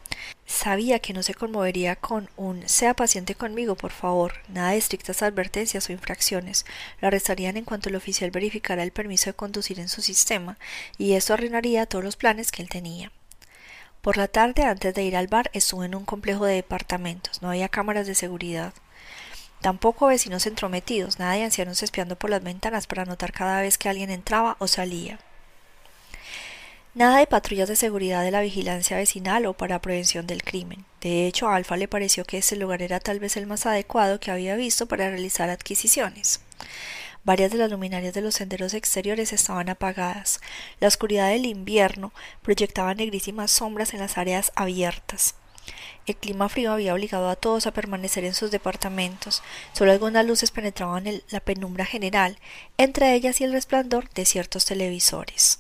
Sabía 0.47 0.99
que 0.99 1.13
no 1.13 1.23
se 1.23 1.35
conmovería 1.35 1.97
con 1.97 2.29
un 2.37 2.69
sea 2.69 2.95
paciente 2.95 3.35
conmigo, 3.35 3.77
por 3.77 3.93
favor, 3.93 4.35
nada 4.49 4.71
de 4.71 4.79
estrictas 4.79 5.23
advertencias 5.23 5.89
o 5.89 5.93
infracciones. 5.93 6.67
Lo 7.01 7.09
arrestarían 7.09 7.57
en 7.57 7.65
cuanto 7.65 7.89
el 7.89 7.97
oficial 7.97 8.31
verificara 8.31 8.83
el 8.83 8.91
permiso 8.91 9.31
de 9.31 9.35
conducir 9.35 9.79
en 9.81 9.89
su 9.89 10.03
sistema, 10.03 10.59
y 10.99 11.13
esto 11.13 11.35
arruinaría 11.35 11.87
todos 11.87 12.05
los 12.05 12.17
planes 12.17 12.51
que 12.51 12.63
él 12.63 12.69
tenía. 12.69 13.13
Por 14.03 14.19
la 14.19 14.29
tarde, 14.29 14.65
antes 14.65 14.93
de 14.93 15.03
ir 15.03 15.17
al 15.17 15.29
bar, 15.29 15.51
estuvo 15.55 15.83
en 15.83 15.95
un 15.95 16.05
complejo 16.05 16.45
de 16.45 16.57
departamentos. 16.57 17.41
No 17.41 17.49
había 17.49 17.71
cámaras 17.71 18.07
de 18.07 18.15
seguridad. 18.15 18.75
Tampoco 19.65 20.09
vecinos 20.09 20.47
entrometidos, 20.47 21.19
nada 21.19 21.33
de 21.33 21.45
ancianos 21.45 21.83
espiando 21.83 22.17
por 22.17 22.29
las 22.29 22.43
ventanas 22.43 22.87
para 22.87 23.07
notar 23.07 23.33
cada 23.33 23.63
vez 23.63 23.79
que 23.79 23.89
alguien 23.89 24.11
entraba 24.11 24.59
o 24.59 24.69
salía. 24.69 25.19
Nada 26.93 27.17
de 27.17 27.27
patrullas 27.27 27.71
de 27.71 27.75
seguridad 27.75 28.23
de 28.23 28.31
la 28.31 28.43
vigilancia 28.43 28.99
vecinal 28.99 29.47
o 29.47 29.55
para 29.55 29.81
prevención 29.81 30.27
del 30.27 30.43
crimen. 30.43 30.85
De 31.01 31.27
hecho, 31.27 31.49
a 31.49 31.57
Alfa 31.57 31.79
le 31.79 31.89
pareció 31.89 32.27
que 32.27 32.37
ese 32.37 32.57
lugar 32.57 32.83
era 32.83 33.01
tal 33.01 33.21
vez 33.21 33.39
el 33.39 33.47
más 33.47 33.65
adecuado 33.65 34.21
que 34.21 34.31
había 34.31 34.55
visto 34.55 34.85
para 34.85 35.09
realizar 35.09 35.49
adquisiciones. 35.49 36.41
Varias 37.25 37.51
de 37.51 37.57
las 37.57 37.71
luminarias 37.71 38.13
de 38.13 38.21
los 38.21 38.35
senderos 38.35 38.75
exteriores 38.75 39.33
estaban 39.33 39.71
apagadas. 39.71 40.43
La 40.79 40.89
oscuridad 40.89 41.31
del 41.31 41.47
invierno 41.47 42.13
proyectaba 42.43 42.93
negrísimas 42.93 43.51
sombras 43.51 43.95
en 43.95 44.01
las 44.01 44.19
áreas 44.19 44.53
abiertas. 44.57 45.37
El 46.07 46.17
clima 46.17 46.49
frío 46.49 46.73
había 46.73 46.95
obligado 46.95 47.29
a 47.29 47.37
todos 47.37 47.67
a 47.67 47.73
permanecer 47.73 48.25
en 48.25 48.35
sus 48.35 48.51
departamentos. 48.51 49.43
Solo 49.73 49.93
algunas 49.93 50.27
luces 50.27 50.51
penetraban 50.51 51.07
en 51.07 51.23
la 51.31 51.41
penumbra 51.41 51.87
general, 51.87 52.39
entre 52.77 53.15
ellas 53.15 53.41
y 53.41 53.45
el 53.45 53.53
resplandor 53.53 54.11
de 54.11 54.25
ciertos 54.27 54.65
televisores. 54.67 55.53